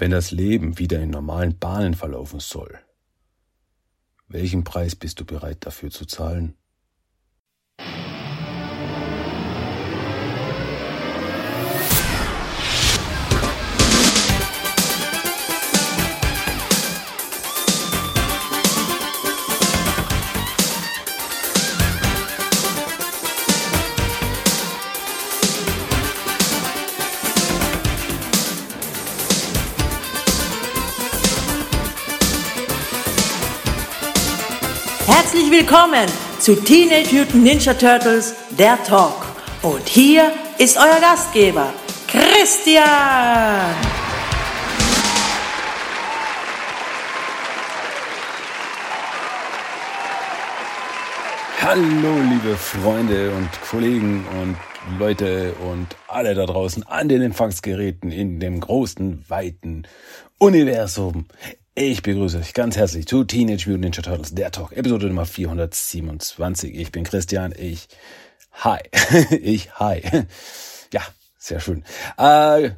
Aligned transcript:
wenn 0.00 0.10
das 0.10 0.30
Leben 0.30 0.78
wieder 0.78 1.00
in 1.00 1.10
normalen 1.10 1.58
Bahnen 1.58 1.94
verlaufen 1.94 2.40
soll? 2.40 2.78
Welchen 4.28 4.62
Preis 4.62 4.94
bist 4.94 5.20
du 5.20 5.24
bereit 5.24 5.66
dafür 5.66 5.90
zu 5.90 6.04
zahlen? 6.04 6.56
Willkommen 35.70 36.08
zu 36.40 36.54
Teenage 36.54 37.14
Mutant 37.14 37.44
Ninja 37.44 37.74
Turtles, 37.74 38.34
der 38.58 38.82
Talk. 38.84 39.26
Und 39.60 39.86
hier 39.86 40.32
ist 40.56 40.78
euer 40.78 40.98
Gastgeber, 40.98 41.74
Christian. 42.06 43.74
Hallo, 51.60 52.16
liebe 52.30 52.56
Freunde 52.56 53.30
und 53.32 53.50
Kollegen 53.68 54.24
und 54.40 54.56
Leute 54.98 55.52
und 55.70 55.88
alle 56.06 56.34
da 56.34 56.46
draußen 56.46 56.82
an 56.84 57.10
den 57.10 57.20
Empfangsgeräten 57.20 58.10
in 58.10 58.40
dem 58.40 58.60
großen, 58.60 59.22
weiten 59.28 59.82
Universum. 60.38 61.26
Ich 61.80 62.02
begrüße 62.02 62.38
euch 62.38 62.54
ganz 62.54 62.76
herzlich 62.76 63.06
zu 63.06 63.22
Teenage 63.22 63.70
Mutant 63.70 63.82
Ninja 63.82 64.02
Turtles, 64.02 64.34
der 64.34 64.50
Talk, 64.50 64.72
Episode 64.72 65.06
Nummer 65.06 65.26
427. 65.26 66.74
Ich 66.74 66.90
bin 66.90 67.04
Christian, 67.04 67.54
ich, 67.56 67.86
hi, 68.50 68.80
ich, 69.30 69.72
hi. 69.78 70.02
Ja, 70.92 71.02
sehr 71.38 71.60
schön. 71.60 71.84
Äh, 72.16 72.70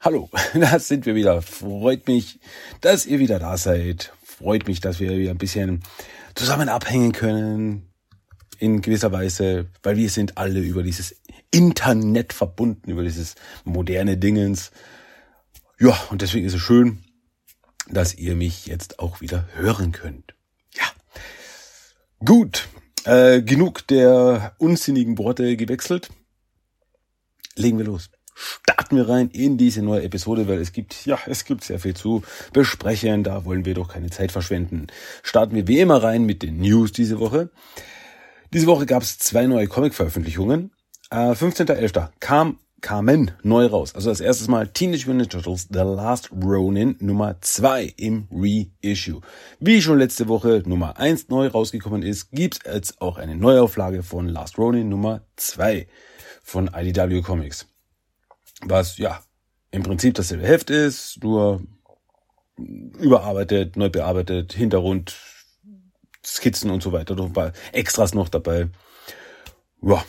hallo, 0.00 0.28
da 0.54 0.78
sind 0.78 1.06
wir 1.06 1.14
wieder. 1.14 1.40
Freut 1.40 2.06
mich, 2.08 2.40
dass 2.82 3.06
ihr 3.06 3.20
wieder 3.20 3.38
da 3.38 3.56
seid. 3.56 4.12
Freut 4.22 4.66
mich, 4.66 4.80
dass 4.82 5.00
wir 5.00 5.16
wieder 5.16 5.30
ein 5.30 5.38
bisschen 5.38 5.82
zusammen 6.34 6.68
abhängen 6.68 7.12
können. 7.12 7.90
In 8.58 8.82
gewisser 8.82 9.12
Weise, 9.12 9.70
weil 9.82 9.96
wir 9.96 10.10
sind 10.10 10.36
alle 10.36 10.60
über 10.60 10.82
dieses 10.82 11.16
Internet 11.50 12.34
verbunden, 12.34 12.90
über 12.90 13.02
dieses 13.02 13.34
moderne 13.64 14.18
Dingens. 14.18 14.72
Ja, 15.80 15.98
und 16.10 16.20
deswegen 16.20 16.46
ist 16.46 16.54
es 16.54 16.60
schön, 16.60 17.02
dass 17.92 18.14
ihr 18.14 18.34
mich 18.34 18.66
jetzt 18.66 18.98
auch 18.98 19.20
wieder 19.20 19.46
hören 19.54 19.92
könnt. 19.92 20.34
Ja. 20.74 20.84
Gut. 22.24 22.68
Äh, 23.04 23.42
genug 23.42 23.86
der 23.88 24.54
unsinnigen 24.58 25.18
Worte 25.18 25.56
gewechselt. 25.56 26.10
Legen 27.56 27.78
wir 27.78 27.84
los. 27.84 28.10
Starten 28.34 28.96
wir 28.96 29.08
rein 29.08 29.28
in 29.28 29.58
diese 29.58 29.82
neue 29.82 30.02
Episode, 30.02 30.48
weil 30.48 30.58
es 30.58 30.72
gibt, 30.72 31.04
ja, 31.04 31.18
es 31.26 31.44
gibt 31.44 31.64
sehr 31.64 31.78
viel 31.78 31.94
zu 31.94 32.22
besprechen. 32.52 33.24
Da 33.24 33.44
wollen 33.44 33.64
wir 33.64 33.74
doch 33.74 33.88
keine 33.88 34.10
Zeit 34.10 34.32
verschwenden. 34.32 34.86
Starten 35.22 35.54
wir 35.54 35.68
wie 35.68 35.80
immer 35.80 36.02
rein 36.02 36.24
mit 36.24 36.42
den 36.42 36.58
News 36.58 36.92
diese 36.92 37.18
Woche. 37.18 37.50
Diese 38.52 38.66
Woche 38.66 38.86
gab 38.86 39.02
es 39.02 39.18
zwei 39.18 39.46
neue 39.46 39.66
Comic-Veröffentlichungen. 39.66 40.72
Äh, 41.10 41.32
15.11. 41.32 42.10
kam 42.20 42.58
kamen 42.82 43.30
neu 43.42 43.66
raus. 43.66 43.94
Also 43.94 44.10
das 44.10 44.20
erste 44.20 44.50
Mal 44.50 44.68
Teenage 44.68 45.06
Mutant 45.06 45.18
Ninja 45.18 45.30
Turtles 45.30 45.68
The 45.70 45.78
Last 45.78 46.30
Ronin 46.32 46.96
Nummer 46.98 47.36
2 47.40 47.94
im 47.96 48.28
Reissue. 48.30 49.20
Wie 49.60 49.80
schon 49.80 49.98
letzte 49.98 50.28
Woche 50.28 50.62
Nummer 50.66 50.98
1 50.98 51.28
neu 51.28 51.46
rausgekommen 51.46 52.02
ist, 52.02 52.30
gibt's 52.32 52.58
jetzt 52.66 53.00
auch 53.00 53.16
eine 53.16 53.36
Neuauflage 53.36 54.02
von 54.02 54.28
Last 54.28 54.58
Ronin 54.58 54.88
Nummer 54.88 55.22
2 55.36 55.86
von 56.42 56.70
IDW 56.74 57.22
Comics. 57.22 57.66
Was 58.62 58.98
ja 58.98 59.22
im 59.70 59.82
Prinzip 59.82 60.14
dasselbe 60.14 60.46
Heft 60.46 60.68
ist, 60.68 61.22
nur 61.22 61.62
überarbeitet, 62.58 63.76
neu 63.76 63.88
bearbeitet, 63.88 64.52
Hintergrund, 64.52 65.16
Skizzen 66.24 66.70
und 66.70 66.82
so 66.82 66.92
weiter, 66.92 67.14
noch 67.14 67.26
ein 67.26 67.32
paar 67.32 67.52
Extras 67.72 68.12
noch 68.12 68.28
dabei. 68.28 68.68
Ja, 69.80 70.04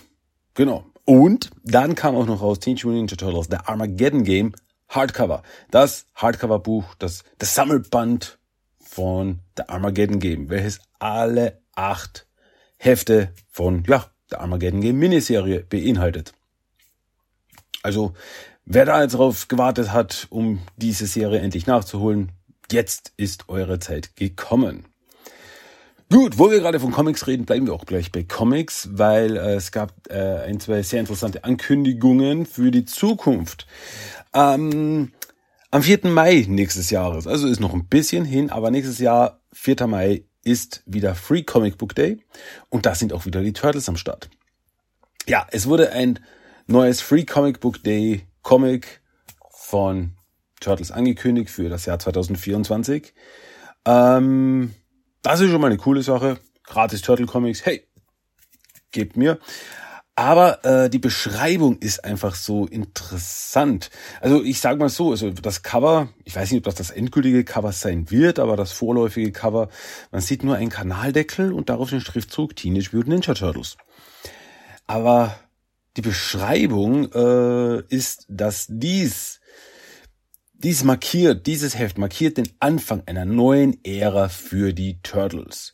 genau. 0.53 0.85
Und 1.06 1.52
dann 1.64 1.96
kam 1.96 2.16
auch 2.16 2.25
noch 2.25 2.41
raus 2.41 2.59
Teenage 2.59 2.88
Mutant 2.88 3.12
Ninja 3.12 3.18
Turtles, 3.18 3.50
der 3.50 3.68
Armageddon 3.68 4.24
Game 4.24 4.53
Hardcover. 4.88 5.44
Das 5.72 6.06
Hardcover-Buch, 6.16 6.96
das, 6.96 7.24
das 7.40 7.56
Sammelband 7.56 8.40
von 8.80 9.40
der 9.58 9.69
Armageddon 9.69 10.19
Game, 10.19 10.50
welches 10.50 10.80
alle 11.00 11.62
acht 11.75 12.28
Hefte 12.78 13.34
von, 13.50 13.84
ja, 13.88 14.06
der 14.31 14.41
Armageddon 14.41 14.81
Game 14.81 15.00
Miniserie 15.00 15.62
beinhaltet. 15.62 16.34
Also, 17.81 18.14
wer 18.66 18.85
da 18.85 19.02
jetzt 19.02 19.16
drauf 19.16 19.47
gewartet 19.47 19.91
hat, 19.91 20.28
um 20.30 20.62
diese 20.78 21.08
Serie 21.08 21.40
endlich 21.40 21.68
nachzuholen, 21.68 22.31
jetzt 22.72 23.14
ist 23.18 23.50
eure 23.50 23.80
Zeit 23.80 24.16
gekommen. 24.16 24.85
Gut, 26.13 26.38
wo 26.38 26.51
wir 26.51 26.59
gerade 26.59 26.79
von 26.79 26.91
Comics 26.91 27.25
reden, 27.25 27.47
bleiben 27.47 27.66
wir 27.66 27.74
auch 27.74 27.88
gleich 27.88 28.12
bei 28.12 28.22
Comics, 28.22 28.88
weil 28.91 29.35
äh, 29.35 29.56
es 29.56 29.72
gab 29.72 29.94
äh, 30.12 30.44
ein, 30.44 30.59
zwei 30.59 30.84
sehr 30.84 31.00
interessante 31.00 31.44
Ankündigungen 31.44 32.46
für 32.46 32.69
die 32.69 32.85
Zukunft. 32.85 33.66
Ähm, 34.31 35.12
am 35.72 35.81
4. 35.81 36.02
Mai 36.09 36.46
nächstes 36.47 36.91
Jahres, 36.91 37.25
also 37.25 37.47
ist 37.47 37.59
noch 37.59 37.73
ein 37.73 37.88
bisschen 37.88 38.25
hin, 38.25 38.52
aber 38.52 38.69
nächstes 38.69 39.00
Jahr, 39.00 39.41
4. 39.53 39.88
Mai, 39.88 40.23
ist 40.44 40.84
wieder 40.85 41.16
Free 41.16 41.41
Comic 41.41 41.79
Book 41.79 41.96
Day 41.96 42.23
und 42.69 42.85
da 42.85 42.94
sind 42.94 43.12
auch 43.12 43.25
wieder 43.25 43.41
die 43.41 43.53
Turtles 43.53 43.90
am 43.90 43.97
Start. 43.97 44.29
Ja, 45.25 45.47
es 45.50 45.66
wurde 45.66 45.94
ein 45.94 46.19
neues 46.68 47.02
Free 47.02 47.25
Comic 47.25 47.59
Book 47.59 47.81
Day 47.81 48.28
Comic 48.44 49.02
von 49.50 50.12
Turtles 50.59 50.91
angekündigt 50.91 51.50
für 51.50 51.69
das 51.69 51.88
Jahr 51.88 51.97
2024. 51.97 53.16
Ähm, 53.85 54.75
das 55.23 55.39
ist 55.39 55.50
schon 55.50 55.61
mal 55.61 55.67
eine 55.67 55.78
coole 55.78 56.03
Sache. 56.03 56.38
Gratis 56.63 57.01
Turtle 57.01 57.25
Comics, 57.25 57.66
hey, 57.66 57.88
gebt 58.91 59.17
mir. 59.17 59.39
Aber 60.16 60.63
äh, 60.63 60.89
die 60.91 61.00
Beschreibung 61.00 61.79
ist 61.79 62.06
einfach 62.06 62.35
so 62.35 62.67
interessant. 62.67 63.89
Also 64.22 64.44
ich 64.44 64.59
sage 64.59 64.78
mal 64.78 64.89
so, 64.89 65.09
also 65.09 65.31
das 65.31 65.63
Cover, 65.63 66.09
ich 66.23 66.35
weiß 66.35 66.51
nicht, 66.51 66.59
ob 66.59 66.66
das 66.66 66.75
das 66.75 66.91
endgültige 66.91 67.44
Cover 67.44 67.72
sein 67.72 68.11
wird, 68.11 68.38
aber 68.38 68.56
das 68.56 68.72
vorläufige 68.73 69.31
Cover, 69.31 69.69
man 70.11 70.22
sieht 70.22 70.44
nur 70.44 70.56
einen 70.56 70.69
Kanaldeckel 70.69 71.51
und 71.51 71.69
darauf 71.69 71.90
den 71.90 72.01
Schriftzug 72.01 72.55
Teenage 72.55 72.90
Mutant 72.91 73.09
Ninja 73.09 73.34
Turtles. 73.34 73.75
Aber 74.85 75.35
die 75.97 76.01
Beschreibung 76.01 77.11
äh, 77.11 77.81
ist, 77.88 78.28
dass 78.29 78.67
dies 78.69 79.40
dies 80.63 80.84
markiert, 80.84 81.46
dieses 81.46 81.78
Heft 81.78 81.97
markiert 81.97 82.38
den 82.38 82.47
Anfang 82.59 83.03
einer 83.06 83.25
neuen 83.25 83.84
Ära 83.84 84.29
für 84.29 84.74
die 84.74 85.01
Turtles. 85.03 85.74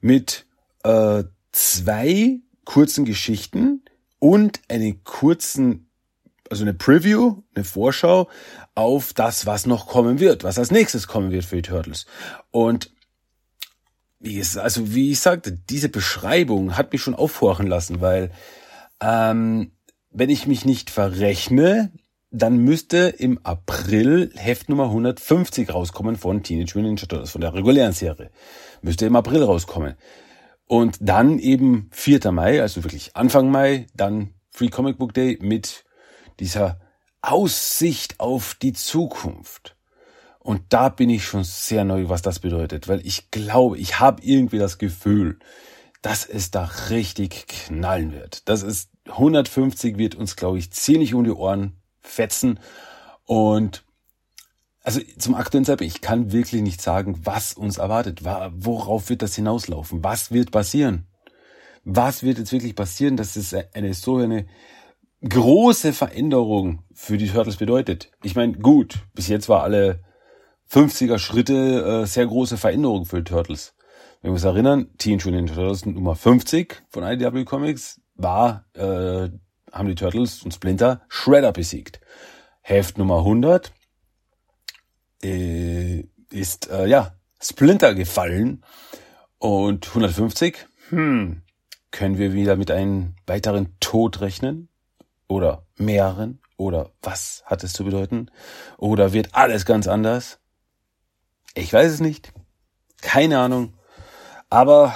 Mit 0.00 0.46
äh, 0.84 1.24
zwei 1.52 2.38
kurzen 2.64 3.04
Geschichten 3.04 3.84
und 4.20 4.60
eine 4.68 4.94
kurzen, 4.94 5.90
also 6.48 6.62
eine 6.62 6.74
Preview, 6.74 7.42
eine 7.54 7.64
Vorschau 7.64 8.28
auf 8.74 9.12
das, 9.12 9.46
was 9.46 9.66
noch 9.66 9.88
kommen 9.88 10.20
wird, 10.20 10.44
was 10.44 10.58
als 10.58 10.70
nächstes 10.70 11.08
kommen 11.08 11.32
wird 11.32 11.44
für 11.44 11.56
die 11.56 11.62
Turtles. 11.62 12.06
Und 12.50 12.90
wie 14.20 14.38
es, 14.38 14.56
also 14.56 14.94
wie 14.94 15.10
ich 15.10 15.20
sagte, 15.20 15.52
diese 15.52 15.88
Beschreibung 15.88 16.76
hat 16.76 16.92
mich 16.92 17.02
schon 17.02 17.14
aufhorchen 17.14 17.66
lassen, 17.66 18.00
weil 18.00 18.30
ähm, 19.00 19.72
wenn 20.10 20.30
ich 20.30 20.46
mich 20.46 20.64
nicht 20.64 20.90
verrechne, 20.90 21.92
dann 22.34 22.58
müsste 22.58 23.14
im 23.18 23.38
April 23.44 24.32
Heft 24.34 24.68
Nummer 24.68 24.86
150 24.86 25.72
rauskommen 25.72 26.16
von 26.16 26.42
Teenage 26.42 26.72
Mutant 26.74 26.84
Ninja 26.84 27.06
Turtles, 27.06 27.30
von 27.30 27.40
der 27.40 27.54
regulären 27.54 27.92
Serie. 27.92 28.30
Müsste 28.82 29.06
im 29.06 29.14
April 29.14 29.44
rauskommen. 29.44 29.94
Und 30.66 30.98
dann 31.00 31.38
eben 31.38 31.88
4. 31.92 32.32
Mai, 32.32 32.60
also 32.60 32.82
wirklich 32.82 33.14
Anfang 33.14 33.50
Mai, 33.50 33.86
dann 33.94 34.34
Free 34.50 34.68
Comic 34.68 34.98
Book 34.98 35.14
Day 35.14 35.38
mit 35.40 35.84
dieser 36.40 36.80
Aussicht 37.22 38.18
auf 38.18 38.56
die 38.60 38.72
Zukunft. 38.72 39.76
Und 40.40 40.62
da 40.70 40.88
bin 40.88 41.10
ich 41.10 41.24
schon 41.24 41.44
sehr 41.44 41.84
neu, 41.84 42.08
was 42.08 42.22
das 42.22 42.40
bedeutet, 42.40 42.88
weil 42.88 43.06
ich 43.06 43.30
glaube, 43.30 43.78
ich 43.78 44.00
habe 44.00 44.22
irgendwie 44.24 44.58
das 44.58 44.78
Gefühl, 44.78 45.38
dass 46.02 46.26
es 46.26 46.50
da 46.50 46.64
richtig 46.90 47.46
knallen 47.46 48.12
wird. 48.12 48.48
Das 48.48 48.64
ist 48.64 48.90
150 49.06 49.98
wird 49.98 50.16
uns, 50.16 50.34
glaube 50.34 50.58
ich, 50.58 50.72
ziemlich 50.72 51.14
um 51.14 51.22
die 51.22 51.30
Ohren 51.30 51.80
fetzen. 52.04 52.60
Und 53.24 53.84
also 54.82 55.00
zum 55.18 55.34
aktuellen 55.34 55.64
Zeitpunkt, 55.64 55.94
ich 55.94 56.02
kann 56.02 56.30
wirklich 56.30 56.62
nicht 56.62 56.80
sagen, 56.80 57.20
was 57.24 57.54
uns 57.54 57.78
erwartet. 57.78 58.22
Worauf 58.24 59.08
wird 59.08 59.22
das 59.22 59.34
hinauslaufen? 59.34 60.04
Was 60.04 60.30
wird 60.30 60.50
passieren? 60.50 61.06
Was 61.84 62.22
wird 62.22 62.38
jetzt 62.38 62.52
wirklich 62.52 62.76
passieren, 62.76 63.16
dass 63.16 63.36
es 63.36 63.54
eine 63.74 63.94
so 63.94 64.16
eine 64.16 64.46
große 65.28 65.92
Veränderung 65.92 66.82
für 66.92 67.16
die 67.16 67.28
Turtles 67.28 67.56
bedeutet. 67.56 68.10
Ich 68.22 68.36
meine, 68.36 68.52
gut, 68.52 68.98
bis 69.14 69.28
jetzt 69.28 69.48
war 69.48 69.62
alle 69.62 70.00
50er 70.70 71.18
Schritte 71.18 72.02
äh, 72.02 72.06
sehr 72.06 72.26
große 72.26 72.56
Veränderung 72.56 73.06
für 73.06 73.22
die 73.22 73.30
Turtles. 73.30 73.74
Wenn 74.20 74.30
wir 74.30 74.34
uns 74.34 74.44
erinnern, 74.44 74.88
Teenage 74.98 75.30
Mutant 75.30 75.54
Turtles 75.54 75.86
Nummer 75.86 76.14
50 76.14 76.82
von 76.88 77.04
IDW 77.04 77.44
Comics 77.44 78.00
war, 78.16 78.64
äh, 78.74 79.30
haben 79.74 79.88
die 79.88 79.94
Turtles 79.94 80.42
und 80.42 80.54
Splinter 80.54 81.02
Shredder 81.08 81.52
besiegt. 81.52 82.00
Heft 82.62 82.96
Nummer 82.96 83.18
100 83.18 83.72
äh, 85.22 86.04
ist, 86.30 86.70
äh, 86.70 86.86
ja, 86.86 87.14
Splinter 87.40 87.94
gefallen. 87.94 88.64
Und 89.38 89.88
150, 89.88 90.66
hm, 90.88 91.42
können 91.90 92.18
wir 92.18 92.32
wieder 92.32 92.56
mit 92.56 92.70
einem 92.70 93.16
weiteren 93.26 93.76
Tod 93.80 94.20
rechnen? 94.20 94.68
Oder 95.28 95.66
mehreren? 95.76 96.40
Oder 96.56 96.92
was 97.02 97.42
hat 97.44 97.64
es 97.64 97.72
zu 97.72 97.84
bedeuten? 97.84 98.30
Oder 98.78 99.12
wird 99.12 99.34
alles 99.34 99.66
ganz 99.66 99.88
anders? 99.88 100.38
Ich 101.54 101.72
weiß 101.72 101.92
es 101.92 102.00
nicht. 102.00 102.32
Keine 103.02 103.38
Ahnung. 103.38 103.74
Aber 104.48 104.94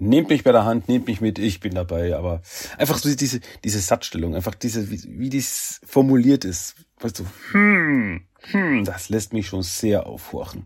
nehmt 0.00 0.30
mich 0.30 0.44
bei 0.44 0.52
der 0.52 0.64
Hand, 0.64 0.88
nehmt 0.88 1.06
mich 1.06 1.20
mit, 1.20 1.38
ich 1.38 1.60
bin 1.60 1.74
dabei. 1.74 2.16
Aber 2.16 2.42
einfach 2.78 2.98
so 2.98 3.14
diese, 3.14 3.40
diese 3.64 3.80
Satzstellung, 3.80 4.34
einfach 4.34 4.54
diese, 4.54 4.90
wie, 4.90 5.02
wie 5.06 5.28
dies 5.28 5.80
formuliert 5.86 6.44
ist. 6.44 6.74
Weißt 7.00 7.18
du, 7.18 7.26
hm, 7.52 8.22
hm, 8.50 8.84
das 8.84 9.08
lässt 9.08 9.32
mich 9.32 9.46
schon 9.46 9.62
sehr 9.62 10.06
aufhorchen. 10.06 10.64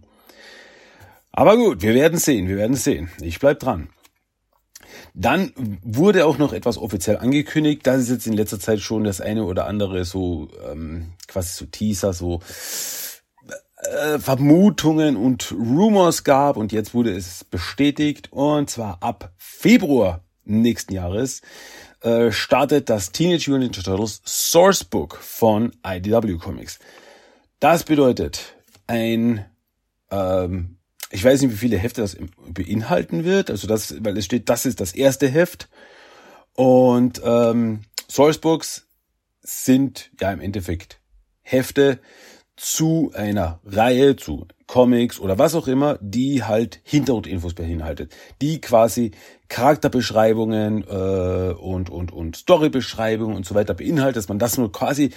Aber 1.33 1.57
gut, 1.57 1.83
wir 1.83 1.95
werden 1.95 2.19
sehen, 2.19 2.49
wir 2.49 2.57
werden 2.57 2.77
sehen. 2.77 3.11
Ich 3.21 3.41
bleib 3.41 3.59
dran. 3.59 3.89
Dann 5.15 5.53
wurde 5.83 6.27
auch 6.27 6.39
noch 6.39 6.53
etwas 6.53 6.79
offiziell 6.79 7.17
angekündigt. 7.17 7.87
Das 7.87 8.01
ist 8.01 8.11
jetzt 8.11 8.27
in 8.27 8.33
letzter 8.35 8.61
Zeit 8.61 8.81
schon 8.81 9.05
das 9.05 9.21
eine 9.21 9.45
oder 9.45 9.67
andere 9.67 10.05
so 10.05 10.49
ähm, 10.69 11.13
quasi 11.27 11.57
so 11.57 11.67
Teaser, 11.67 12.13
so 12.13 12.41
äh, 13.95 14.19
Vermutungen 14.19 15.17
und 15.17 15.53
Rumors 15.53 16.25
gab 16.25 16.57
und 16.57 16.73
jetzt 16.73 16.95
wurde 16.95 17.15
es 17.17 17.45
bestätigt 17.45 18.33
und 18.33 18.71
zwar 18.71 19.03
ab 19.03 19.33
Februar 19.37 20.25
nächsten 20.45 20.93
Jahres 20.93 21.43
äh, 22.03 22.31
startet 22.31 22.91
das 22.91 23.13
Teenage 23.13 23.51
Mutant 23.51 23.77
Ninja 23.77 23.83
Turtles 23.83 24.21
Sourcebook 24.25 25.17
von 25.17 25.73
IDW 25.87 26.37
Comics. 26.37 26.79
Das 27.61 27.85
bedeutet 27.85 28.57
ein 28.87 29.47
ähm, 30.11 30.75
ich 31.15 31.25
weiß 31.25 31.43
nicht, 31.43 31.53
wie 31.53 31.57
viele 31.57 31.79
Hefte 31.79 32.01
das 32.01 32.17
beinhalten 32.49 33.25
wird. 33.25 33.49
Also 33.49 33.69
das, 33.69 33.95
weil 34.05 34.19
es 34.19 34.25
steht, 34.25 34.49
das 34.49 34.67
ist 34.67 34.81
das 34.81 34.93
erste 34.93 35.29
Heft. 35.29 35.69
Und 36.55 37.23
ähm, 37.25 37.83
Sourcebooks 38.09 38.89
sind 39.41 40.11
ja 40.21 40.33
im 40.33 40.41
Endeffekt 40.41 41.01
Hefte 41.43 42.01
zu 42.57 43.13
einer 43.15 43.61
Reihe, 43.65 44.17
zu 44.17 44.47
Comics 44.67 45.21
oder 45.21 45.39
was 45.39 45.55
auch 45.55 45.69
immer, 45.69 45.99
die 46.01 46.43
halt 46.43 46.81
Hintergrundinfos 46.85 47.55
beinhaltet, 47.55 48.15
die 48.41 48.61
quasi 48.61 49.13
Charakterbeschreibungen 49.49 50.85
äh, 50.89 51.53
und 51.55 51.91
und 51.91 52.13
und 52.13 52.37
Storybeschreibungen 52.37 53.37
und 53.37 53.47
so 53.47 53.55
weiter 53.55 53.75
beinhaltet, 53.75 54.17
dass 54.17 54.29
man 54.29 54.39
das 54.39 54.57
nur 54.57 54.73
quasi 54.73 55.11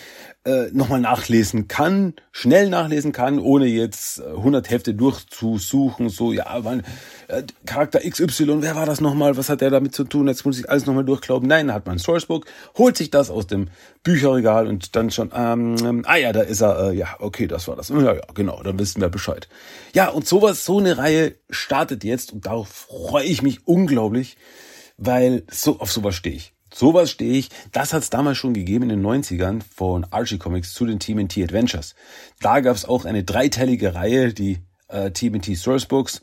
äh, 0.47 0.69
nochmal 0.71 1.01
nachlesen 1.01 1.67
kann, 1.67 2.13
schnell 2.31 2.69
nachlesen 2.69 3.11
kann, 3.11 3.37
ohne 3.37 3.65
jetzt 3.65 4.21
100 4.23 4.69
Hefte 4.69 4.93
durchzusuchen, 4.93 6.09
so 6.09 6.31
ja, 6.31 6.59
man, 6.63 6.83
äh, 7.27 7.43
Charakter 7.65 7.99
XY, 7.99 8.61
wer 8.61 8.75
war 8.75 8.85
das 8.85 9.01
nochmal, 9.01 9.35
was 9.35 9.49
hat 9.49 9.59
der 9.59 9.69
damit 9.69 9.93
zu 9.93 10.05
tun, 10.05 10.27
jetzt 10.27 10.45
muss 10.45 10.57
ich 10.57 10.69
alles 10.69 10.85
nochmal 10.85 11.03
durchglauben. 11.03 11.47
Nein, 11.47 11.73
hat 11.73 11.85
man 11.85 11.99
Sourcebook, 11.99 12.45
holt 12.77 12.95
sich 12.95 13.11
das 13.11 13.29
aus 13.29 13.47
dem 13.47 13.67
Bücherregal 14.03 14.67
und 14.67 14.95
dann 14.95 15.11
schon, 15.11 15.31
ähm, 15.35 16.03
ah 16.05 16.15
ja, 16.15 16.31
da 16.31 16.41
ist 16.41 16.61
er, 16.61 16.91
äh, 16.91 16.95
ja, 16.95 17.07
okay, 17.19 17.47
das 17.47 17.67
war 17.67 17.75
das. 17.75 17.89
Ja, 17.89 18.13
ja, 18.13 18.21
genau, 18.33 18.63
dann 18.63 18.79
wissen 18.79 19.01
wir 19.01 19.09
Bescheid. 19.09 19.49
Ja, 19.93 20.07
und 20.07 20.25
sowas, 20.25 20.63
so 20.63 20.77
eine 20.77 20.97
Reihe 20.97 21.35
startet 21.49 22.05
jetzt 22.05 22.31
und 22.31 22.45
darauf 22.45 22.69
freue 22.69 23.25
ich 23.25 23.41
mich 23.41 23.67
unglaublich, 23.67 24.16
weil 24.97 25.43
so 25.49 25.79
auf 25.79 25.91
sowas 25.91 26.15
stehe 26.15 26.35
ich. 26.35 26.53
Sowas 26.73 27.11
stehe 27.11 27.33
ich. 27.33 27.49
Das 27.71 27.93
hat 27.93 28.03
es 28.03 28.09
damals 28.09 28.37
schon 28.37 28.53
gegeben 28.53 28.89
in 28.89 29.01
den 29.01 29.05
90ern 29.05 29.61
von 29.63 30.05
Archie 30.11 30.37
Comics 30.37 30.73
zu 30.73 30.85
den 30.85 30.99
TMNT 30.99 31.37
Adventures. 31.37 31.95
Da 32.41 32.59
gab 32.59 32.75
es 32.75 32.85
auch 32.85 33.05
eine 33.05 33.23
dreiteilige 33.23 33.95
Reihe, 33.95 34.33
die 34.33 34.59
äh, 34.89 35.11
TMNT 35.11 35.57
Source 35.57 35.85
Books, 35.85 36.21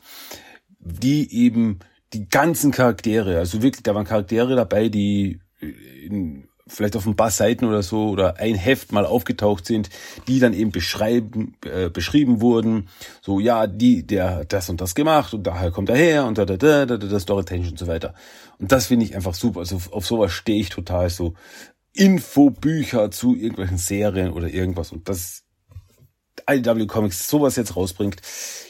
die 0.79 1.33
eben 1.33 1.79
die 2.13 2.29
ganzen 2.29 2.71
Charaktere, 2.71 3.39
also 3.39 3.61
wirklich, 3.61 3.83
da 3.83 3.95
waren 3.95 4.05
Charaktere 4.05 4.55
dabei, 4.55 4.89
die 4.89 5.39
in 5.59 6.47
vielleicht 6.67 6.95
auf 6.95 7.05
ein 7.05 7.15
paar 7.15 7.29
Seiten 7.29 7.65
oder 7.65 7.83
so 7.83 8.09
oder 8.09 8.37
ein 8.37 8.55
Heft 8.55 8.91
mal 8.91 9.05
aufgetaucht 9.05 9.65
sind, 9.65 9.89
die 10.27 10.39
dann 10.39 10.53
eben 10.53 10.71
beschreiben, 10.71 11.55
äh, 11.63 11.89
beschrieben 11.89 12.41
wurden. 12.41 12.89
So, 13.21 13.39
ja, 13.39 13.67
die, 13.67 14.05
der 14.05 14.37
hat 14.37 14.53
das 14.53 14.69
und 14.69 14.81
das 14.81 14.95
gemacht 14.95 15.33
und 15.33 15.43
daher 15.43 15.71
kommt 15.71 15.89
er 15.89 15.97
her 15.97 16.25
und 16.25 16.37
da, 16.37 16.45
da, 16.45 16.57
da, 16.57 16.85
da, 16.85 16.97
da, 16.97 17.19
Storytelling 17.19 17.69
und 17.69 17.79
so 17.79 17.87
weiter. 17.87 18.15
Und 18.59 18.71
das 18.71 18.87
finde 18.87 19.05
ich 19.05 19.15
einfach 19.15 19.35
super. 19.35 19.59
Also 19.59 19.79
auf 19.91 20.05
sowas 20.05 20.31
stehe 20.31 20.59
ich 20.59 20.69
total 20.69 21.09
so. 21.09 21.35
Infobücher 21.93 23.09
zu 23.11 23.35
irgendwelchen 23.35 23.77
Serien 23.77 24.31
oder 24.31 24.49
irgendwas 24.49 24.91
und 24.91 25.07
das 25.07 25.43
IDW 26.49 26.87
Comics 26.87 27.29
sowas 27.29 27.55
jetzt 27.55 27.75
rausbringt. 27.75 28.21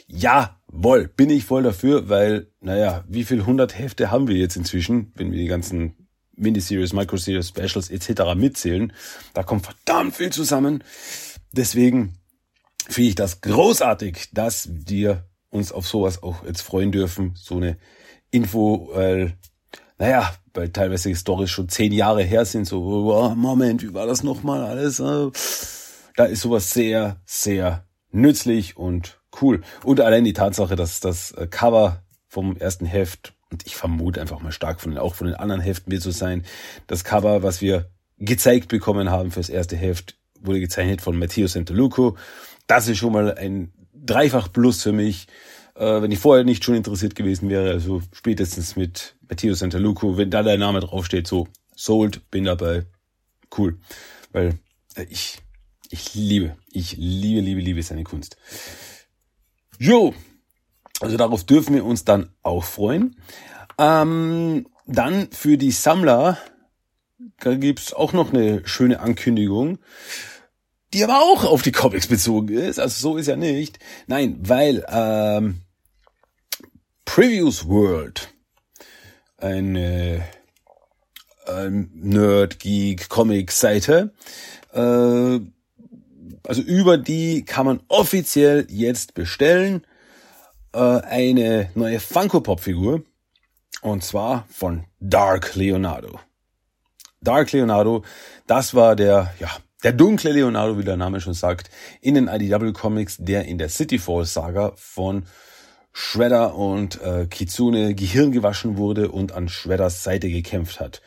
Ja, 0.07 0.59
wohl, 0.67 1.07
bin 1.07 1.31
ich 1.31 1.45
voll 1.45 1.63
dafür, 1.63 2.09
weil, 2.09 2.51
naja, 2.61 3.03
wie 3.07 3.23
viel 3.23 3.45
hundert 3.45 3.79
Hefte 3.79 4.11
haben 4.11 4.27
wir 4.27 4.35
jetzt 4.35 4.55
inzwischen, 4.55 5.11
wenn 5.15 5.31
wir 5.31 5.39
die 5.39 5.47
ganzen 5.47 6.04
Miniseries, 6.35 6.93
Microseries, 6.93 7.49
Specials 7.49 7.89
etc. 7.89 8.35
mitzählen. 8.35 8.93
Da 9.33 9.43
kommt 9.43 9.65
verdammt 9.65 10.15
viel 10.15 10.31
zusammen. 10.31 10.83
Deswegen 11.51 12.17
finde 12.87 13.09
ich 13.09 13.15
das 13.15 13.41
großartig, 13.41 14.29
dass 14.33 14.69
wir 14.71 15.25
uns 15.49 15.71
auf 15.71 15.87
sowas 15.87 16.21
auch 16.21 16.45
jetzt 16.45 16.61
freuen 16.61 16.91
dürfen. 16.91 17.33
So 17.35 17.57
eine 17.57 17.77
Info, 18.31 18.89
weil, 18.91 19.37
naja, 19.97 20.33
weil 20.53 20.69
teilweise 20.69 21.09
die 21.09 21.15
Storys 21.15 21.49
schon 21.49 21.69
zehn 21.69 21.91
Jahre 21.91 22.23
her 22.23 22.45
sind. 22.45 22.65
So, 22.65 22.81
oh, 22.83 23.29
Moment, 23.35 23.81
wie 23.81 23.93
war 23.93 24.07
das 24.07 24.23
nochmal 24.23 24.63
alles? 24.63 24.97
Da 26.15 26.25
ist 26.25 26.41
sowas 26.41 26.71
sehr, 26.71 27.21
sehr 27.25 27.85
nützlich 28.11 28.77
und 28.77 29.19
cool. 29.41 29.61
Und 29.83 30.01
allein 30.01 30.23
die 30.23 30.33
Tatsache, 30.33 30.75
dass 30.75 30.99
das 30.99 31.33
Cover 31.49 32.03
vom 32.27 32.57
ersten 32.57 32.85
Heft 32.85 33.34
ich 33.65 33.75
vermute 33.75 34.21
einfach 34.21 34.41
mal 34.41 34.51
stark 34.51 34.81
von 34.81 34.91
den, 34.91 34.97
auch 34.97 35.15
von 35.15 35.27
den 35.27 35.35
anderen 35.35 35.61
Heften 35.61 35.91
wird 35.91 36.01
so 36.01 36.11
sein. 36.11 36.43
Das 36.87 37.03
Cover, 37.03 37.43
was 37.43 37.61
wir 37.61 37.89
gezeigt 38.17 38.67
bekommen 38.67 39.09
haben 39.09 39.31
fürs 39.31 39.49
erste 39.49 39.75
Heft, 39.75 40.17
wurde 40.41 40.59
gezeichnet 40.59 41.01
von 41.01 41.17
Matteo 41.17 41.47
Santaluco. 41.47 42.17
Das 42.67 42.87
ist 42.87 42.97
schon 42.97 43.13
mal 43.13 43.33
ein 43.35 43.73
Dreifach 43.93 44.51
Plus 44.51 44.83
für 44.83 44.91
mich. 44.91 45.27
Äh, 45.75 46.01
wenn 46.01 46.11
ich 46.11 46.19
vorher 46.19 46.43
nicht 46.43 46.63
schon 46.63 46.75
interessiert 46.75 47.15
gewesen 47.15 47.49
wäre, 47.49 47.71
also 47.71 48.01
spätestens 48.13 48.75
mit 48.75 49.15
Matteo 49.27 49.53
Santaluco, 49.53 50.17
wenn 50.17 50.31
da 50.31 50.43
der 50.43 50.57
Name 50.57 50.79
draufsteht, 50.79 51.27
so 51.27 51.47
sold, 51.75 52.29
bin 52.31 52.45
dabei. 52.45 52.85
Cool. 53.55 53.77
Weil 54.31 54.59
äh, 54.95 55.05
ich, 55.09 55.39
ich 55.89 56.15
liebe, 56.15 56.55
ich 56.71 56.95
liebe, 56.97 57.41
liebe, 57.41 57.61
liebe 57.61 57.83
seine 57.83 58.03
Kunst. 58.03 58.37
Jo, 59.77 60.13
also 61.05 61.17
darauf 61.17 61.43
dürfen 61.43 61.75
wir 61.75 61.85
uns 61.85 62.03
dann 62.03 62.29
auch 62.41 62.63
freuen. 62.63 63.15
Ähm, 63.77 64.65
dann 64.87 65.29
für 65.31 65.55
die 65.55 65.69
Sammler, 65.69 66.39
gibt's 67.39 67.93
auch 67.93 68.11
noch 68.11 68.33
eine 68.33 68.67
schöne 68.67 68.99
Ankündigung, 68.99 69.77
die 70.93 71.03
aber 71.03 71.19
auch 71.21 71.43
auf 71.43 71.61
die 71.61 71.71
Comics 71.71 72.07
bezogen 72.07 72.57
ist. 72.57 72.79
Also 72.79 73.11
so 73.11 73.17
ist 73.17 73.27
ja 73.27 73.35
nicht. 73.35 73.77
Nein, 74.07 74.39
weil 74.41 74.83
ähm, 74.89 75.61
Previews 77.05 77.67
World, 77.67 78.33
eine 79.37 80.23
ähm, 81.45 81.91
Nerd, 81.93 82.57
Geek, 82.57 83.09
Comic-Seite, 83.09 84.11
äh, 84.73 85.39
also 86.47 86.61
über 86.63 86.97
die 86.97 87.45
kann 87.45 87.67
man 87.67 87.79
offiziell 87.89 88.65
jetzt 88.69 89.13
bestellen 89.13 89.85
äh, 90.75 91.01
eine 91.05 91.69
neue 91.73 91.99
Funko 91.99 92.41
Pop 92.41 92.59
Figur 92.59 93.03
und 93.81 94.03
zwar 94.03 94.45
von 94.49 94.83
Dark 94.99 95.55
Leonardo. 95.55 96.19
Dark 97.21 97.51
Leonardo, 97.53 98.03
das 98.45 98.75
war 98.75 98.95
der 98.95 99.33
ja 99.39 99.49
der 99.83 99.93
dunkle 99.93 100.31
Leonardo, 100.31 100.77
wie 100.79 100.83
der 100.83 100.97
Name 100.97 101.21
schon 101.21 101.35
sagt, 101.35 101.69
in 102.01 102.15
den 102.15 102.27
IDW 102.27 102.73
Comics, 102.73 103.17
der 103.19 103.45
in 103.45 103.57
der 103.57 103.69
City 103.69 103.99
Falls 103.99 104.33
Saga 104.33 104.73
von 104.75 105.25
Shredder 105.91 106.55
und 106.55 107.01
äh, 107.01 107.27
Kitsune 107.27 107.93
Gehirn 107.93 108.31
gewaschen 108.31 108.77
wurde 108.77 109.11
und 109.11 109.31
an 109.31 109.47
Shredders 109.47 110.03
Seite 110.03 110.29
gekämpft 110.29 110.79
hat. 110.79 111.01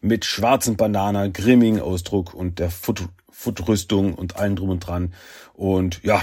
Mit 0.00 0.24
schwarzen 0.24 0.76
Bandana, 0.76 1.28
grimming 1.28 1.80
Ausdruck 1.80 2.34
und 2.34 2.58
der 2.58 2.70
Foot, 2.70 3.08
Footrüstung 3.30 4.14
und 4.14 4.36
allem 4.36 4.56
drum 4.56 4.70
und 4.70 4.80
dran. 4.80 5.14
Und 5.54 6.02
ja, 6.02 6.22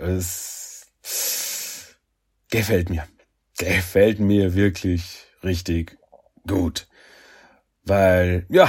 es 0.00 0.65
Gefällt 2.50 2.90
mir. 2.90 3.06
Gefällt 3.58 4.18
mir 4.18 4.54
wirklich 4.54 5.26
richtig 5.42 5.98
gut. 6.46 6.86
Weil, 7.84 8.46
ja, 8.48 8.68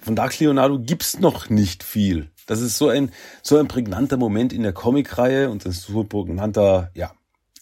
von 0.00 0.16
Dark 0.16 0.38
Leonardo 0.38 0.78
gibt's 0.78 1.18
noch 1.18 1.48
nicht 1.48 1.82
viel. 1.82 2.30
Das 2.46 2.60
ist 2.60 2.76
so 2.76 2.88
ein, 2.88 3.10
so 3.42 3.56
ein 3.56 3.68
prägnanter 3.68 4.16
Moment 4.16 4.52
in 4.52 4.62
der 4.62 4.72
Comicreihe 4.74 5.50
und 5.50 5.64
das 5.64 5.76
ist 5.76 5.86
so 5.86 6.00
ein 6.00 6.08
prägnanter, 6.08 6.90
ja, 6.94 7.12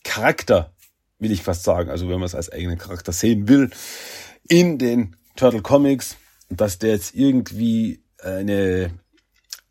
Charakter, 0.03 0.75
will 1.19 1.31
ich 1.31 1.43
fast 1.43 1.63
sagen. 1.63 1.89
Also 1.91 2.09
wenn 2.09 2.19
man 2.19 2.27
es 2.27 2.35
als 2.35 2.51
eigenen 2.51 2.79
Charakter 2.79 3.13
sehen 3.13 3.49
will, 3.49 3.71
in 4.49 4.79
den 4.79 5.17
Turtle 5.37 5.63
Comics, 5.63 6.17
dass 6.51 6.79
der 6.79 6.91
jetzt 6.91 7.15
irgendwie 7.15 8.03
eine 8.19 8.91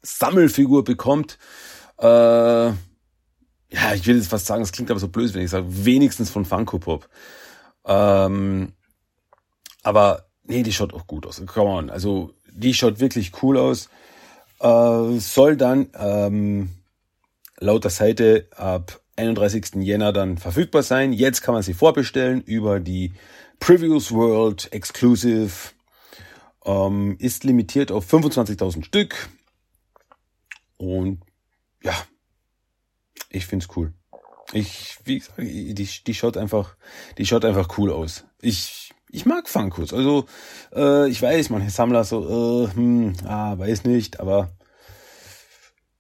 Sammelfigur 0.01 0.84
bekommt, 0.84 1.38
äh, 1.98 2.72
ja, 3.72 3.94
ich 3.94 4.06
will 4.06 4.18
jetzt 4.18 4.30
fast 4.30 4.46
sagen, 4.46 4.63
es 4.63 4.72
klingt 4.72 4.92
aber 4.92 5.00
so 5.00 5.08
blöd, 5.08 5.34
wenn 5.34 5.44
ich 5.44 5.51
sage, 5.51 5.66
wenigstens 5.70 6.30
von 6.30 6.46
Funko 6.46 6.80
Pop. 6.80 7.08
Ähm, 7.86 8.74
aber 9.84 10.25
nee, 10.44 10.63
die 10.63 10.74
schaut 10.74 10.94
auch 10.94 11.08
gut 11.08 11.25
aus. 11.25 11.42
Come 11.46 11.70
on, 11.70 11.90
also 11.90 12.34
die 12.51 12.74
schaut 12.74 13.00
wirklich 13.00 13.32
cool 13.42 13.58
aus. 13.58 13.90
Äh, 14.60 15.20
soll 15.20 15.56
dann 15.58 15.90
ähm, 15.98 16.70
laut 17.60 17.84
der 17.84 17.92
Seite 17.92 18.48
ab 18.56 19.00
31. 19.16 19.75
Jänner 19.75 20.12
dann 20.12 20.38
verfügbar 20.38 20.84
sein. 20.84 21.13
Jetzt 21.13 21.42
kann 21.42 21.54
man 21.54 21.63
sie 21.63 21.74
vorbestellen 21.74 22.42
über 22.42 22.80
die 22.80 23.13
Previews 23.60 24.12
World 24.12 24.72
Exclusive. 24.74 25.51
Ähm, 26.66 27.16
ist 27.20 27.44
limitiert 27.44 27.92
auf 27.92 28.12
25.000 28.12 28.84
Stück. 28.84 29.30
Und 30.78 31.22
ja, 31.84 31.94
ich 33.31 33.45
find's 33.45 33.67
cool. 33.75 33.93
Ich, 34.53 34.97
wie 35.05 35.19
gesagt, 35.19 35.38
die, 35.39 35.73
die 35.73 36.13
schaut 36.13 36.38
einfach, 36.38 36.75
die 37.17 37.25
schaut 37.25 37.45
einfach 37.45 37.77
cool 37.77 37.91
aus. 37.91 38.25
Ich, 38.41 38.93
ich 39.09 39.25
mag 39.25 39.47
Funkos. 39.47 39.93
Also, 39.93 40.25
äh, 40.75 41.09
ich 41.09 41.21
weiß, 41.21 41.50
manche 41.50 41.69
Sammler 41.69 42.03
so, 42.03 42.67
äh, 42.67 42.75
hm, 42.75 43.13
ah, 43.25 43.57
weiß 43.57 43.85
nicht, 43.85 44.19
aber 44.19 44.51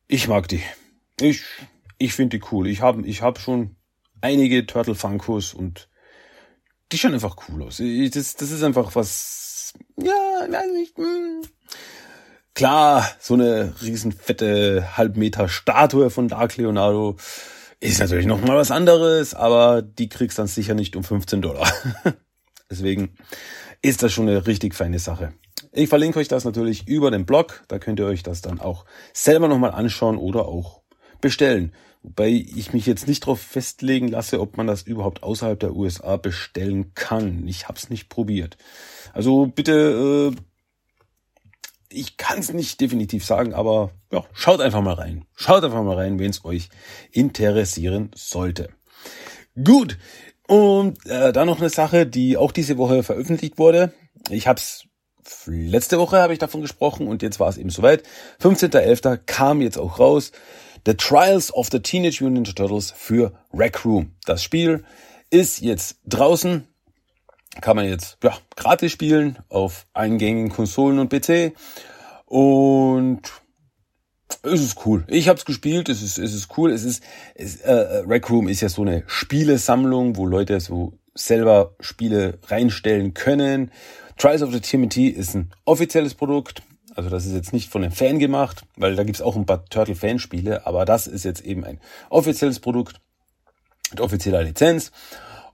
ich 0.07 0.27
mag 0.27 0.47
die. 0.49 0.61
Ich, 1.19 1.43
ich 1.97 2.13
finde 2.13 2.37
die 2.37 2.45
cool. 2.51 2.67
Ich 2.67 2.81
habe, 2.81 3.05
ich 3.07 3.21
habe 3.21 3.39
schon 3.39 3.77
einige 4.19 4.65
Turtle 4.65 4.95
Funkos 4.95 5.53
und 5.53 5.87
die 6.91 6.97
schauen 6.97 7.13
einfach 7.13 7.37
cool 7.47 7.63
aus. 7.63 7.77
Das, 7.77 8.35
das 8.35 8.51
ist 8.51 8.63
einfach 8.63 8.95
was, 8.95 9.73
ja, 9.97 10.47
weiß 10.49 10.71
nicht, 10.73 10.97
hm. 10.97 11.41
Klar, 12.53 13.09
so 13.19 13.35
eine 13.35 13.73
riesen 13.81 14.11
fette 14.11 14.97
Halbmeter 14.97 15.47
Statue 15.47 16.09
von 16.09 16.27
Dark 16.27 16.57
Leonardo 16.57 17.15
ist 17.79 17.99
natürlich 17.99 18.25
noch 18.25 18.41
mal 18.41 18.57
was 18.57 18.71
anderes, 18.71 19.33
aber 19.33 19.81
die 19.81 20.09
kriegst 20.09 20.37
dann 20.37 20.47
sicher 20.47 20.73
nicht 20.73 20.95
um 20.95 21.03
15 21.03 21.41
Dollar. 21.41 21.71
Deswegen 22.69 23.15
ist 23.81 24.03
das 24.03 24.13
schon 24.13 24.29
eine 24.29 24.45
richtig 24.47 24.75
feine 24.75 24.99
Sache. 24.99 25.33
Ich 25.71 25.89
verlinke 25.89 26.19
euch 26.19 26.27
das 26.27 26.43
natürlich 26.43 26.87
über 26.87 27.09
den 27.09 27.25
Blog. 27.25 27.63
Da 27.69 27.79
könnt 27.79 27.99
ihr 27.99 28.05
euch 28.05 28.23
das 28.23 28.41
dann 28.41 28.59
auch 28.59 28.85
selber 29.13 29.47
nochmal 29.47 29.71
anschauen 29.71 30.17
oder 30.17 30.45
auch 30.45 30.81
bestellen. 31.21 31.73
Wobei 32.03 32.29
ich 32.29 32.73
mich 32.73 32.85
jetzt 32.85 33.07
nicht 33.07 33.23
darauf 33.23 33.39
festlegen 33.39 34.07
lasse, 34.07 34.39
ob 34.39 34.57
man 34.57 34.67
das 34.67 34.81
überhaupt 34.81 35.23
außerhalb 35.23 35.59
der 35.59 35.75
USA 35.75 36.17
bestellen 36.17 36.93
kann. 36.95 37.47
Ich 37.47 37.67
habe 37.67 37.77
es 37.77 37.89
nicht 37.89 38.09
probiert. 38.09 38.57
Also 39.13 39.45
bitte 39.45 40.33
äh, 40.33 40.41
ich 41.91 42.17
kann 42.17 42.39
es 42.39 42.53
nicht 42.53 42.79
definitiv 42.81 43.25
sagen, 43.25 43.53
aber 43.53 43.91
ja, 44.11 44.23
schaut 44.33 44.61
einfach 44.61 44.81
mal 44.81 44.93
rein. 44.93 45.25
Schaut 45.35 45.63
einfach 45.63 45.83
mal 45.83 45.95
rein, 45.95 46.19
wenn 46.19 46.29
es 46.29 46.45
euch 46.45 46.69
interessieren 47.11 48.11
sollte. 48.15 48.69
Gut. 49.61 49.97
Und 50.47 51.05
äh, 51.05 51.31
dann 51.31 51.47
noch 51.47 51.59
eine 51.59 51.69
Sache, 51.69 52.05
die 52.05 52.37
auch 52.37 52.51
diese 52.51 52.77
Woche 52.77 53.03
veröffentlicht 53.03 53.57
wurde. 53.57 53.93
Ich 54.29 54.47
habe 54.47 54.59
es 54.59 54.85
letzte 55.45 55.99
Woche 55.99 56.17
habe 56.19 56.33
ich 56.33 56.39
davon 56.39 56.61
gesprochen 56.61 57.07
und 57.07 57.21
jetzt 57.21 57.39
war 57.39 57.49
es 57.49 57.57
eben 57.57 57.69
soweit. 57.69 58.03
15.11. 58.41 59.19
kam 59.25 59.61
jetzt 59.61 59.77
auch 59.77 59.99
raus. 59.99 60.31
The 60.85 60.95
Trials 60.95 61.53
of 61.53 61.69
the 61.71 61.79
Teenage 61.79 62.23
Mutant 62.23 62.55
Turtles 62.55 62.91
für 62.91 63.33
Rec 63.53 63.85
Room. 63.85 64.15
Das 64.25 64.43
Spiel 64.43 64.83
ist 65.29 65.61
jetzt 65.61 65.97
draußen 66.05 66.67
kann 67.59 67.75
man 67.75 67.85
jetzt 67.85 68.17
ja, 68.23 68.37
gratis 68.55 68.91
spielen 68.91 69.39
auf 69.49 69.85
eingängigen 69.93 70.49
Konsolen 70.49 70.99
und 70.99 71.09
PC. 71.09 71.53
Und 72.25 73.21
es 74.43 74.61
ist 74.61 74.85
cool. 74.85 75.03
Ich 75.07 75.27
habe 75.27 75.37
es 75.37 75.45
gespielt, 75.45 75.89
es 75.89 76.01
ist, 76.01 76.17
es 76.17 76.33
ist 76.33 76.57
cool. 76.57 76.71
Es 76.71 76.83
ist, 76.83 77.03
es, 77.35 77.57
äh, 77.57 78.03
Rec 78.07 78.29
Room 78.29 78.47
ist 78.47 78.61
ja 78.61 78.69
so 78.69 78.83
eine 78.83 79.03
Spielesammlung, 79.07 80.15
wo 80.15 80.25
Leute 80.25 80.59
so 80.59 80.93
selber 81.13 81.75
Spiele 81.81 82.39
reinstellen 82.47 83.13
können. 83.13 83.71
Trials 84.17 84.41
of 84.41 84.53
the 84.53 84.61
TMT 84.61 84.97
ist 84.97 85.35
ein 85.35 85.51
offizielles 85.65 86.13
Produkt. 86.13 86.63
Also 86.95 87.09
das 87.09 87.25
ist 87.25 87.33
jetzt 87.33 87.53
nicht 87.53 87.69
von 87.69 87.83
einem 87.83 87.93
Fan 87.93 88.19
gemacht, 88.19 88.63
weil 88.75 88.95
da 88.95 89.03
gibt's 89.03 89.21
auch 89.21 89.35
ein 89.35 89.45
paar 89.45 89.65
Turtle-Fanspiele, 89.65 90.65
aber 90.65 90.85
das 90.85 91.07
ist 91.07 91.23
jetzt 91.23 91.41
eben 91.41 91.63
ein 91.63 91.79
offizielles 92.09 92.59
Produkt 92.59 92.99
mit 93.91 94.01
offizieller 94.01 94.43
Lizenz. 94.43 94.91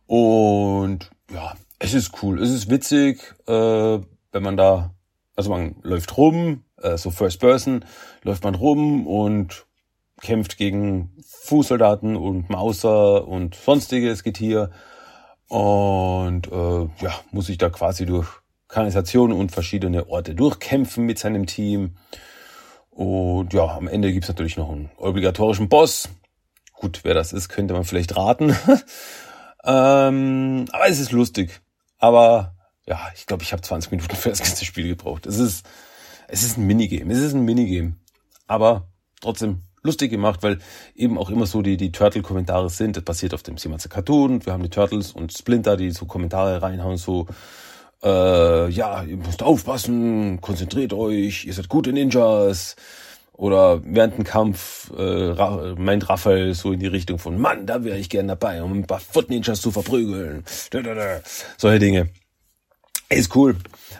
Und 0.07 1.11
ja, 1.31 1.53
es 1.79 1.93
ist 1.93 2.21
cool, 2.21 2.41
es 2.41 2.49
ist 2.49 2.69
witzig, 2.69 3.35
äh, 3.47 3.51
wenn 3.51 4.43
man 4.43 4.57
da, 4.57 4.93
also 5.35 5.49
man 5.49 5.75
läuft 5.83 6.17
rum, 6.17 6.63
äh, 6.81 6.97
so 6.97 7.11
First 7.11 7.39
Person, 7.39 7.85
läuft 8.23 8.43
man 8.43 8.55
rum 8.55 9.05
und 9.07 9.65
kämpft 10.21 10.57
gegen 10.57 11.11
Fußsoldaten 11.43 12.15
und 12.15 12.49
Mauser 12.49 13.27
und 13.27 13.55
sonstiges 13.55 14.23
Getier 14.23 14.71
und 15.47 16.47
äh, 16.51 16.89
ja, 16.99 17.13
muss 17.31 17.47
sich 17.47 17.57
da 17.57 17.69
quasi 17.69 18.05
durch 18.05 18.27
Kanalisationen 18.67 19.37
und 19.37 19.51
verschiedene 19.51 20.09
Orte 20.09 20.35
durchkämpfen 20.35 21.05
mit 21.05 21.19
seinem 21.19 21.45
Team. 21.45 21.95
Und 22.89 23.53
ja, 23.53 23.77
am 23.77 23.87
Ende 23.87 24.11
gibt's 24.11 24.27
natürlich 24.27 24.57
noch 24.57 24.69
einen 24.69 24.89
obligatorischen 24.97 25.69
Boss. 25.69 26.09
Gut, 26.73 27.01
wer 27.03 27.13
das 27.13 27.31
ist, 27.31 27.49
könnte 27.49 27.73
man 27.73 27.85
vielleicht 27.85 28.17
raten. 28.17 28.49
ähm, 29.63 30.65
aber 30.71 30.87
es 30.87 30.99
ist 30.99 31.11
lustig. 31.11 31.61
Aber 31.97 32.55
ja, 32.85 32.99
ich 33.15 33.25
glaube, 33.25 33.43
ich 33.43 33.51
habe 33.51 33.61
20 33.61 33.91
Minuten 33.91 34.15
für 34.15 34.29
das 34.29 34.39
ganze 34.39 34.65
Spiel 34.65 34.87
gebraucht. 34.87 35.25
Es 35.25 35.37
ist, 35.37 35.65
es 36.27 36.43
ist 36.43 36.57
ein 36.57 36.65
Minigame. 36.65 37.13
Es 37.13 37.19
ist 37.19 37.33
ein 37.33 37.43
Minigame. 37.45 37.95
Aber 38.47 38.87
trotzdem 39.21 39.63
lustig 39.83 40.11
gemacht, 40.11 40.43
weil 40.43 40.59
eben 40.95 41.17
auch 41.17 41.29
immer 41.29 41.45
so 41.45 41.61
die, 41.61 41.77
die 41.77 41.91
Turtle-Kommentare 41.91 42.69
sind. 42.69 42.97
Das 42.97 43.03
basiert 43.03 43.33
auf 43.33 43.43
dem 43.43 43.57
Simonser 43.57 43.89
Cartoon. 43.89 44.45
Wir 44.45 44.53
haben 44.53 44.63
die 44.63 44.69
Turtles 44.69 45.11
und 45.11 45.33
Splinter, 45.35 45.77
die 45.77 45.91
so 45.91 46.05
Kommentare 46.05 46.61
reinhauen, 46.61 46.97
so, 46.97 47.27
äh, 48.03 48.69
ja, 48.69 49.03
ihr 49.03 49.17
müsst 49.17 49.41
aufpassen, 49.41 50.39
konzentriert 50.41 50.93
euch, 50.93 51.45
ihr 51.45 51.53
seid 51.53 51.69
gute 51.69 51.91
Ninjas. 51.91 52.75
Oder 53.37 53.81
während 53.85 54.17
dem 54.17 54.23
Kampf 54.23 54.91
äh, 54.97 55.75
meint 55.75 56.09
Raphael 56.09 56.55
so 56.55 56.71
in 56.71 56.79
die 56.79 56.87
Richtung 56.87 57.19
von 57.19 57.39
Mann, 57.39 57.67
da 57.67 57.83
wäre 57.83 57.99
ich 57.99 58.09
gern 58.09 58.27
dabei, 58.27 58.63
um 58.63 58.73
ein 58.73 58.87
paar 58.87 58.99
Foot 58.99 59.29
Ninjas 59.29 59.61
zu 59.61 59.69
verprügeln. 59.71 60.43
Solche 61.57 61.79
Dinge. 61.79 62.09
Ist 63.09 63.35
cool. 63.35 63.55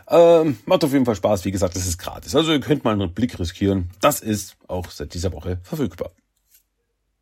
Ähm, 0.10 0.58
macht 0.66 0.84
auf 0.84 0.92
jeden 0.92 1.06
Fall 1.06 1.16
Spaß. 1.16 1.46
Wie 1.46 1.52
gesagt, 1.52 1.76
das 1.76 1.86
ist 1.86 2.00
gratis. 2.00 2.36
Also 2.36 2.52
ihr 2.52 2.60
könnt 2.60 2.84
mal 2.84 2.94
einen 2.94 3.14
Blick 3.14 3.40
riskieren. 3.40 3.92
Das 4.02 4.22
ist 4.22 4.58
auch 4.68 4.90
seit 4.90 5.14
dieser 5.14 5.32
Woche 5.32 5.60
verfügbar. 5.64 6.12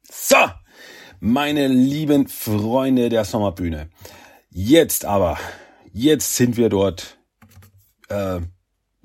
So, 0.10 0.38
meine 1.20 1.68
lieben 1.68 2.28
Freunde 2.28 3.10
der 3.10 3.26
Sommerbühne. 3.26 3.90
Jetzt 4.50 5.04
aber, 5.04 5.38
jetzt 5.92 6.38
sind 6.38 6.56
wir 6.56 6.70
dort. 6.70 7.18
Äh, 8.08 8.40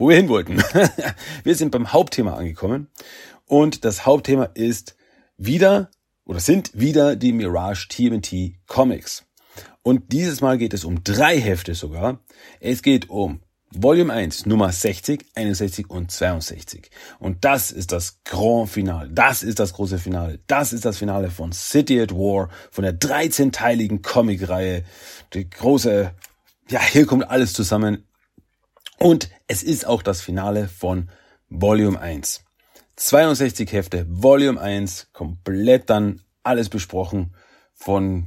wo 0.00 0.08
wir 0.08 0.16
hin 0.16 0.30
wollten. 0.30 0.62
wir 1.44 1.54
sind 1.54 1.70
beim 1.70 1.92
Hauptthema 1.92 2.32
angekommen 2.34 2.88
und 3.44 3.84
das 3.84 4.06
Hauptthema 4.06 4.44
ist 4.54 4.96
wieder 5.36 5.90
oder 6.24 6.40
sind 6.40 6.70
wieder 6.72 7.16
die 7.16 7.32
Mirage 7.32 7.86
TMT 7.88 8.66
Comics. 8.66 9.26
Und 9.82 10.10
dieses 10.12 10.40
Mal 10.40 10.56
geht 10.56 10.72
es 10.72 10.84
um 10.84 11.04
drei 11.04 11.38
Hefte 11.38 11.74
sogar. 11.74 12.20
Es 12.60 12.82
geht 12.82 13.10
um 13.10 13.40
Volume 13.72 14.12
1, 14.12 14.46
Nummer 14.46 14.72
60, 14.72 15.26
61 15.34 15.90
und 15.90 16.10
62. 16.10 16.90
Und 17.18 17.44
das 17.44 17.70
ist 17.70 17.92
das 17.92 18.20
Grand 18.24 18.70
Finale. 18.70 19.10
Das 19.10 19.42
ist 19.42 19.58
das 19.58 19.74
große 19.74 19.98
Finale. 19.98 20.40
Das 20.46 20.72
ist 20.72 20.86
das 20.86 20.96
Finale 20.96 21.30
von 21.30 21.52
City 21.52 22.00
at 22.00 22.12
War, 22.12 22.48
von 22.70 22.84
der 22.84 22.98
13-teiligen 22.98 24.00
Comic-Reihe. 24.00 24.84
Die 25.34 25.48
große, 25.48 26.10
ja, 26.70 26.82
hier 26.82 27.06
kommt 27.06 27.28
alles 27.28 27.52
zusammen. 27.52 28.06
Und 29.02 29.30
es 29.46 29.62
ist 29.62 29.86
auch 29.86 30.02
das 30.02 30.20
Finale 30.20 30.68
von 30.68 31.08
Volume 31.48 31.98
1. 31.98 32.44
62 32.96 33.72
Hefte, 33.72 34.06
Volume 34.08 34.60
1, 34.60 35.08
komplett 35.12 35.88
dann 35.88 36.20
alles 36.42 36.68
besprochen 36.68 37.34
von 37.72 38.26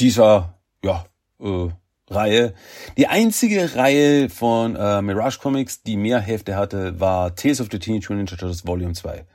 dieser 0.00 0.58
ja, 0.82 1.04
äh, 1.40 1.68
Reihe. 2.08 2.54
Die 2.96 3.06
einzige 3.06 3.74
Reihe 3.76 4.30
von 4.30 4.76
äh, 4.76 5.02
Mirage 5.02 5.38
Comics, 5.38 5.82
die 5.82 5.98
mehr 5.98 6.20
Hefte 6.20 6.56
hatte, 6.56 6.98
war 6.98 7.36
Tales 7.36 7.60
of 7.60 7.68
the 7.70 7.78
Teenage 7.78 8.06
Mutant 8.08 8.30
Ninja 8.30 8.36
Turtles 8.36 8.66
Volume 8.66 8.94
2. 8.94 9.26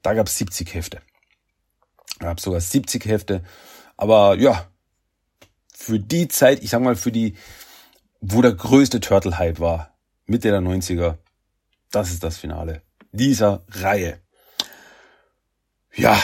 Da 0.00 0.14
gab 0.14 0.28
es 0.28 0.38
70 0.38 0.72
Hefte. 0.72 1.02
Da 2.20 2.28
gab 2.28 2.40
sogar 2.40 2.60
70 2.60 3.04
Hefte. 3.04 3.44
Aber 3.98 4.38
ja, 4.38 4.66
für 5.74 6.00
die 6.00 6.28
Zeit, 6.28 6.62
ich 6.62 6.70
sag 6.70 6.80
mal, 6.80 6.96
für 6.96 7.12
die 7.12 7.36
wo 8.20 8.42
der 8.42 8.54
größte 8.54 9.00
Turtle-Hype 9.00 9.60
war, 9.60 9.95
Mitte 10.26 10.50
der 10.50 10.60
90er. 10.60 11.18
Das 11.90 12.10
ist 12.10 12.22
das 12.22 12.36
Finale 12.36 12.82
dieser 13.16 13.64
Reihe. 13.68 14.20
Ja. 15.94 16.20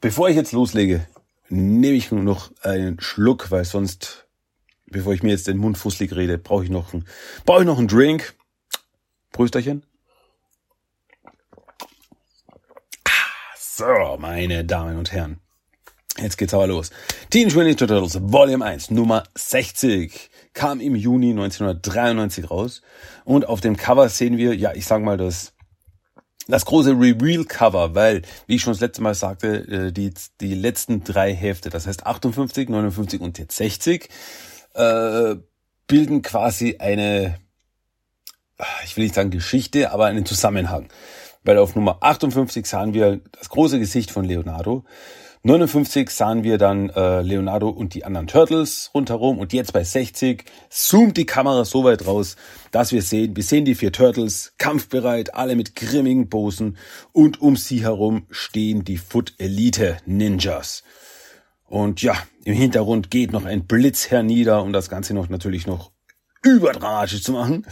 Bevor 0.00 0.28
ich 0.28 0.36
jetzt 0.36 0.52
loslege, 0.52 1.06
nehme 1.48 1.96
ich 1.96 2.10
nur 2.10 2.22
noch 2.22 2.50
einen 2.62 3.00
Schluck, 3.00 3.50
weil 3.50 3.64
sonst, 3.64 4.26
bevor 4.86 5.12
ich 5.12 5.22
mir 5.22 5.30
jetzt 5.30 5.48
den 5.48 5.58
Mund 5.58 5.76
fusselig 5.76 6.14
rede, 6.14 6.38
brauche 6.38 6.64
ich 6.64 6.70
noch 6.70 6.92
einen, 6.92 7.06
brauche 7.44 7.60
ich 7.60 7.66
noch 7.66 7.78
einen 7.78 7.88
Drink. 7.88 8.34
Prösterchen. 9.32 9.84
So, 13.56 14.16
meine 14.18 14.64
Damen 14.64 14.96
und 14.96 15.12
Herren. 15.12 15.40
Jetzt 16.16 16.36
geht's 16.36 16.54
aber 16.54 16.66
los. 16.66 16.90
Teenage 17.30 17.54
Mutant 17.54 17.80
Ninja 17.80 17.86
Turtles 17.86 18.18
Volume 18.20 18.64
1, 18.64 18.90
Nummer 18.90 19.24
60, 19.36 20.30
kam 20.58 20.80
im 20.80 20.96
Juni 20.96 21.30
1993 21.30 22.50
raus. 22.50 22.82
Und 23.24 23.46
auf 23.46 23.60
dem 23.60 23.76
Cover 23.76 24.08
sehen 24.08 24.38
wir, 24.38 24.56
ja, 24.56 24.74
ich 24.74 24.86
sag 24.86 25.02
mal, 25.02 25.16
das, 25.16 25.52
das 26.48 26.64
große 26.64 26.90
Reveal-Cover, 26.90 27.94
weil, 27.94 28.22
wie 28.48 28.56
ich 28.56 28.62
schon 28.62 28.72
das 28.72 28.80
letzte 28.80 29.00
Mal 29.00 29.14
sagte, 29.14 29.58
äh, 29.68 29.92
die, 29.92 30.12
die 30.40 30.54
letzten 30.54 31.04
drei 31.04 31.32
Hefte, 31.32 31.70
das 31.70 31.86
heißt 31.86 32.06
58, 32.06 32.68
59 32.68 33.20
und 33.20 33.38
jetzt 33.38 33.56
60, 33.56 34.08
äh, 34.74 35.36
bilden 35.86 36.22
quasi 36.22 36.78
eine, 36.80 37.38
ich 38.84 38.96
will 38.96 39.04
nicht 39.04 39.14
sagen 39.14 39.30
Geschichte, 39.30 39.92
aber 39.92 40.06
einen 40.06 40.26
Zusammenhang. 40.26 40.88
Weil 41.44 41.58
auf 41.58 41.76
Nummer 41.76 41.98
58 42.00 42.66
sahen 42.66 42.94
wir 42.94 43.20
das 43.30 43.48
große 43.48 43.78
Gesicht 43.78 44.10
von 44.10 44.24
Leonardo. 44.24 44.84
59 45.48 46.10
sahen 46.10 46.44
wir 46.44 46.58
dann 46.58 46.90
äh, 46.90 47.22
Leonardo 47.22 47.70
und 47.70 47.94
die 47.94 48.04
anderen 48.04 48.26
Turtles 48.26 48.90
rundherum 48.92 49.38
und 49.38 49.54
jetzt 49.54 49.72
bei 49.72 49.82
60 49.82 50.44
zoomt 50.68 51.16
die 51.16 51.24
Kamera 51.24 51.64
so 51.64 51.84
weit 51.84 52.06
raus, 52.06 52.36
dass 52.70 52.92
wir 52.92 53.00
sehen, 53.00 53.34
wir 53.34 53.42
sehen 53.42 53.64
die 53.64 53.74
vier 53.74 53.90
Turtles 53.90 54.52
kampfbereit, 54.58 55.34
alle 55.34 55.56
mit 55.56 55.74
grimmigen 55.74 56.28
Posen 56.28 56.76
und 57.12 57.40
um 57.40 57.56
sie 57.56 57.80
herum 57.80 58.26
stehen 58.30 58.84
die 58.84 58.98
Foot 58.98 59.36
Elite 59.38 59.96
Ninjas. 60.04 60.82
Und 61.64 62.02
ja, 62.02 62.14
im 62.44 62.52
Hintergrund 62.52 63.10
geht 63.10 63.32
noch 63.32 63.46
ein 63.46 63.66
Blitz 63.66 64.10
hernieder, 64.10 64.62
um 64.62 64.74
das 64.74 64.90
Ganze 64.90 65.14
noch 65.14 65.30
natürlich 65.30 65.66
noch 65.66 65.92
überdramatisch 66.42 67.22
zu 67.22 67.32
machen. 67.32 67.64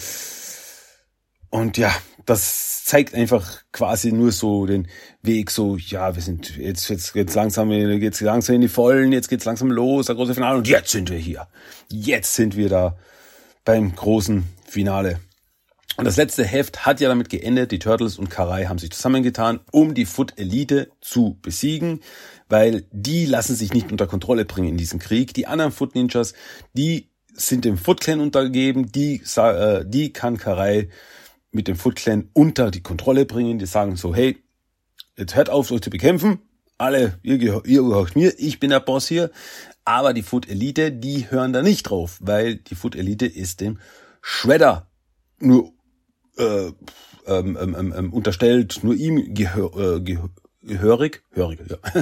Und 1.51 1.79
ja, 1.79 1.95
das 2.25 2.85
zeigt 2.85 3.15
einfach 3.15 3.63
quasi 3.73 4.13
nur 4.13 4.33
so 4.33 4.67
den 4.67 4.89
Weg, 5.23 5.51
so, 5.51 5.77
ja, 5.77 6.15
wir 6.15 6.23
sind 6.23 6.57
jetzt, 6.57 6.89
jetzt 6.89 7.13
geht's 7.13 7.35
langsam, 7.35 7.71
geht's 7.71 8.21
langsam 8.21 8.57
in 8.57 8.61
die 8.63 8.69
Vollen, 8.69 9.13
jetzt 9.13 9.29
geht's 9.29 9.45
langsam 9.45 9.71
los, 9.71 10.07
der 10.07 10.17
große 10.17 10.35
Finale, 10.35 10.59
und 10.59 10.69
jetzt 10.69 10.91
sind 10.91 11.11
wir 11.11 11.19
hier. 11.19 11.49
Jetzt 11.91 12.35
sind 12.35 12.57
wir 12.57 12.69
da 12.69 12.97
beim 13.65 13.95
großen 13.95 14.45
Finale. 14.67 15.21
Und 15.97 16.05
das 16.05 16.17
letzte 16.17 16.45
Heft 16.45 16.85
hat 16.85 17.01
ja 17.01 17.09
damit 17.09 17.31
geendet, 17.31 17.73
die 17.73 17.79
Turtles 17.79 18.19
und 18.19 18.29
Karai 18.29 18.67
haben 18.67 18.79
sich 18.79 18.91
zusammengetan, 18.91 19.61
um 19.73 19.95
die 19.95 20.05
Foot 20.05 20.35
Elite 20.37 20.91
zu 21.01 21.39
besiegen, 21.41 22.01
weil 22.49 22.85
die 22.93 23.25
lassen 23.25 23.57
sich 23.57 23.73
nicht 23.73 23.91
unter 23.91 24.07
Kontrolle 24.07 24.45
bringen 24.45 24.69
in 24.69 24.77
diesem 24.77 24.99
Krieg. 24.99 25.33
Die 25.33 25.47
anderen 25.47 25.73
Foot 25.73 25.95
Ninjas, 25.95 26.35
die 26.75 27.09
sind 27.33 27.65
dem 27.65 27.79
Foot 27.79 28.01
Clan 28.01 28.21
untergeben, 28.21 28.93
die, 28.93 29.23
äh, 29.37 29.85
die 29.87 30.13
kann 30.13 30.37
Karai 30.37 30.91
mit 31.51 31.69
dem 31.69 31.77
Foot 31.77 31.97
Clan 31.97 32.29
unter 32.33 32.71
die 32.71 32.83
Kontrolle 32.83 33.27
bringen. 33.27 33.59
Die 33.59 33.67
sagen 33.67 33.97
so, 33.97 34.15
hey, 34.15 34.43
jetzt 35.17 35.37
hört 35.37 35.51
auf, 35.51 35.71
euch 35.71 35.81
zu 35.81 35.91
bekämpfen. 35.91 36.41
Alle, 36.79 37.19
ihr, 37.23 37.39
gehört, 37.39 37.67
ihr 37.67 37.83
gehört 37.83 38.17
mir, 38.17 38.35
ich 38.39 38.61
bin 38.61 38.71
der 38.71 38.81
Boss 38.81 39.09
hier. 39.09 39.31
Aber 39.85 40.13
die 40.13 40.23
Foot 40.23 40.49
Elite, 40.49 40.93
die 40.93 41.31
hören 41.31 41.53
da 41.53 41.63
nicht 41.63 41.85
drauf, 41.85 42.19
weil 42.21 42.57
die 42.57 42.75
Foot 42.75 42.97
Elite 42.97 43.27
ist 43.27 43.61
dem 43.61 43.79
Shredder 44.21 44.91
nur 45.39 45.73
äh, 46.37 46.67
ähm, 47.27 47.57
ähm, 47.61 47.77
ähm, 47.79 47.95
ähm 47.97 48.13
unterstellt, 48.13 48.81
nur 48.83 48.95
ihm 48.95 49.35
gehör, 49.35 49.97
äh, 49.97 50.01
gehör, 50.01 50.31
gehörig, 50.63 51.23
hörig, 51.33 51.61
ja. 51.69 51.77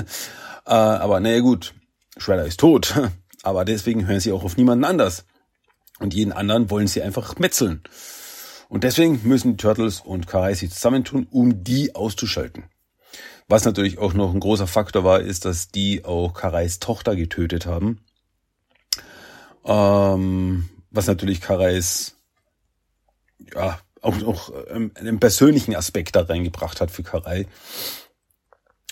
äh, 0.66 0.72
aber 0.72 1.20
naja 1.20 1.40
gut, 1.40 1.74
Shredder 2.16 2.46
ist 2.46 2.60
tot, 2.60 2.94
aber 3.42 3.64
deswegen 3.64 4.06
hören 4.06 4.20
sie 4.20 4.32
auch 4.32 4.44
auf 4.44 4.56
niemanden 4.56 4.84
anders. 4.84 5.26
Und 6.00 6.14
jeden 6.14 6.32
anderen 6.32 6.70
wollen 6.70 6.88
sie 6.88 7.02
einfach 7.02 7.38
metzeln. 7.38 7.82
Und 8.74 8.82
deswegen 8.82 9.20
müssen 9.22 9.56
Turtles 9.56 10.00
und 10.00 10.26
Karai 10.26 10.52
sich 10.54 10.72
zusammentun, 10.72 11.28
um 11.30 11.62
die 11.62 11.94
auszuschalten. 11.94 12.64
Was 13.46 13.64
natürlich 13.64 13.98
auch 13.98 14.14
noch 14.14 14.34
ein 14.34 14.40
großer 14.40 14.66
Faktor 14.66 15.04
war, 15.04 15.20
ist, 15.20 15.44
dass 15.44 15.68
die 15.68 16.04
auch 16.04 16.34
Karais 16.34 16.80
Tochter 16.80 17.14
getötet 17.14 17.66
haben. 17.66 18.04
Ähm, 19.64 20.68
was 20.90 21.06
natürlich 21.06 21.40
Karais 21.40 22.16
ja 23.54 23.78
auch, 24.02 24.20
auch 24.24 24.52
ähm, 24.66 24.90
einen 24.96 25.20
persönlichen 25.20 25.76
Aspekt 25.76 26.16
da 26.16 26.22
reingebracht 26.22 26.80
hat 26.80 26.90
für 26.90 27.04
Karai. 27.04 27.46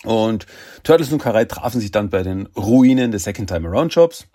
Und 0.05 0.47
Turtles 0.85 1.11
und 1.11 1.21
Karai 1.21 1.47
trafen 1.47 1.81
sich 1.81 1.91
dann 1.91 2.09
bei 2.09 2.23
den 2.23 2.47
Ruinen 2.57 3.11
des 3.11 3.25
Second 3.25 3.49
Time 3.49 3.67
Around 3.67 3.93
Shops. 3.93 4.29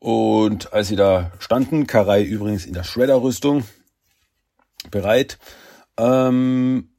Und 0.00 0.72
als 0.72 0.88
sie 0.88 0.96
da 0.96 1.30
standen, 1.38 1.86
Karai 1.86 2.24
übrigens 2.24 2.66
in 2.66 2.74
der 2.74 2.82
Shredder-Rüstung, 2.82 3.62
bereit, 4.90 5.38
ähm, 5.98 6.90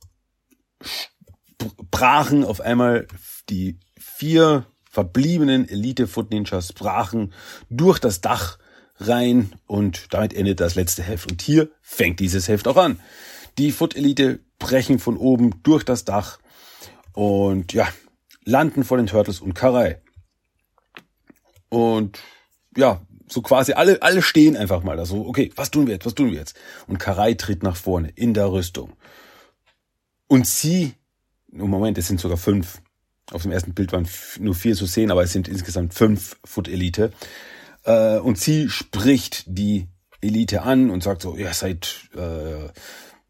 brachen 1.92 2.44
auf 2.44 2.62
einmal 2.62 3.08
die 3.50 3.80
vier 4.00 4.66
verbliebenen 4.90 5.70
Elite 5.70 6.08
Foot 6.08 6.32
Ninjas 6.32 6.74
brachen 6.74 7.34
durch 7.70 8.00
das 8.00 8.22
Dach 8.22 8.58
rein 9.00 9.54
und 9.68 10.14
damit 10.14 10.34
endet 10.34 10.60
das 10.60 10.76
letzte 10.76 11.04
Heft. 11.04 11.30
Und 11.30 11.42
hier 11.42 11.70
fängt 11.82 12.20
dieses 12.20 12.48
Heft 12.48 12.68
auch 12.68 12.78
an. 12.78 13.00
Die 13.58 13.72
Foot 13.72 13.96
Elite 13.96 14.40
brechen 14.60 15.00
von 15.00 15.18
oben 15.18 15.62
durch 15.64 15.84
das 15.84 16.04
Dach 16.04 16.40
und 17.14 17.74
ja, 17.74 17.88
landen 18.44 18.84
vor 18.84 18.98
den 18.98 19.08
Turtles 19.08 19.40
und 19.40 19.54
Karai. 19.54 20.02
Und 21.70 22.20
ja, 22.76 23.02
so 23.28 23.42
quasi 23.42 23.74
alle, 23.74 24.02
alle 24.02 24.22
stehen 24.22 24.56
einfach 24.56 24.84
mal 24.84 24.98
da 24.98 25.06
so, 25.06 25.28
okay, 25.28 25.52
was 25.56 25.72
tun 25.72 25.88
wir 25.88 25.94
jetzt, 25.94 26.06
was 26.06 26.16
tun 26.16 26.32
wir 26.32 26.38
jetzt? 26.38 26.56
Und 26.88 26.98
Karai 26.98 27.34
tritt 27.34 27.62
nach 27.64 27.76
vorne 27.76 28.10
in 28.16 28.34
der 28.34 28.52
Rüstung. 28.52 28.94
Und 30.28 30.48
sie, 30.48 30.94
im 31.52 31.70
Moment, 31.70 31.98
es 31.98 32.08
sind 32.08 32.20
sogar 32.20 32.38
fünf. 32.38 32.82
Auf 33.32 33.42
dem 33.42 33.52
ersten 33.52 33.74
Bild 33.74 33.92
waren 33.92 34.08
nur 34.40 34.56
vier 34.56 34.76
zu 34.76 34.86
sehen, 34.86 35.12
aber 35.12 35.24
es 35.24 35.34
sind 35.34 35.50
insgesamt 35.50 35.94
fünf 35.94 36.38
Foot 36.46 36.70
Elite. 36.70 37.12
Äh, 37.84 38.20
und 38.20 38.38
sie 38.38 38.70
spricht 38.70 39.44
die 39.48 39.88
Elite 40.22 40.62
an 40.62 40.90
und 40.90 41.04
sagt 41.04 41.22
so, 41.22 41.36
ihr 41.36 41.54
seid 41.54 42.10
äh, 42.16 42.70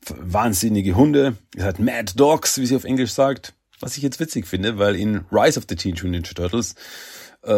wahnsinnige 0.08 0.96
Hunde, 0.96 1.36
ihr 1.56 1.64
seid 1.64 1.80
Mad 1.80 2.14
Dogs, 2.16 2.60
wie 2.60 2.66
sie 2.66 2.76
auf 2.76 2.84
Englisch 2.84 3.12
sagt. 3.12 3.54
Was 3.80 3.98
ich 3.98 4.04
jetzt 4.04 4.20
witzig 4.20 4.48
finde, 4.48 4.80
weil 4.80 4.96
in 4.96 5.26
Rise 5.32 5.60
of 5.60 5.66
the 5.70 5.76
Teenage 5.76 6.04
Mutant 6.04 6.26
Ninja 6.26 6.34
Turtles 6.34 6.74
äh, 7.48 7.52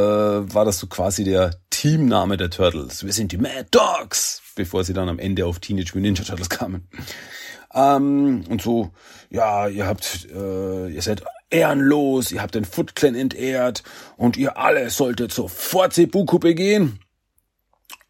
war 0.53 0.65
das 0.65 0.79
so 0.79 0.87
quasi 0.87 1.23
der 1.23 1.55
Teamname 1.71 2.37
der 2.37 2.49
Turtles. 2.49 3.03
Wir 3.03 3.13
sind 3.13 3.31
die 3.31 3.37
Mad 3.37 3.67
Dogs, 3.71 4.41
bevor 4.55 4.83
sie 4.83 4.93
dann 4.93 5.09
am 5.09 5.19
Ende 5.19 5.45
auf 5.45 5.59
Teenage 5.59 5.91
Mutant 5.95 6.03
Ninja 6.03 6.23
Turtles 6.23 6.49
kamen. 6.49 6.87
Ähm, 7.73 8.43
und 8.49 8.61
so, 8.61 8.91
ja, 9.29 9.67
ihr 9.67 9.87
habt, 9.87 10.27
äh, 10.33 10.89
ihr 10.89 11.01
seid 11.01 11.23
ehrenlos, 11.49 12.31
ihr 12.31 12.41
habt 12.41 12.55
den 12.55 12.65
Foot 12.65 12.95
Clan 12.95 13.15
entehrt 13.15 13.83
und 14.15 14.37
ihr 14.37 14.57
alle 14.57 14.89
solltet 14.89 15.31
sofort 15.31 15.93
Seppuku 15.93 16.39
begehen. 16.39 16.99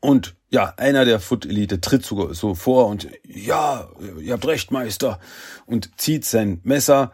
Und 0.01 0.35
ja, 0.49 0.73
einer 0.77 1.05
der 1.05 1.19
Foot 1.19 1.45
Elite 1.45 1.79
tritt 1.79 2.05
sogar 2.05 2.33
so 2.33 2.55
vor 2.55 2.87
und 2.87 3.07
ja, 3.23 3.89
ihr 4.19 4.33
habt 4.33 4.47
recht, 4.47 4.71
Meister, 4.71 5.19
und 5.65 5.91
zieht 5.99 6.25
sein 6.25 6.59
Messer 6.63 7.11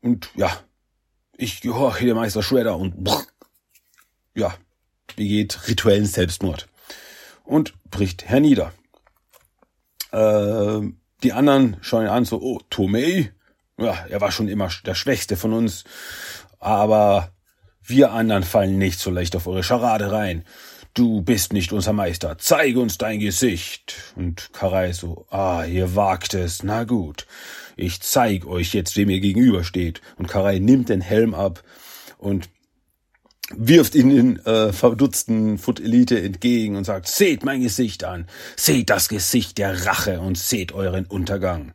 und 0.00 0.30
ja, 0.34 0.50
ich 1.36 1.60
gehorche 1.60 2.06
dem 2.06 2.16
Meister 2.16 2.42
Shredder 2.42 2.76
und 2.78 3.04
brr, 3.04 3.22
ja, 4.36 4.54
begeht 5.16 5.66
rituellen 5.68 6.06
Selbstmord 6.06 6.68
und 7.44 7.74
bricht 7.90 8.28
hernieder. 8.28 8.72
Äh, 10.12 10.80
die 11.22 11.32
anderen 11.32 11.78
schauen 11.80 12.06
an, 12.06 12.24
so, 12.24 12.40
oh, 12.40 12.60
Tomei, 12.70 13.32
ja, 13.78 14.06
er 14.08 14.20
war 14.20 14.30
schon 14.30 14.48
immer 14.48 14.70
der 14.84 14.94
Schwächste 14.94 15.36
von 15.36 15.52
uns, 15.52 15.84
aber 16.58 17.32
wir 17.82 18.12
anderen 18.12 18.42
fallen 18.42 18.78
nicht 18.78 18.98
so 18.98 19.10
leicht 19.10 19.36
auf 19.36 19.46
eure 19.46 19.62
Scharade 19.62 20.10
rein. 20.12 20.44
Du 20.94 21.20
bist 21.20 21.52
nicht 21.52 21.72
unser 21.72 21.92
Meister, 21.92 22.38
zeig 22.38 22.76
uns 22.76 22.96
dein 22.98 23.20
Gesicht. 23.20 24.14
Und 24.16 24.50
Karai 24.52 24.92
so, 24.92 25.26
ah, 25.30 25.64
ihr 25.64 25.94
wagt 25.94 26.32
es, 26.34 26.62
na 26.62 26.84
gut. 26.84 27.26
Ich 27.76 28.00
zeig 28.00 28.46
euch 28.46 28.72
jetzt, 28.72 28.96
wem 28.96 29.10
ihr 29.10 29.20
gegenübersteht. 29.20 30.00
Und 30.16 30.26
Karai 30.26 30.58
nimmt 30.58 30.88
den 30.88 31.02
Helm 31.02 31.34
ab 31.34 31.62
und 32.16 32.48
wirft 33.54 33.94
ihn 33.94 34.08
den 34.10 34.46
äh, 34.46 34.72
verdutzten 34.72 35.58
Foot 35.58 35.80
Elite 35.80 36.20
entgegen 36.20 36.76
und 36.76 36.84
sagt, 36.84 37.08
seht 37.08 37.44
mein 37.44 37.62
Gesicht 37.62 38.04
an, 38.04 38.26
seht 38.56 38.90
das 38.90 39.08
Gesicht 39.08 39.58
der 39.58 39.86
Rache 39.86 40.20
und 40.20 40.36
seht 40.36 40.72
euren 40.72 41.06
Untergang. 41.06 41.72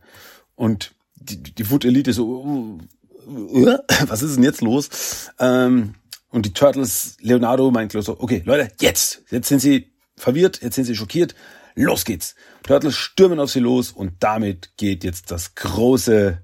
Und 0.55 0.93
die, 1.15 1.41
die 1.41 1.63
Foot 1.63 1.85
Elite 1.85 2.13
so, 2.13 2.79
uh, 3.27 3.77
was 4.07 4.21
ist 4.21 4.35
denn 4.35 4.43
jetzt 4.43 4.61
los? 4.61 5.29
Ähm, 5.39 5.95
und 6.29 6.45
die 6.45 6.53
Turtles, 6.53 7.17
Leonardo 7.19 7.71
meint 7.71 7.91
so, 7.91 8.19
okay, 8.19 8.41
Leute, 8.45 8.71
jetzt, 8.79 9.23
jetzt 9.29 9.47
sind 9.47 9.59
sie 9.59 9.91
verwirrt, 10.15 10.61
jetzt 10.61 10.75
sind 10.75 10.85
sie 10.85 10.95
schockiert. 10.95 11.35
Los 11.75 12.03
geht's. 12.03 12.35
Turtles 12.63 12.95
stürmen 12.95 13.39
auf 13.39 13.51
sie 13.51 13.59
los 13.59 13.91
und 13.91 14.15
damit 14.19 14.71
geht 14.77 15.03
jetzt 15.03 15.31
das 15.31 15.55
große, 15.55 16.41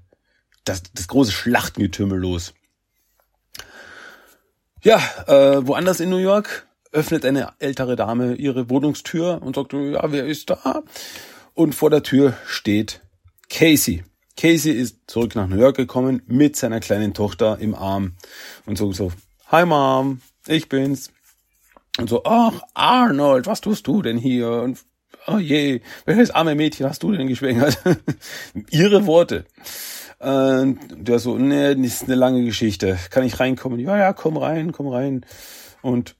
das, 0.64 0.82
das 0.94 1.08
große 1.08 1.32
Schlachtengetümmel 1.32 2.18
los. 2.18 2.54
Ja, 4.82 4.98
äh, 5.26 5.66
woanders 5.66 5.98
in 5.98 6.08
New 6.08 6.18
York 6.18 6.68
öffnet 6.92 7.24
eine 7.24 7.52
ältere 7.58 7.96
Dame 7.96 8.34
ihre 8.34 8.70
Wohnungstür 8.70 9.42
und 9.42 9.56
sagt, 9.56 9.72
ja, 9.72 10.12
wer 10.12 10.26
ist 10.26 10.50
da? 10.50 10.82
Und 11.54 11.74
vor 11.74 11.90
der 11.90 12.02
Tür 12.04 12.34
steht 12.46 13.02
Casey. 13.50 14.04
Casey 14.36 14.72
ist 14.72 14.98
zurück 15.08 15.34
nach 15.34 15.48
New 15.48 15.58
York 15.58 15.76
gekommen 15.76 16.22
mit 16.26 16.54
seiner 16.54 16.78
kleinen 16.78 17.12
Tochter 17.12 17.58
im 17.58 17.74
Arm 17.74 18.12
und 18.66 18.78
so, 18.78 18.92
so, 18.92 19.12
hi 19.48 19.66
Mom, 19.66 20.20
ich 20.46 20.68
bin's. 20.68 21.10
Und 21.98 22.08
so, 22.08 22.22
ach, 22.24 22.62
Arnold, 22.74 23.46
was 23.46 23.60
tust 23.60 23.88
du 23.88 24.02
denn 24.02 24.16
hier? 24.16 24.48
Und, 24.48 24.78
oh 25.26 25.38
je, 25.38 25.80
welches 26.04 26.30
arme 26.30 26.54
Mädchen 26.54 26.86
hast 26.86 27.02
du 27.02 27.10
denn 27.10 27.26
geschwängert? 27.26 27.78
Ihre 28.70 29.06
Worte. 29.06 29.44
Und 30.18 30.78
der 30.90 31.18
so, 31.20 31.38
nee, 31.38 31.74
das 31.74 31.86
ist 31.86 32.04
eine 32.04 32.16
lange 32.16 32.44
Geschichte. 32.44 32.98
Kann 33.10 33.24
ich 33.24 33.38
reinkommen? 33.38 33.78
Ja, 33.78 33.96
ja, 33.96 34.12
komm 34.12 34.36
rein, 34.36 34.72
komm 34.72 34.88
rein. 34.88 35.24
Und 35.80 36.16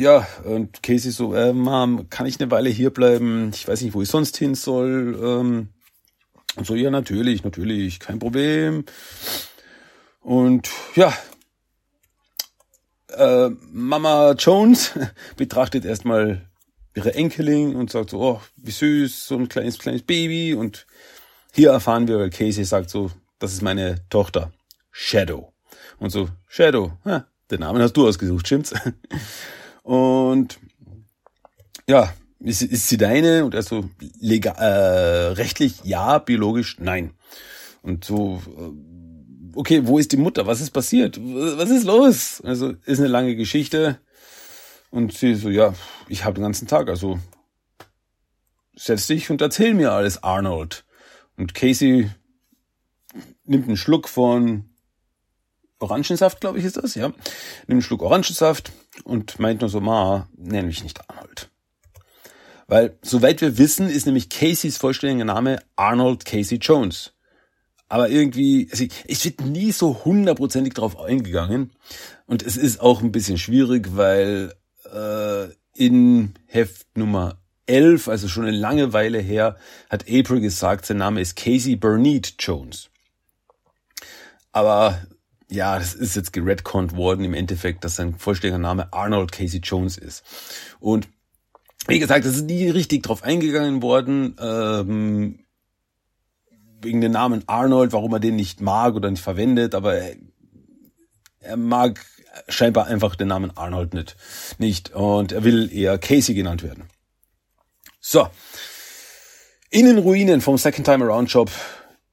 ja, 0.00 0.26
und 0.44 0.82
Casey 0.82 1.10
so, 1.10 1.34
äh, 1.34 1.52
Mom, 1.52 2.08
kann 2.08 2.26
ich 2.26 2.40
eine 2.40 2.50
Weile 2.50 2.70
hier 2.70 2.90
bleiben? 2.90 3.50
Ich 3.52 3.68
weiß 3.68 3.82
nicht, 3.82 3.94
wo 3.94 4.00
ich 4.00 4.08
sonst 4.08 4.36
hin 4.38 4.54
soll. 4.54 5.18
Ähm, 5.22 5.68
und 6.56 6.66
so, 6.66 6.74
ja, 6.74 6.90
natürlich, 6.90 7.44
natürlich, 7.44 8.00
kein 8.00 8.18
Problem. 8.18 8.84
Und 10.20 10.70
ja, 10.96 11.12
äh, 13.08 13.50
Mama 13.70 14.32
Jones 14.32 14.92
betrachtet 15.36 15.84
erstmal 15.84 16.48
ihre 16.96 17.14
Enkelin 17.14 17.76
und 17.76 17.90
sagt 17.90 18.10
so, 18.10 18.20
oh, 18.20 18.40
wie 18.56 18.70
süß, 18.70 19.26
so 19.26 19.36
ein 19.36 19.48
kleines, 19.48 19.78
kleines 19.78 20.02
Baby. 20.02 20.54
Und 20.54 20.86
hier 21.52 21.70
erfahren 21.70 22.08
wir, 22.08 22.18
weil 22.18 22.30
Casey 22.30 22.64
sagt 22.64 22.90
so, 22.90 23.10
das 23.38 23.52
ist 23.52 23.62
meine 23.62 23.96
Tochter, 24.08 24.52
Shadow. 24.90 25.52
Und 25.98 26.10
so, 26.10 26.28
Shadow, 26.46 26.92
ja, 27.04 27.26
den 27.50 27.60
Namen 27.60 27.82
hast 27.82 27.94
du 27.94 28.06
ausgesucht, 28.06 28.46
stimmt's? 28.46 28.74
Und 29.82 30.58
ja, 31.88 32.12
ist, 32.38 32.62
ist 32.62 32.88
sie 32.88 32.96
deine? 32.96 33.44
Und 33.44 33.54
er 33.54 33.62
so, 33.62 33.88
legal, 34.20 34.56
äh, 34.58 35.32
rechtlich 35.32 35.84
ja, 35.84 36.18
biologisch 36.18 36.76
nein. 36.78 37.12
Und 37.82 38.04
so, 38.04 38.42
äh, 38.56 39.58
okay, 39.58 39.86
wo 39.86 39.98
ist 39.98 40.12
die 40.12 40.16
Mutter? 40.16 40.46
Was 40.46 40.60
ist 40.60 40.70
passiert? 40.70 41.18
Was 41.20 41.70
ist 41.70 41.84
los? 41.84 42.40
Also 42.44 42.74
ist 42.84 42.98
eine 42.98 43.08
lange 43.08 43.36
Geschichte. 43.36 43.98
Und 44.90 45.12
sie 45.12 45.34
so, 45.34 45.50
ja, 45.50 45.74
ich 46.08 46.24
habe 46.24 46.34
den 46.34 46.42
ganzen 46.42 46.66
Tag, 46.66 46.88
also 46.88 47.18
setz 48.74 49.06
dich 49.06 49.30
und 49.30 49.40
erzähl 49.40 49.74
mir 49.74 49.92
alles, 49.92 50.22
Arnold. 50.22 50.84
Und 51.36 51.54
Casey 51.54 52.10
nimmt 53.44 53.66
einen 53.66 53.76
Schluck 53.76 54.08
von 54.08 54.70
Orangensaft, 55.78 56.40
glaube 56.40 56.58
ich, 56.58 56.64
ist 56.64 56.76
das, 56.76 56.94
ja. 56.94 57.08
Nimmt 57.08 57.18
einen 57.68 57.82
Schluck 57.82 58.02
Orangensaft 58.02 58.70
und 59.04 59.38
meint 59.38 59.62
nur 59.62 59.70
so, 59.70 59.80
ma, 59.80 60.28
nenn 60.36 60.66
mich 60.66 60.82
nicht 60.82 61.00
Arnold. 61.08 61.50
Weil, 62.66 62.96
soweit 63.02 63.40
wir 63.40 63.58
wissen, 63.58 63.88
ist 63.88 64.06
nämlich 64.06 64.28
Caseys 64.28 64.76
vollständiger 64.76 65.24
Name 65.24 65.60
Arnold 65.74 66.24
Casey 66.24 66.58
Jones. 66.58 67.12
Aber 67.88 68.08
irgendwie, 68.08 68.68
also 68.70 68.84
es 69.08 69.24
wird 69.24 69.40
nie 69.40 69.72
so 69.72 70.04
hundertprozentig 70.04 70.74
drauf 70.74 70.96
eingegangen. 71.00 71.72
Und 72.26 72.44
es 72.44 72.56
ist 72.56 72.80
auch 72.80 73.02
ein 73.02 73.10
bisschen 73.10 73.38
schwierig, 73.38 73.96
weil 73.96 74.54
äh, 74.84 75.48
in 75.74 76.34
Heft 76.46 76.96
Nummer 76.96 77.40
11, 77.70 78.08
also 78.08 78.28
schon 78.28 78.46
eine 78.46 78.56
lange 78.56 78.92
Weile 78.92 79.18
her, 79.18 79.56
hat 79.88 80.04
April 80.10 80.40
gesagt, 80.40 80.86
sein 80.86 80.96
Name 80.98 81.20
ist 81.20 81.36
Casey 81.36 81.76
Burnett 81.76 82.34
Jones. 82.38 82.90
Aber 84.52 85.00
ja, 85.48 85.78
das 85.78 85.94
ist 85.94 86.16
jetzt 86.16 86.32
geredconnt 86.32 86.96
worden 86.96 87.24
im 87.24 87.34
Endeffekt, 87.34 87.84
dass 87.84 87.96
sein 87.96 88.16
vollständiger 88.16 88.58
Name 88.58 88.92
Arnold 88.92 89.32
Casey 89.32 89.60
Jones 89.60 89.96
ist. 89.96 90.24
Und 90.80 91.08
wie 91.86 91.98
gesagt, 91.98 92.24
das 92.24 92.36
ist 92.36 92.46
nie 92.46 92.68
richtig 92.68 93.02
drauf 93.02 93.22
eingegangen 93.22 93.82
worden, 93.82 94.36
ähm, 94.40 95.40
wegen 96.82 97.00
dem 97.00 97.12
Namen 97.12 97.42
Arnold, 97.46 97.92
warum 97.92 98.12
er 98.12 98.20
den 98.20 98.36
nicht 98.36 98.60
mag 98.60 98.94
oder 98.94 99.10
nicht 99.10 99.22
verwendet, 99.22 99.74
aber 99.74 99.94
er, 99.94 100.16
er 101.40 101.56
mag 101.56 102.00
scheinbar 102.48 102.86
einfach 102.86 103.16
den 103.16 103.28
Namen 103.28 103.56
Arnold 103.56 103.94
nicht, 103.94 104.16
nicht 104.58 104.90
und 104.94 105.32
er 105.32 105.44
will 105.44 105.70
eher 105.72 105.98
Casey 105.98 106.34
genannt 106.34 106.62
werden. 106.62 106.84
So. 108.00 108.28
In 109.70 109.86
den 109.86 109.98
Ruinen 109.98 110.40
vom 110.40 110.58
Second 110.58 110.86
Time 110.86 111.04
Around 111.04 111.30
Shop 111.30 111.50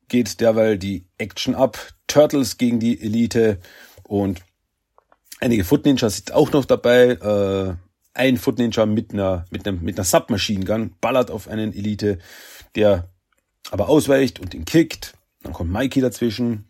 geht 0.09 0.39
derweil 0.41 0.77
die 0.77 1.07
Action 1.17 1.55
ab. 1.55 1.93
Turtles 2.07 2.57
gegen 2.57 2.79
die 2.79 3.01
Elite 3.01 3.59
und 4.03 4.41
einige 5.39 5.63
Foot 5.63 5.85
Ninjas 5.85 6.17
sind 6.17 6.33
auch 6.33 6.51
noch 6.51 6.65
dabei. 6.65 7.11
Äh, 7.11 7.75
ein 8.13 8.37
Foot 8.37 8.57
Ninja 8.57 8.85
mit 8.85 9.13
einer, 9.13 9.45
mit 9.49 9.67
einem, 9.67 9.81
mit 9.81 9.97
einer 9.97 10.05
Submachine 10.05 10.65
Gun 10.65 10.95
ballert 11.01 11.31
auf 11.31 11.47
einen 11.47 11.73
Elite, 11.73 12.19
der 12.75 13.09
aber 13.71 13.89
ausweicht 13.89 14.39
und 14.39 14.53
ihn 14.53 14.65
kickt. 14.65 15.13
Dann 15.43 15.53
kommt 15.53 15.71
Mikey 15.71 16.01
dazwischen, 16.01 16.65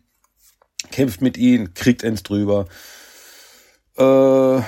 kämpft 0.90 1.20
mit 1.20 1.36
ihm, 1.36 1.74
kriegt 1.74 2.04
eins 2.04 2.22
drüber. 2.22 2.66
Äh, 3.96 4.62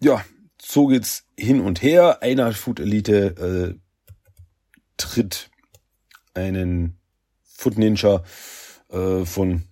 ja, 0.00 0.24
so 0.68 0.86
geht's 0.86 1.24
hin 1.38 1.60
und 1.60 1.82
her. 1.82 2.22
Einer 2.22 2.52
Foot 2.52 2.78
Elite 2.78 3.74
äh, 3.74 3.80
tritt 4.98 5.50
einen 6.34 6.98
Foot 7.42 7.78
Ninja 7.78 8.22
äh, 8.90 9.24
von 9.24 9.64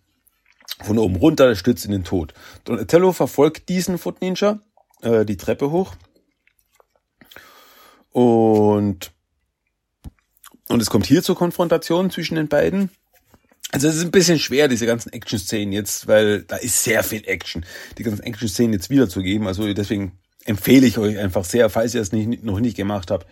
von 0.83 0.99
oben 0.99 1.17
runter, 1.17 1.49
der 1.49 1.55
stürzt 1.55 1.87
in 1.87 1.93
den 1.93 2.05
Tod. 2.05 2.35
Donatello 2.65 3.13
verfolgt 3.13 3.69
diesen 3.71 3.99
Foot 3.99 4.21
Ninja 4.21 4.61
äh, 5.03 5.25
die 5.25 5.37
Treppe 5.37 5.71
hoch 5.71 5.95
und 8.11 9.13
und 10.69 10.83
es 10.83 10.91
kommt 10.91 11.07
hier 11.07 11.23
zur 11.23 11.37
Konfrontation 11.37 12.11
zwischen 12.11 12.35
den 12.35 12.49
beiden. 12.49 12.91
Also 13.71 13.89
es 13.89 13.97
ist 13.97 14.05
ein 14.05 14.11
bisschen 14.11 14.39
schwer, 14.39 14.69
diese 14.69 14.87
ganzen 14.87 15.13
Action-Szenen 15.13 15.73
jetzt, 15.73 16.07
weil 16.07 16.43
da 16.43 16.57
ist 16.57 16.83
sehr 16.83 17.03
viel 17.03 17.23
Action, 17.27 17.65
die 17.99 18.03
ganzen 18.03 18.23
Action-Szenen 18.23 18.73
jetzt 18.73 18.91
wiederzugeben. 18.91 19.47
Also 19.47 19.73
deswegen 19.73 20.19
empfehle 20.47 20.87
ich 20.87 20.99
euch 20.99 21.19
einfach 21.19 21.45
sehr, 21.45 21.69
falls 21.71 21.95
ihr 21.95 22.01
es 22.01 22.13
nicht, 22.13 22.45
noch 22.45 22.61
nicht 22.61 22.77
gemacht 22.77 23.11
habt, 23.11 23.27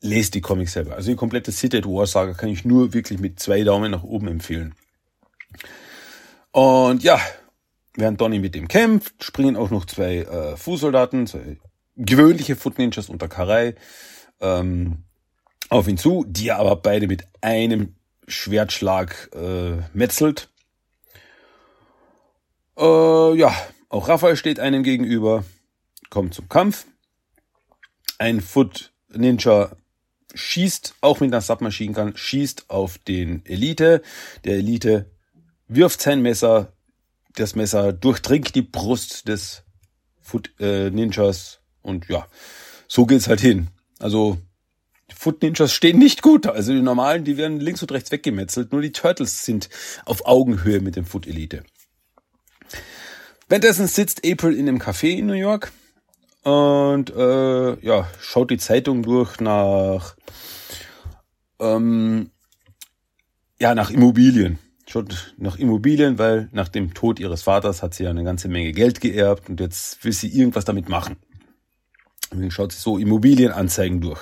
lest 0.00 0.34
die 0.34 0.40
Comics 0.40 0.72
selber. 0.74 0.94
Also 0.94 1.10
die 1.10 1.16
komplette 1.16 1.50
at 1.50 1.86
War 1.86 2.06
Saga 2.06 2.34
kann 2.34 2.50
ich 2.50 2.64
nur 2.64 2.92
wirklich 2.92 3.18
mit 3.18 3.40
zwei 3.40 3.64
Daumen 3.64 3.90
nach 3.90 4.02
oben 4.04 4.28
empfehlen. 4.28 4.74
Und 6.52 7.02
ja, 7.02 7.20
während 7.94 8.20
Donny 8.20 8.38
mit 8.38 8.54
dem 8.54 8.68
kämpft, 8.68 9.24
springen 9.24 9.56
auch 9.56 9.70
noch 9.70 9.86
zwei 9.86 10.18
äh, 10.18 10.56
Fußsoldaten, 10.56 11.26
zwei 11.26 11.58
gewöhnliche 11.96 12.56
Foot 12.56 12.78
Ninjas 12.78 13.08
unter 13.08 13.28
Karei 13.28 13.74
ähm, 14.40 15.04
auf 15.68 15.88
ihn 15.88 15.98
zu, 15.98 16.24
die 16.28 16.48
er 16.48 16.58
aber 16.58 16.76
beide 16.76 17.06
mit 17.06 17.24
einem 17.40 17.94
Schwertschlag 18.26 19.30
äh, 19.34 19.78
metzelt. 19.92 20.50
Äh, 22.78 23.36
ja, 23.36 23.54
auch 23.88 24.08
Raphael 24.08 24.36
steht 24.36 24.58
einem 24.58 24.82
gegenüber, 24.82 25.44
kommt 26.14 26.32
zum 26.32 26.48
Kampf. 26.48 26.86
Ein 28.18 28.40
Foot 28.40 28.92
Ninja 29.12 29.76
schießt 30.32 30.94
auch 31.00 31.18
mit 31.18 31.32
einer 31.32 31.40
Submachine 31.40 31.92
Gun, 31.92 32.16
schießt 32.16 32.70
auf 32.70 32.98
den 32.98 33.44
Elite. 33.44 34.00
Der 34.44 34.54
Elite 34.54 35.10
wirft 35.66 36.00
sein 36.00 36.22
Messer, 36.22 36.72
das 37.34 37.56
Messer 37.56 37.92
durchdringt 37.92 38.54
die 38.54 38.62
Brust 38.62 39.26
des 39.26 39.64
Foot 40.20 40.52
äh, 40.60 40.88
Ninjas 40.90 41.58
und 41.82 42.08
ja, 42.08 42.28
so 42.86 43.06
geht's 43.06 43.26
halt 43.26 43.40
hin. 43.40 43.70
Also 43.98 44.38
Foot 45.12 45.42
Ninjas 45.42 45.72
stehen 45.72 45.98
nicht 45.98 46.22
gut. 46.22 46.46
Also 46.46 46.72
die 46.72 46.80
normalen, 46.80 47.24
die 47.24 47.36
werden 47.36 47.58
links 47.58 47.82
und 47.82 47.90
rechts 47.90 48.12
weggemetzelt. 48.12 48.70
Nur 48.70 48.82
die 48.82 48.92
Turtles 48.92 49.44
sind 49.44 49.68
auf 50.04 50.26
Augenhöhe 50.26 50.80
mit 50.80 50.94
dem 50.94 51.06
Foot 51.06 51.26
Elite. 51.26 51.64
Währenddessen 53.48 53.88
sitzt 53.88 54.24
April 54.24 54.54
in 54.54 54.68
einem 54.68 54.78
Café 54.78 55.08
in 55.08 55.26
New 55.26 55.32
York 55.32 55.72
und 56.44 57.10
äh, 57.16 57.80
ja, 57.80 58.06
schaut 58.20 58.50
die 58.50 58.58
Zeitung 58.58 59.02
durch 59.02 59.40
nach 59.40 60.16
ähm, 61.58 62.30
ja 63.58 63.74
nach 63.74 63.90
Immobilien. 63.90 64.58
Schaut 64.86 65.34
nach 65.38 65.56
Immobilien, 65.56 66.18
weil 66.18 66.50
nach 66.52 66.68
dem 66.68 66.92
Tod 66.92 67.18
ihres 67.18 67.42
Vaters 67.42 67.82
hat 67.82 67.94
sie 67.94 68.04
ja 68.04 68.10
eine 68.10 68.24
ganze 68.24 68.48
Menge 68.48 68.72
Geld 68.72 69.00
geerbt 69.00 69.48
und 69.48 69.58
jetzt 69.58 70.04
will 70.04 70.12
sie 70.12 70.28
irgendwas 70.28 70.66
damit 70.66 70.90
machen. 70.90 71.16
Deswegen 72.30 72.50
schaut 72.50 72.72
sie 72.72 72.80
so 72.80 72.98
Immobilienanzeigen 72.98 74.02
durch. 74.02 74.20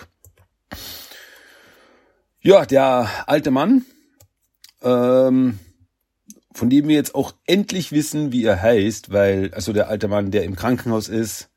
Ja, 2.40 2.66
der 2.66 3.08
alte 3.26 3.50
Mann, 3.50 3.85
ähm, 4.82 5.58
von 6.52 6.70
dem 6.70 6.87
wir 6.87 6.94
jetzt 6.94 7.14
auch 7.14 7.35
endlich 7.46 7.90
wissen, 7.90 8.30
wie 8.30 8.44
er 8.44 8.61
heißt, 8.61 9.12
weil, 9.12 9.52
also 9.54 9.72
der 9.72 9.88
alte 9.88 10.06
Mann, 10.06 10.30
der 10.30 10.44
im 10.44 10.54
Krankenhaus 10.54 11.08
ist, 11.08 11.51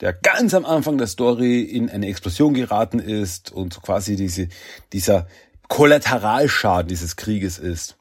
der 0.00 0.12
ganz 0.12 0.54
am 0.54 0.64
Anfang 0.64 0.98
der 0.98 1.06
Story 1.06 1.62
in 1.62 1.90
eine 1.90 2.06
Explosion 2.08 2.54
geraten 2.54 2.98
ist 2.98 3.52
und 3.52 3.80
quasi 3.82 4.16
diese, 4.16 4.48
dieser 4.92 5.26
Kollateralschaden 5.68 6.88
dieses 6.88 7.16
Krieges 7.16 7.58
ist. 7.58 7.96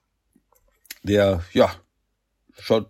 Der, 1.03 1.43
ja, 1.53 1.71
schaut 2.60 2.89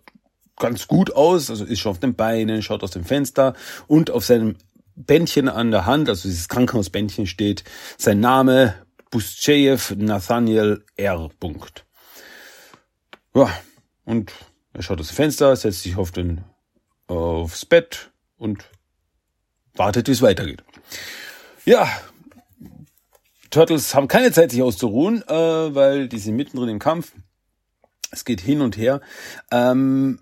ganz 0.56 0.86
gut 0.86 1.12
aus, 1.12 1.50
also 1.50 1.64
ist 1.64 1.80
schon 1.80 1.90
auf 1.90 1.98
den 1.98 2.14
Beinen, 2.14 2.62
schaut 2.62 2.82
aus 2.82 2.92
dem 2.92 3.04
Fenster 3.04 3.54
und 3.86 4.10
auf 4.10 4.24
seinem 4.24 4.56
Bändchen 4.96 5.48
an 5.48 5.70
der 5.70 5.86
Hand, 5.86 6.08
also 6.08 6.28
dieses 6.28 6.48
Krankenhausbändchen 6.48 7.26
steht 7.26 7.64
sein 7.98 8.20
Name 8.20 8.74
Buschejew 9.10 9.78
Nathaniel 9.96 10.84
R. 10.96 11.28
Punkt. 11.40 11.84
Ja, 13.34 13.50
und 14.04 14.32
er 14.72 14.82
schaut 14.82 15.00
aus 15.00 15.08
dem 15.08 15.16
Fenster, 15.16 15.54
setzt 15.56 15.82
sich 15.82 15.96
auf 15.96 16.12
den, 16.12 16.44
aufs 17.08 17.64
Bett 17.64 18.12
und 18.36 18.64
wartet, 19.74 20.08
wie 20.08 20.12
es 20.12 20.22
weitergeht. 20.22 20.62
Ja, 21.64 21.88
Turtles 23.50 23.94
haben 23.94 24.08
keine 24.08 24.32
Zeit, 24.32 24.50
sich 24.50 24.62
auszuruhen, 24.62 25.22
äh, 25.28 25.74
weil 25.74 26.08
die 26.08 26.18
sind 26.18 26.36
mittendrin 26.36 26.68
im 26.68 26.78
Kampf. 26.78 27.12
Es 28.10 28.24
geht 28.24 28.40
hin 28.40 28.60
und 28.60 28.76
her. 28.76 29.00
Ähm, 29.50 30.20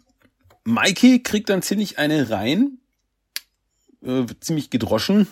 Mikey 0.64 1.22
kriegt 1.22 1.48
dann 1.48 1.62
ziemlich 1.62 1.98
eine 1.98 2.30
rein, 2.30 2.78
äh, 4.02 4.26
ziemlich 4.40 4.70
gedroschen, 4.70 5.26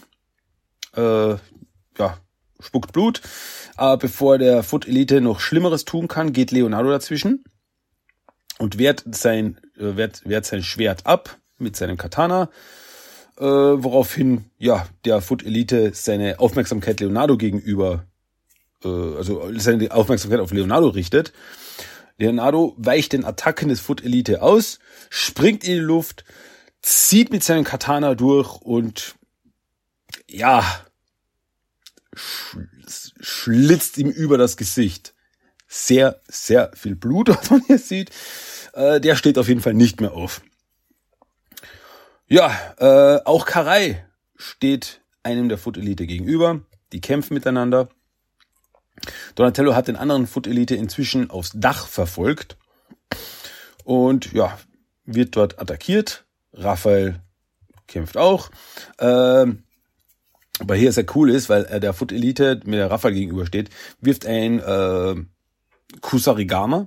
äh, 0.97 1.31
ja, 1.31 2.19
spuckt 2.59 2.93
Blut. 2.93 3.21
Aber 3.77 3.99
bevor 3.99 4.39
der 4.39 4.63
Foot 4.63 4.87
Elite 4.89 5.21
noch 5.21 5.41
Schlimmeres 5.41 5.85
tun 5.85 6.09
kann, 6.09 6.33
geht 6.33 6.51
Leonardo 6.51 6.91
dazwischen 6.91 7.45
und 8.59 8.79
wehrt 8.79 9.05
sein, 9.11 9.61
äh, 9.77 9.97
wehrt, 9.97 10.23
wehrt 10.29 10.47
sein 10.47 10.63
Schwert 10.63 11.07
ab 11.07 11.39
mit 11.59 11.77
seinem 11.77 11.97
Katana, 11.97 12.51
äh, 13.41 13.45
woraufhin 13.45 14.45
ja 14.59 14.87
der 15.05 15.23
Foot 15.23 15.45
Elite 15.45 15.93
seine 15.95 16.39
Aufmerksamkeit 16.39 17.01
Leonardo 17.01 17.39
gegenüber, 17.39 18.05
äh, 18.85 18.89
also 18.89 19.51
seine 19.57 19.91
Aufmerksamkeit 19.93 20.41
auf 20.41 20.53
Leonardo 20.53 20.89
richtet. 20.89 21.33
Leonardo 22.19 22.75
weicht 22.77 23.15
den 23.15 23.25
Attacken 23.25 23.71
des 23.71 23.81
Foot 23.81 24.05
Elite 24.05 24.43
aus, 24.43 24.79
springt 25.09 25.65
in 25.65 25.73
die 25.73 25.79
Luft, 25.79 26.25
zieht 26.83 27.33
mit 27.33 27.43
seinem 27.43 27.65
Katana 27.65 28.15
durch 28.15 28.61
und 28.61 29.15
ja, 30.29 30.63
schlitzt 33.21 33.97
ihm 33.97 34.11
über 34.11 34.37
das 34.37 34.59
Gesicht. 34.59 35.15
Sehr, 35.67 36.21
sehr 36.29 36.73
viel 36.75 36.95
Blut, 36.95 37.29
was 37.31 37.49
man 37.49 37.63
hier 37.67 37.79
sieht. 37.79 38.11
Äh, 38.75 39.01
der 39.01 39.17
steht 39.17 39.39
auf 39.39 39.49
jeden 39.49 39.63
Fall 39.63 39.75
nicht 39.75 40.03
mehr 40.03 40.13
auf. 40.13 40.43
Ja, 42.33 42.57
äh, 42.79 43.21
auch 43.25 43.45
Karai 43.45 44.07
steht 44.37 45.01
einem 45.25 45.49
der 45.49 45.59
Foot 45.59 45.77
Elite 45.77 46.07
gegenüber. 46.07 46.61
Die 46.93 47.01
kämpfen 47.01 47.35
miteinander. 47.35 47.89
Donatello 49.35 49.75
hat 49.75 49.89
den 49.89 49.97
anderen 49.97 50.29
Foot 50.29 50.47
Elite 50.47 50.77
inzwischen 50.77 51.29
aufs 51.29 51.51
Dach 51.57 51.89
verfolgt 51.89 52.57
und 53.83 54.33
ja, 54.33 54.57
wird 55.05 55.35
dort 55.35 55.59
attackiert. 55.59 56.25
Raphael 56.53 57.21
kämpft 57.89 58.17
auch. 58.17 58.51
Ähm, 59.01 59.65
aber 60.61 60.77
hier 60.77 60.93
sehr 60.93 61.07
cool 61.17 61.31
ist, 61.31 61.49
weil 61.49 61.65
äh, 61.65 61.81
der 61.81 61.95
Foot 61.95 62.13
Elite 62.13 62.61
mit 62.65 62.79
der 62.79 62.93
Raphael 62.93 63.15
gegenübersteht, 63.15 63.71
wirft 64.01 64.25
ein 64.25 64.61
äh, 64.61 65.17
Kusarigama. 66.01 66.87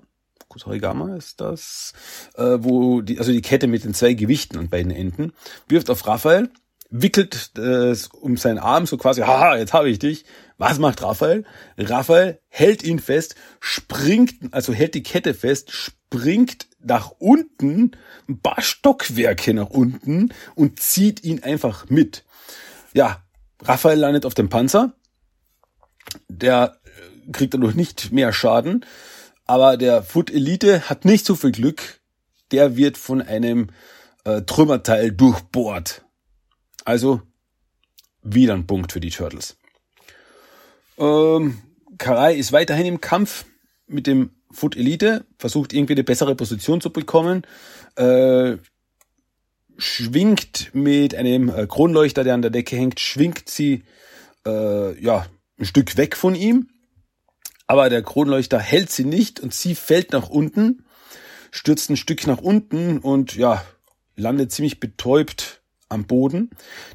Kusarigama 0.53 1.15
ist 1.15 1.41
das, 1.41 1.93
äh, 2.35 2.57
wo 2.59 3.01
die, 3.01 3.17
also 3.17 3.31
die 3.31 3.41
Kette 3.41 3.67
mit 3.67 3.83
den 3.83 3.93
zwei 3.93 4.13
Gewichten 4.13 4.57
an 4.57 4.69
beiden 4.69 4.91
Enden, 4.91 5.33
wirft 5.67 5.89
auf 5.89 6.05
Raphael, 6.05 6.49
wickelt 6.91 7.51
äh, 7.57 7.95
um 8.21 8.37
seinen 8.37 8.59
Arm 8.59 8.85
so 8.85 8.97
quasi, 8.97 9.21
haha, 9.21 9.57
jetzt 9.57 9.73
habe 9.73 9.89
ich 9.89 9.97
dich. 9.97 10.25
Was 10.59 10.77
macht 10.77 11.01
Raphael? 11.01 11.43
Raphael 11.77 12.39
hält 12.47 12.83
ihn 12.83 12.99
fest, 12.99 13.35
springt, 13.59 14.53
also 14.53 14.73
hält 14.73 14.93
die 14.93 15.01
Kette 15.01 15.33
fest, 15.33 15.71
springt 15.71 16.67
nach 16.79 17.11
unten, 17.17 17.91
ein 18.29 18.39
paar 18.39 18.61
Stockwerke 18.61 19.55
nach 19.55 19.71
unten 19.71 20.29
und 20.53 20.79
zieht 20.79 21.23
ihn 21.23 21.41
einfach 21.41 21.89
mit. 21.89 22.23
Ja, 22.93 23.23
Raphael 23.63 23.97
landet 23.97 24.27
auf 24.27 24.35
dem 24.35 24.49
Panzer. 24.49 24.93
Der 26.29 26.77
äh, 26.83 27.31
kriegt 27.31 27.55
dadurch 27.55 27.73
nicht 27.73 28.11
mehr 28.11 28.31
Schaden. 28.31 28.85
Aber 29.53 29.77
der 29.77 30.01
Foot 30.01 30.31
Elite 30.31 30.89
hat 30.89 31.05
nicht 31.05 31.27
so 31.27 31.35
viel 31.35 31.51
Glück. 31.51 31.99
Der 32.51 32.75
wird 32.75 32.97
von 32.97 33.21
einem 33.21 33.67
äh, 34.23 34.41
Trümmerteil 34.41 35.11
durchbohrt. 35.11 36.03
Also 36.85 37.21
wieder 38.23 38.55
ein 38.55 38.65
Punkt 38.65 38.91
für 38.91 38.99
die 38.99 39.11
Turtles. 39.11 39.55
Ähm, 40.97 41.61
Karai 41.99 42.33
ist 42.33 42.51
weiterhin 42.51 42.87
im 42.87 42.99
Kampf 42.99 43.45
mit 43.85 44.07
dem 44.07 44.31
Foot 44.49 44.75
Elite, 44.75 45.23
versucht 45.37 45.71
irgendwie 45.71 45.93
eine 45.93 46.03
bessere 46.03 46.33
Position 46.33 46.81
zu 46.81 46.89
bekommen. 46.89 47.43
Äh, 47.95 48.57
schwingt 49.77 50.73
mit 50.73 51.13
einem 51.13 51.49
äh, 51.49 51.67
Kronleuchter, 51.67 52.23
der 52.23 52.33
an 52.33 52.41
der 52.41 52.49
Decke 52.49 52.75
hängt, 52.75 52.99
schwingt 52.99 53.47
sie 53.47 53.83
äh, 54.47 54.99
ja 54.99 55.27
ein 55.59 55.65
Stück 55.65 55.95
weg 55.95 56.15
von 56.17 56.33
ihm. 56.33 56.69
Aber 57.67 57.89
der 57.89 58.04
Kronleuchter 58.04 58.60
hält 58.60 58.91
sie 58.91 59.06
nicht 59.06 59.39
und 59.39 59.54
sie 59.54 59.76
fällt 59.76 60.12
nach 60.12 60.30
unten, 60.30 60.86
stürzt 61.52 61.89
ein 61.89 61.97
Stück 61.97 62.28
nach 62.28 62.39
unten 62.39 62.97
und 62.97 63.36
ja, 63.36 63.63
landet 64.15 64.52
ziemlich 64.52 64.80
betäubt 64.80 65.62
am 65.89 66.06
Boden. 66.06 66.49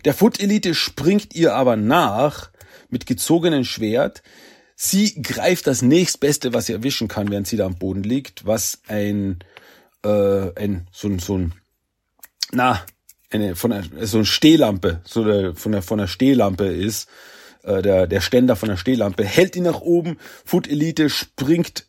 Der 0.04 0.14
Foot 0.14 0.40
Elite 0.40 0.74
springt 0.74 1.34
ihr 1.34 1.54
aber 1.54 1.76
nach 1.76 2.50
mit 2.90 3.06
gezogenem 3.06 3.64
Schwert. 3.64 4.22
Sie 4.76 5.22
greift 5.22 5.66
das 5.66 5.82
nächstbeste, 5.82 6.52
was 6.52 6.66
sie 6.66 6.72
erwischen 6.72 7.08
kann, 7.08 7.30
während 7.30 7.46
sie 7.46 7.56
da 7.56 7.66
am 7.66 7.78
Boden 7.78 8.02
liegt, 8.02 8.46
was 8.46 8.80
ein, 8.86 9.38
äh, 10.04 10.52
ein 10.54 10.86
so, 10.92 11.08
ein 11.08 11.18
so 11.18 11.38
ein 11.38 11.54
na, 12.52 12.84
eine, 13.30 13.56
von 13.56 13.70
der, 13.70 13.84
so 14.06 14.18
eine 14.18 14.26
Stehlampe, 14.26 15.00
so 15.04 15.24
der, 15.24 15.54
von 15.54 15.72
der, 15.72 15.82
von 15.82 15.98
der 15.98 16.06
Stehlampe 16.06 16.66
ist, 16.66 17.08
äh, 17.68 17.82
der, 17.82 18.06
der 18.06 18.20
Ständer 18.20 18.56
von 18.56 18.68
der 18.68 18.76
Stehlampe, 18.76 19.24
hält 19.24 19.56
ihn 19.56 19.64
nach 19.64 19.80
oben, 19.80 20.18
Foot 20.44 20.68
Elite 20.68 21.10
springt, 21.10 21.86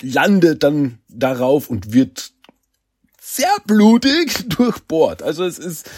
landet 0.00 0.62
dann 0.62 0.98
darauf 1.08 1.70
und 1.70 1.92
wird 1.92 2.32
sehr 3.20 3.54
blutig 3.66 4.48
durchbohrt. 4.48 5.22
Also 5.22 5.44
es 5.44 5.58
ist 5.58 5.90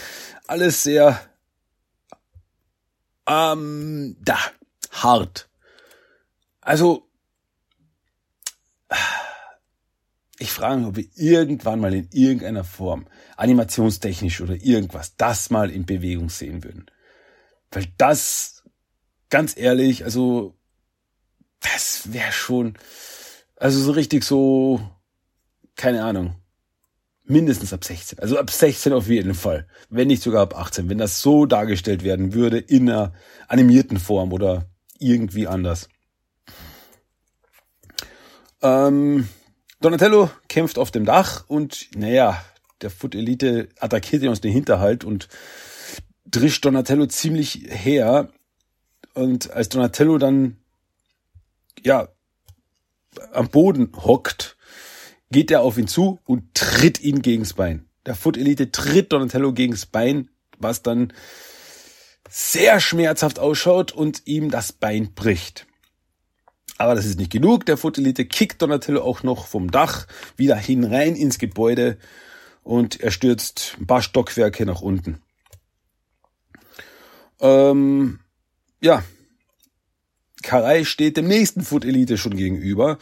alles 0.47 0.83
sehr, 0.83 1.19
ähm, 3.27 4.15
da, 4.21 4.37
hart. 4.91 5.49
Also, 6.61 7.07
ich 10.37 10.51
frage 10.51 10.77
mich, 10.77 10.87
ob 10.87 10.95
wir 10.97 11.07
irgendwann 11.15 11.79
mal 11.79 11.93
in 11.93 12.09
irgendeiner 12.11 12.63
Form, 12.63 13.07
animationstechnisch 13.37 14.41
oder 14.41 14.55
irgendwas, 14.55 15.15
das 15.17 15.49
mal 15.49 15.71
in 15.71 15.85
Bewegung 15.85 16.29
sehen 16.29 16.63
würden. 16.63 16.85
Weil 17.71 17.87
das, 17.97 18.54
ganz 19.29 19.57
ehrlich, 19.57 20.03
also, 20.03 20.55
das 21.59 22.13
wäre 22.13 22.31
schon, 22.31 22.77
also 23.55 23.79
so 23.79 23.91
richtig 23.91 24.23
so, 24.23 24.79
keine 25.75 26.03
Ahnung, 26.03 26.35
mindestens 27.25 27.73
ab 27.73 27.83
16. 27.83 28.19
Also 28.19 28.37
ab 28.37 28.49
16 28.49 28.93
auf 28.93 29.07
jeden 29.07 29.33
Fall. 29.33 29.67
Wenn 29.89 30.07
nicht 30.07 30.23
sogar 30.23 30.43
ab 30.43 30.57
18. 30.57 30.89
Wenn 30.89 30.97
das 30.97 31.21
so 31.21 31.45
dargestellt 31.45 32.03
werden 32.03 32.33
würde 32.33 32.59
in 32.59 32.89
einer 32.89 33.13
animierten 33.47 33.97
Form 33.97 34.31
oder 34.31 34.69
irgendwie 34.99 35.47
anders. 35.47 35.89
Ähm, 38.61 39.27
Donatello 39.81 40.29
kämpft 40.47 40.77
auf 40.77 40.91
dem 40.91 41.05
Dach 41.05 41.45
und 41.47 41.87
naja, 41.95 42.43
der 42.81 42.89
Foot 42.89 43.15
Elite 43.15 43.69
attackiert 43.79 44.23
ihn 44.23 44.29
aus 44.29 44.41
dem 44.41 44.51
Hinterhalt 44.51 45.03
und 45.03 45.27
drischt 46.25 46.65
Donatello 46.65 47.05
ziemlich 47.07 47.65
her. 47.67 48.29
Und 49.15 49.51
als 49.51 49.69
Donatello 49.69 50.17
dann 50.17 50.57
ja 51.81 52.09
am 53.31 53.49
Boden 53.49 53.91
hockt, 53.95 54.57
geht 55.31 55.49
er 55.49 55.61
auf 55.61 55.77
ihn 55.77 55.87
zu 55.87 56.19
und 56.25 56.53
tritt 56.53 57.01
ihn 57.01 57.21
gegens 57.21 57.53
Bein. 57.53 57.89
Der 58.05 58.15
Foot 58.15 58.37
Elite 58.37 58.71
tritt 58.71 59.11
Donatello 59.11 59.53
gegens 59.53 59.87
Bein, 59.87 60.29
was 60.59 60.83
dann 60.83 61.11
sehr 62.29 62.79
schmerzhaft 62.79 63.39
ausschaut 63.39 63.91
und 63.91 64.23
ihm 64.25 64.51
das 64.51 64.71
Bein 64.71 65.13
bricht. 65.13 65.65
Aber 66.77 66.95
das 66.95 67.05
ist 67.05 67.17
nicht 67.17 67.31
genug. 67.31 67.65
Der 67.65 67.77
Fotelite 67.77 68.25
kickt 68.25 68.61
Donatello 68.61 69.01
auch 69.01 69.23
noch 69.23 69.47
vom 69.47 69.71
Dach 69.71 70.07
wieder 70.35 70.55
hinein 70.55 71.15
ins 71.15 71.37
Gebäude 71.37 71.97
und 72.63 72.99
er 72.99 73.11
stürzt 73.11 73.77
ein 73.79 73.87
paar 73.87 74.01
Stockwerke 74.01 74.65
nach 74.65 74.81
unten. 74.81 75.21
Ähm, 77.39 78.19
ja, 78.85 79.03
Karai 80.43 80.85
steht 80.85 81.17
dem 81.17 81.27
nächsten 81.27 81.63
Foot 81.63 81.83
Elite 81.83 82.17
schon 82.17 82.37
gegenüber. 82.37 82.99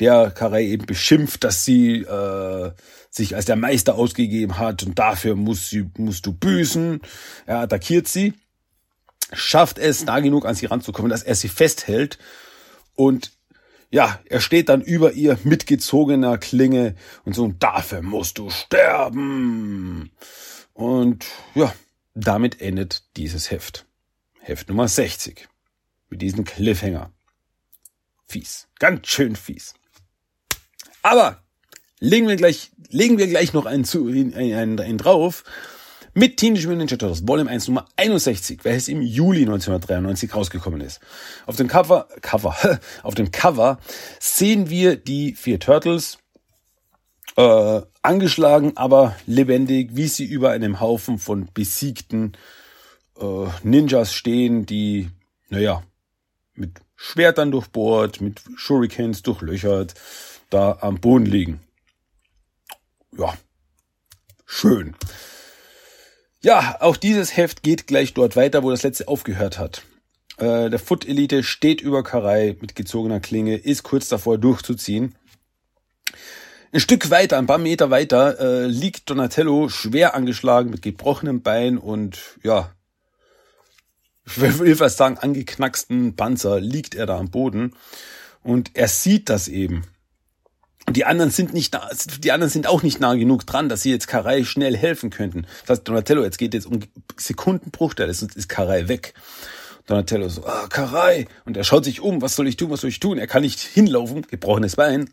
der 0.00 0.30
Karei 0.30 0.64
eben 0.64 0.84
beschimpft, 0.84 1.44
dass 1.44 1.64
sie 1.64 2.02
äh, 2.02 2.72
sich 3.10 3.34
als 3.34 3.46
der 3.46 3.56
Meister 3.56 3.94
ausgegeben 3.94 4.58
hat 4.58 4.82
und 4.82 4.98
dafür 4.98 5.36
muss 5.36 5.70
sie, 5.70 5.88
musst 5.96 6.26
du 6.26 6.32
büßen. 6.32 7.00
Er 7.46 7.60
attackiert 7.60 8.08
sie, 8.08 8.34
schafft 9.32 9.78
es, 9.78 10.04
nah 10.04 10.20
genug 10.20 10.44
an 10.44 10.54
sie 10.54 10.66
ranzukommen, 10.66 11.10
dass 11.10 11.22
er 11.22 11.34
sie 11.34 11.48
festhält 11.48 12.18
und 12.94 13.32
ja, 13.90 14.20
er 14.26 14.40
steht 14.40 14.68
dann 14.68 14.82
über 14.82 15.12
ihr 15.12 15.38
mit 15.44 15.66
gezogener 15.66 16.36
Klinge 16.36 16.94
und 17.24 17.34
so, 17.34 17.54
dafür 17.58 18.02
musst 18.02 18.36
du 18.38 18.50
sterben. 18.50 20.10
Und 20.74 21.24
ja, 21.54 21.72
damit 22.14 22.60
endet 22.60 23.04
dieses 23.16 23.50
Heft. 23.50 23.85
Heft 24.46 24.68
Nummer 24.68 24.86
60. 24.86 25.48
Mit 26.08 26.22
diesem 26.22 26.44
Cliffhanger. 26.44 27.10
Fies. 28.28 28.68
Ganz 28.78 29.08
schön 29.08 29.34
fies. 29.34 29.74
Aber 31.02 31.42
legen 31.98 32.28
wir 32.28 32.36
gleich, 32.36 32.70
legen 32.88 33.18
wir 33.18 33.26
gleich 33.26 33.54
noch 33.54 33.66
einen, 33.66 33.84
zu, 33.84 34.06
einen, 34.06 34.34
einen, 34.34 34.78
einen 34.78 34.98
drauf 34.98 35.42
mit 36.14 36.36
Teenage 36.36 36.68
Mutant 36.68 36.78
Ninja 36.78 36.96
Turtles 36.96 37.26
Volume 37.26 37.50
1 37.50 37.66
Nummer 37.66 37.88
61, 37.96 38.60
welches 38.62 38.86
im 38.86 39.02
Juli 39.02 39.40
1993 39.40 40.32
rausgekommen 40.32 40.80
ist. 40.80 41.00
Auf 41.46 41.56
dem 41.56 41.66
Cover, 41.66 42.06
Cover, 42.20 42.56
auf 43.02 43.16
dem 43.16 43.32
Cover 43.32 43.80
sehen 44.20 44.70
wir 44.70 44.94
die 44.94 45.34
vier 45.34 45.58
Turtles, 45.58 46.18
äh, 47.36 47.82
angeschlagen, 48.02 48.76
aber 48.76 49.16
lebendig, 49.26 49.90
wie 49.94 50.06
sie 50.06 50.24
über 50.24 50.50
einem 50.50 50.78
Haufen 50.78 51.18
von 51.18 51.48
besiegten 51.52 52.36
äh, 53.20 53.48
Ninjas 53.62 54.12
stehen, 54.12 54.66
die, 54.66 55.10
naja, 55.48 55.82
mit 56.54 56.80
Schwertern 56.96 57.50
durchbohrt, 57.50 58.20
mit 58.20 58.40
Shurikens 58.56 59.22
durchlöchert, 59.22 59.94
da 60.50 60.78
am 60.80 61.00
Boden 61.00 61.26
liegen. 61.26 61.60
Ja, 63.16 63.34
schön. 64.44 64.96
Ja, 66.42 66.76
auch 66.80 66.96
dieses 66.96 67.36
Heft 67.36 67.62
geht 67.62 67.86
gleich 67.86 68.14
dort 68.14 68.36
weiter, 68.36 68.62
wo 68.62 68.70
das 68.70 68.82
letzte 68.82 69.08
aufgehört 69.08 69.58
hat. 69.58 69.82
Äh, 70.38 70.70
der 70.70 70.78
Foot 70.78 71.06
Elite 71.06 71.42
steht 71.42 71.80
über 71.80 72.02
Karei 72.02 72.56
mit 72.60 72.76
gezogener 72.76 73.20
Klinge, 73.20 73.56
ist 73.56 73.82
kurz 73.82 74.08
davor 74.08 74.38
durchzuziehen. 74.38 75.14
Ein 76.72 76.80
Stück 76.80 77.10
weiter, 77.10 77.38
ein 77.38 77.46
paar 77.46 77.58
Meter 77.58 77.90
weiter, 77.90 78.38
äh, 78.38 78.66
liegt 78.66 79.08
Donatello 79.08 79.68
schwer 79.68 80.14
angeschlagen 80.14 80.70
mit 80.70 80.82
gebrochenem 80.82 81.42
Bein 81.42 81.78
und 81.78 82.38
ja, 82.42 82.75
ich 84.26 84.58
will 84.58 84.76
fast 84.76 84.98
sagen, 84.98 85.18
angeknacksten 85.18 86.16
Panzer 86.16 86.60
liegt 86.60 86.94
er 86.94 87.06
da 87.06 87.18
am 87.18 87.30
Boden 87.30 87.74
und 88.42 88.70
er 88.74 88.88
sieht 88.88 89.28
das 89.28 89.48
eben. 89.48 89.84
Und 90.86 90.96
die 90.96 91.04
anderen 91.04 91.30
sind 91.30 91.52
nicht 91.52 91.72
nah, 91.72 91.88
die 92.20 92.32
anderen 92.32 92.50
sind 92.50 92.68
auch 92.68 92.82
nicht 92.82 93.00
nah 93.00 93.14
genug 93.14 93.44
dran, 93.44 93.68
dass 93.68 93.82
sie 93.82 93.90
jetzt 93.90 94.06
Karai 94.06 94.44
schnell 94.44 94.76
helfen 94.76 95.10
könnten. 95.10 95.46
Das 95.62 95.78
heißt, 95.78 95.88
Donatello, 95.88 96.22
jetzt 96.22 96.38
geht 96.38 96.54
jetzt 96.54 96.66
um 96.66 96.80
Sekundenbruchteile, 97.16 98.14
sonst 98.14 98.36
ist 98.36 98.48
Karai 98.48 98.86
weg. 98.86 99.14
Donatello 99.86 100.28
so, 100.28 100.44
ah, 100.46 100.66
Karai. 100.68 101.26
Und 101.44 101.56
er 101.56 101.64
schaut 101.64 101.84
sich 101.84 102.00
um, 102.00 102.22
was 102.22 102.36
soll 102.36 102.46
ich 102.46 102.56
tun, 102.56 102.70
was 102.70 102.80
soll 102.80 102.90
ich 102.90 103.00
tun? 103.00 103.18
Er 103.18 103.26
kann 103.26 103.42
nicht 103.42 103.60
hinlaufen, 103.60 104.22
gebrochenes 104.22 104.76
Bein. 104.76 105.10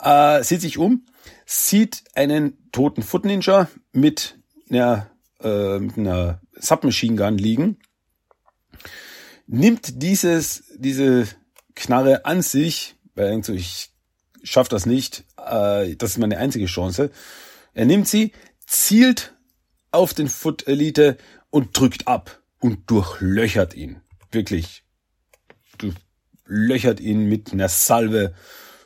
Äh, 0.00 0.42
sieht 0.42 0.60
sich 0.60 0.76
um, 0.76 1.06
sieht 1.46 2.04
einen 2.14 2.70
toten 2.72 3.02
Foot 3.02 3.24
Ninja 3.24 3.68
mit 3.92 4.36
einer, 4.70 5.10
äh, 5.42 5.78
mit 5.78 5.96
einer 5.96 6.40
Submachine 6.58 7.16
Gun 7.16 7.38
liegen, 7.38 7.78
nimmt 9.46 10.02
dieses, 10.02 10.64
diese 10.76 11.26
Knarre 11.74 12.24
an 12.24 12.42
sich, 12.42 12.96
weil 13.14 13.26
er 13.26 13.30
denkt 13.30 13.46
so, 13.46 13.52
ich 13.52 13.90
schafft 14.42 14.72
das 14.72 14.86
nicht. 14.86 15.24
Äh, 15.38 15.96
das 15.96 16.10
ist 16.10 16.18
meine 16.18 16.38
einzige 16.38 16.66
Chance. 16.66 17.10
Er 17.72 17.86
nimmt 17.86 18.08
sie, 18.08 18.32
zielt 18.66 19.34
auf 19.90 20.14
den 20.14 20.28
Foot 20.28 20.66
Elite 20.66 21.16
und 21.50 21.78
drückt 21.78 22.08
ab 22.08 22.42
und 22.60 22.90
durchlöchert 22.90 23.74
ihn. 23.74 24.00
Wirklich. 24.30 24.84
Durchlöchert 25.78 27.00
ihn 27.00 27.26
mit 27.26 27.52
einer 27.52 27.68
Salve 27.68 28.34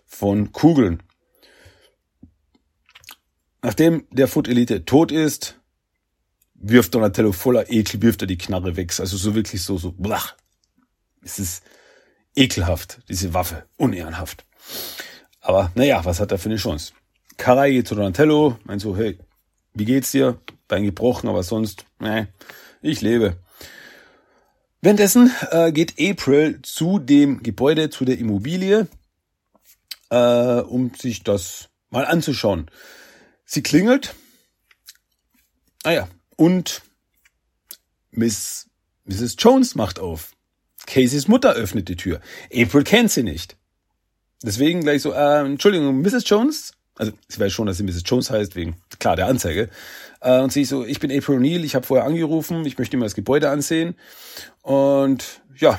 von 0.07 0.53
Kugeln. 0.53 1.03
Nachdem 3.63 4.07
der 4.11 4.29
Foot 4.29 4.49
Elite 4.49 4.85
tot 4.85 5.13
ist, 5.13 5.59
wirft 6.55 6.95
Donatello 6.95 7.33
voller 7.33 7.71
Ekel, 7.71 8.03
wirft 8.03 8.23
er 8.23 8.27
die 8.27 8.39
Knarre 8.39 8.77
weg. 8.77 8.99
Also 8.99 9.17
so 9.17 9.35
wirklich 9.35 9.63
so, 9.63 9.79
so, 9.79 9.93
blach. 9.93 10.37
Es 11.23 11.39
ist 11.39 11.63
ekelhaft, 12.35 13.01
diese 13.09 13.35
Waffe. 13.35 13.65
Unehrenhaft. 13.77 14.45
Aber 15.41 15.73
naja, 15.75 16.05
was 16.05 16.21
hat 16.21 16.33
er 16.33 16.39
für 16.39 16.49
eine 16.49 16.57
Chance? 16.57 16.93
Karai 17.37 17.71
geht 17.71 17.89
zu 17.89 17.95
Donatello, 17.95 18.59
meint 18.65 18.81
so, 18.81 18.97
hey, 18.97 19.19
wie 19.75 19.85
geht's 19.85 20.11
dir? 20.11 20.41
Bein 20.67 20.85
gebrochen, 20.85 21.29
aber 21.29 21.43
sonst, 21.43 21.87
nee, 21.99 22.27
ich 22.83 23.01
lebe. 23.01 23.37
Währenddessen 24.81 25.33
äh, 25.51 25.73
geht 25.73 25.95
April 25.99 26.61
zu 26.63 26.99
dem 26.99 27.43
Gebäude, 27.43 27.91
zu 27.91 28.05
der 28.05 28.19
Immobilie, 28.19 28.87
äh, 30.11 30.61
um 30.61 30.93
sich 30.95 31.23
das 31.23 31.69
mal 31.91 32.07
anzuschauen. 32.07 32.71
Sie 33.45 33.63
klingelt. 33.63 34.15
Ah 35.85 36.07
und 36.37 36.83
Miss, 38.11 38.69
Mrs. 39.05 39.37
Jones 39.39 39.75
macht 39.75 39.99
auf. 39.99 40.33
Caseys 40.89 41.29
Mutter 41.29 41.53
öffnet 41.53 41.89
die 41.89 41.97
Tür. 41.97 42.21
April 42.53 42.83
kennt 42.83 43.11
sie 43.11 43.23
nicht. 43.23 43.57
Deswegen 44.43 44.81
gleich 44.81 45.03
so, 45.03 45.13
äh, 45.13 45.45
Entschuldigung, 45.45 46.01
Mrs. 46.01 46.25
Jones? 46.27 46.73
Also 46.97 47.13
sie 47.29 47.39
weiß 47.39 47.53
schon, 47.53 47.67
dass 47.67 47.77
sie 47.77 47.85
Mrs. 47.85 48.03
Jones 48.07 48.31
heißt, 48.31 48.57
wegen, 48.57 48.77
klar, 48.99 49.15
der 49.15 49.27
Anzeige. 49.27 49.69
Äh, 50.21 50.41
und 50.41 50.53
sie 50.53 50.65
so, 50.65 50.85
ich 50.85 50.99
bin 50.99 51.13
April 51.13 51.39
O'Neil, 51.39 51.63
ich 51.63 51.75
habe 51.75 51.87
vorher 51.87 52.07
angerufen, 52.07 52.65
ich 52.65 52.79
möchte 52.79 52.97
mir 52.97 53.05
das 53.05 53.15
Gebäude 53.15 53.51
ansehen. 53.51 53.97
Und 54.63 55.43
ja, 55.57 55.79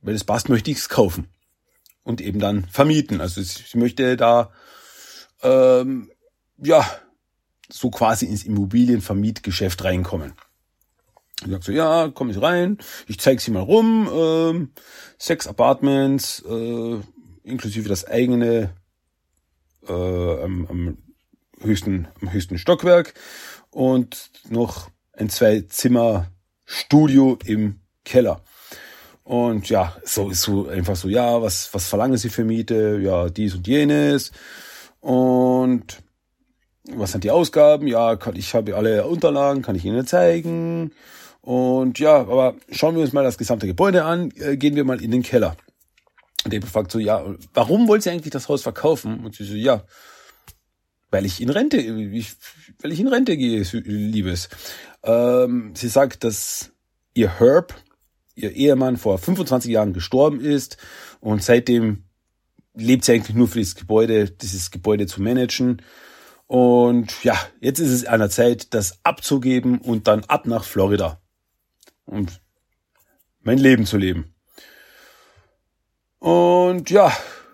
wenn 0.00 0.14
es 0.14 0.24
passt, 0.24 0.48
möchte 0.48 0.70
ich 0.70 0.78
es 0.78 0.88
kaufen. 0.88 1.28
Und 2.02 2.20
eben 2.20 2.40
dann 2.40 2.64
vermieten. 2.64 3.20
Also 3.20 3.42
sie 3.42 3.78
möchte 3.78 4.16
da, 4.16 4.50
ähm, 5.42 6.10
ja, 6.56 6.88
so 7.68 7.90
quasi 7.90 8.26
ins 8.26 8.44
Immobilienvermietgeschäft 8.44 9.84
reinkommen. 9.84 10.32
Ich 11.44 11.50
sag 11.50 11.62
so, 11.62 11.72
ja, 11.72 12.10
komm 12.12 12.30
ich 12.30 12.40
rein, 12.40 12.78
ich 13.06 13.20
zeig 13.20 13.40
sie 13.40 13.50
mal 13.50 13.60
rum, 13.60 14.08
ähm, 14.12 14.70
sechs 15.18 15.46
Apartments, 15.46 16.42
äh, 16.48 16.96
inklusive 17.42 17.88
das 17.88 18.06
eigene 18.06 18.70
äh, 19.86 19.92
am, 19.92 20.66
am, 20.66 20.98
höchsten, 21.60 22.08
am 22.20 22.32
höchsten 22.32 22.58
Stockwerk 22.58 23.14
und 23.70 24.30
noch 24.48 24.90
ein 25.12 25.28
Zwei-Zimmer-Studio 25.28 27.38
im 27.44 27.80
Keller. 28.04 28.42
Und 29.24 29.68
ja, 29.68 29.96
so 30.04 30.30
ist 30.30 30.42
so 30.42 30.68
einfach 30.68 30.96
so, 30.96 31.08
ja, 31.08 31.42
was, 31.42 31.74
was 31.74 31.88
verlangen 31.88 32.16
Sie 32.16 32.28
für 32.28 32.44
Miete? 32.44 33.00
Ja, 33.02 33.28
dies 33.28 33.54
und 33.54 33.66
jenes. 33.66 34.30
Und 35.00 35.98
was 36.94 37.12
sind 37.12 37.24
die 37.24 37.32
Ausgaben? 37.32 37.88
Ja, 37.88 38.16
kann, 38.16 38.36
ich 38.36 38.54
habe 38.54 38.76
alle 38.76 39.06
Unterlagen, 39.06 39.62
kann 39.62 39.74
ich 39.74 39.84
Ihnen 39.84 40.06
zeigen. 40.06 40.92
Und 41.46 42.00
ja, 42.00 42.16
aber 42.16 42.56
schauen 42.72 42.96
wir 42.96 43.02
uns 43.02 43.12
mal 43.12 43.22
das 43.22 43.38
gesamte 43.38 43.68
Gebäude 43.68 44.02
an, 44.02 44.32
äh, 44.34 44.56
gehen 44.56 44.74
wir 44.74 44.82
mal 44.82 45.00
in 45.00 45.12
den 45.12 45.22
Keller. 45.22 45.56
Und 46.44 46.52
der 46.52 46.60
fragt 46.60 46.90
so, 46.90 46.98
ja, 46.98 47.24
warum 47.54 47.86
wollt 47.86 48.04
ihr 48.04 48.10
eigentlich 48.10 48.32
das 48.32 48.48
Haus 48.48 48.62
verkaufen? 48.62 49.24
Und 49.24 49.36
sie 49.36 49.44
so, 49.44 49.54
ja, 49.54 49.84
weil 51.12 51.24
ich 51.24 51.40
in 51.40 51.48
Rente, 51.48 51.76
ich, 51.76 52.34
weil 52.82 52.90
ich 52.90 52.98
in 52.98 53.06
Rente 53.06 53.36
gehe, 53.36 53.62
Liebes. 53.62 54.48
Ähm, 55.04 55.70
sie 55.76 55.86
sagt, 55.86 56.24
dass 56.24 56.72
ihr 57.14 57.38
Herb, 57.38 57.76
ihr 58.34 58.50
Ehemann, 58.50 58.96
vor 58.96 59.16
25 59.16 59.70
Jahren 59.70 59.92
gestorben 59.92 60.40
ist 60.40 60.78
und 61.20 61.44
seitdem 61.44 62.06
lebt 62.74 63.04
sie 63.04 63.12
eigentlich 63.12 63.36
nur 63.36 63.46
für 63.46 63.60
dieses 63.60 63.76
Gebäude, 63.76 64.28
dieses 64.28 64.72
Gebäude 64.72 65.06
zu 65.06 65.22
managen. 65.22 65.80
Und 66.48 67.22
ja, 67.22 67.38
jetzt 67.60 67.78
ist 67.78 67.92
es 67.92 68.04
an 68.04 68.18
der 68.18 68.30
Zeit, 68.30 68.74
das 68.74 68.98
abzugeben 69.04 69.78
und 69.78 70.08
dann 70.08 70.24
ab 70.24 70.48
nach 70.48 70.64
Florida. 70.64 71.20
Und 72.06 72.40
mein 73.42 73.58
Leben 73.58 73.86
zu 73.86 73.96
leben. 73.98 74.34
Und 76.18 76.90
ja, 76.90 77.12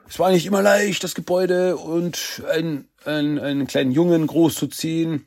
es 0.08 0.18
war 0.18 0.30
nicht 0.30 0.46
immer 0.46 0.62
leicht, 0.62 1.04
das 1.04 1.14
Gebäude 1.14 1.76
und 1.76 2.42
einen, 2.50 2.88
einen, 3.04 3.38
einen 3.38 3.66
kleinen 3.66 3.92
Jungen 3.92 4.26
groß 4.26 4.54
zu 4.54 4.68
ziehen. 4.68 5.26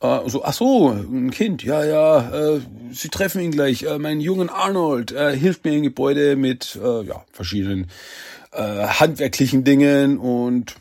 Äh, 0.00 0.28
so, 0.28 0.44
ach 0.44 0.52
so, 0.52 0.90
ein 0.90 1.30
Kind, 1.30 1.62
ja, 1.62 1.84
ja, 1.84 2.54
äh, 2.54 2.60
Sie 2.92 3.08
treffen 3.08 3.40
ihn 3.40 3.50
gleich. 3.50 3.84
Äh, 3.84 3.98
mein 3.98 4.20
Jungen 4.20 4.50
Arnold 4.50 5.12
äh, 5.12 5.36
hilft 5.36 5.64
mir 5.64 5.72
im 5.72 5.82
Gebäude 5.82 6.36
mit 6.36 6.78
äh, 6.82 7.02
ja, 7.02 7.24
verschiedenen 7.32 7.90
äh, 8.52 8.86
handwerklichen 8.86 9.64
Dingen 9.64 10.18
und 10.18 10.76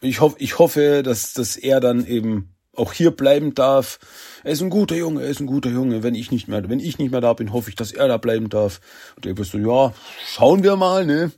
ich 0.00 0.20
hoffe, 0.20 0.36
ich 0.38 0.58
hoffe, 0.58 1.02
dass, 1.02 1.32
dass 1.32 1.56
er 1.56 1.80
dann 1.80 2.06
eben 2.06 2.54
auch 2.74 2.92
hier 2.92 3.10
bleiben 3.10 3.54
darf. 3.54 3.98
Er 4.44 4.52
ist 4.52 4.62
ein 4.62 4.70
guter 4.70 4.96
Junge, 4.96 5.22
er 5.22 5.28
ist 5.28 5.40
ein 5.40 5.46
guter 5.46 5.70
Junge. 5.70 6.02
Wenn 6.02 6.14
ich 6.14 6.30
nicht 6.30 6.48
mehr, 6.48 6.68
wenn 6.68 6.80
ich 6.80 6.98
nicht 6.98 7.10
mehr 7.10 7.20
da 7.20 7.32
bin, 7.32 7.52
hoffe 7.52 7.70
ich, 7.70 7.76
dass 7.76 7.92
er 7.92 8.08
da 8.08 8.16
bleiben 8.16 8.48
darf. 8.48 8.80
Und 9.16 9.26
er 9.26 9.36
wird 9.36 9.48
so, 9.48 9.58
ja, 9.58 9.92
schauen 10.26 10.62
wir 10.62 10.76
mal, 10.76 11.04
ne? 11.06 11.32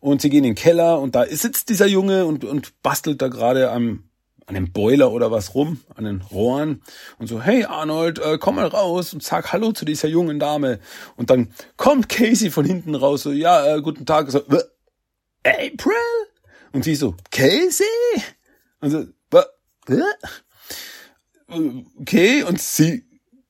Und 0.00 0.22
sie 0.22 0.30
gehen 0.30 0.44
in 0.44 0.50
den 0.50 0.54
Keller 0.54 1.00
und 1.00 1.14
da 1.14 1.26
sitzt 1.26 1.68
dieser 1.70 1.86
Junge 1.86 2.24
und, 2.24 2.44
und 2.44 2.82
bastelt 2.82 3.20
da 3.20 3.28
gerade 3.28 3.70
am, 3.72 4.04
an 4.46 4.54
dem 4.54 4.72
Boiler 4.72 5.12
oder 5.12 5.30
was 5.30 5.54
rum, 5.54 5.80
an 5.94 6.04
den 6.04 6.20
Rohren 6.22 6.82
und 7.18 7.26
so, 7.26 7.42
hey 7.42 7.64
Arnold, 7.64 8.18
äh, 8.18 8.38
komm 8.38 8.56
mal 8.56 8.66
raus 8.66 9.12
und 9.12 9.22
sag 9.22 9.52
Hallo 9.52 9.72
zu 9.72 9.84
dieser 9.84 10.08
jungen 10.08 10.38
Dame. 10.38 10.78
Und 11.16 11.30
dann 11.30 11.52
kommt 11.76 12.08
Casey 12.08 12.50
von 12.50 12.64
hinten 12.64 12.94
raus, 12.94 13.22
so, 13.22 13.32
ja, 13.32 13.74
äh, 13.74 13.82
guten 13.82 14.06
Tag, 14.06 14.30
so, 14.30 14.40
April? 15.44 15.92
Und 16.72 16.84
sie 16.84 16.94
so, 16.94 17.14
Casey? 17.30 17.84
Und 18.80 18.90
so, 18.90 19.04
okay, 21.48 22.42
und 22.42 22.60
sie 22.60 23.04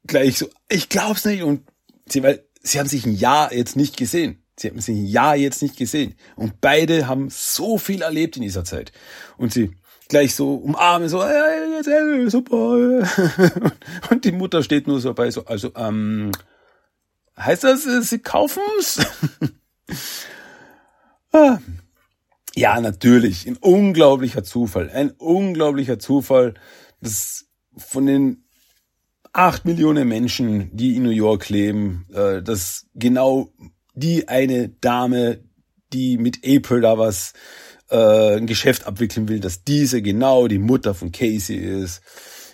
gleich 0.06 0.38
so, 0.38 0.48
ich 0.68 0.88
glaub's 0.88 1.24
nicht, 1.24 1.42
und 1.42 1.62
sie, 2.06 2.22
weil, 2.22 2.44
sie 2.62 2.78
haben 2.78 2.88
sich 2.88 3.06
ein 3.06 3.14
Jahr 3.14 3.52
jetzt 3.52 3.76
nicht 3.76 3.96
gesehen. 3.96 4.42
Sie 4.58 4.68
haben 4.68 4.80
sich 4.80 4.96
ein 4.96 5.06
Jahr 5.06 5.36
jetzt 5.36 5.62
nicht 5.62 5.76
gesehen. 5.76 6.14
Und 6.34 6.60
beide 6.60 7.06
haben 7.06 7.28
so 7.30 7.78
viel 7.78 8.02
erlebt 8.02 8.36
in 8.36 8.42
dieser 8.42 8.64
Zeit. 8.64 8.92
Und 9.36 9.52
sie 9.52 9.70
gleich 10.08 10.34
so 10.34 10.54
umarmen, 10.54 11.08
so, 11.08 11.24
hey, 11.24 11.82
hey, 11.84 12.30
super. 12.30 12.56
Und 14.10 14.24
die 14.24 14.32
Mutter 14.32 14.62
steht 14.62 14.86
nur 14.86 15.00
so 15.00 15.14
bei, 15.14 15.30
so, 15.30 15.44
also, 15.44 15.70
ähm, 15.76 16.32
heißt 17.38 17.64
das, 17.64 17.86
äh, 17.86 18.02
sie 18.02 18.18
kaufen's? 18.18 19.00
ah. 21.32 21.58
Ja, 22.54 22.80
natürlich. 22.80 23.46
Ein 23.46 23.56
unglaublicher 23.58 24.42
Zufall. 24.42 24.90
Ein 24.90 25.10
unglaublicher 25.12 26.00
Zufall, 26.00 26.54
dass 27.00 27.47
von 27.78 28.06
den 28.06 28.44
acht 29.32 29.64
Millionen 29.64 30.08
Menschen, 30.08 30.74
die 30.76 30.96
in 30.96 31.02
New 31.02 31.10
York 31.10 31.48
leben, 31.48 32.06
äh, 32.12 32.42
dass 32.42 32.86
genau 32.94 33.52
die 33.94 34.28
eine 34.28 34.68
Dame, 34.68 35.44
die 35.92 36.18
mit 36.18 36.46
April 36.46 36.80
da 36.80 36.98
was 36.98 37.32
äh, 37.90 38.36
ein 38.36 38.46
Geschäft 38.46 38.86
abwickeln 38.86 39.28
will, 39.28 39.40
dass 39.40 39.64
diese 39.64 40.02
genau 40.02 40.48
die 40.48 40.58
Mutter 40.58 40.94
von 40.94 41.12
Casey 41.12 41.56
ist. 41.56 42.02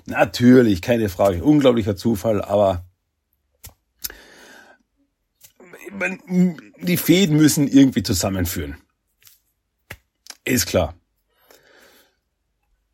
Natürlich, 0.06 0.82
keine 0.82 1.08
Frage, 1.08 1.42
unglaublicher 1.42 1.96
Zufall, 1.96 2.42
aber 2.42 2.84
die 6.82 6.96
Fäden 6.96 7.36
müssen 7.36 7.68
irgendwie 7.68 8.02
zusammenführen. 8.02 8.76
Ist 10.44 10.66
klar. 10.66 10.94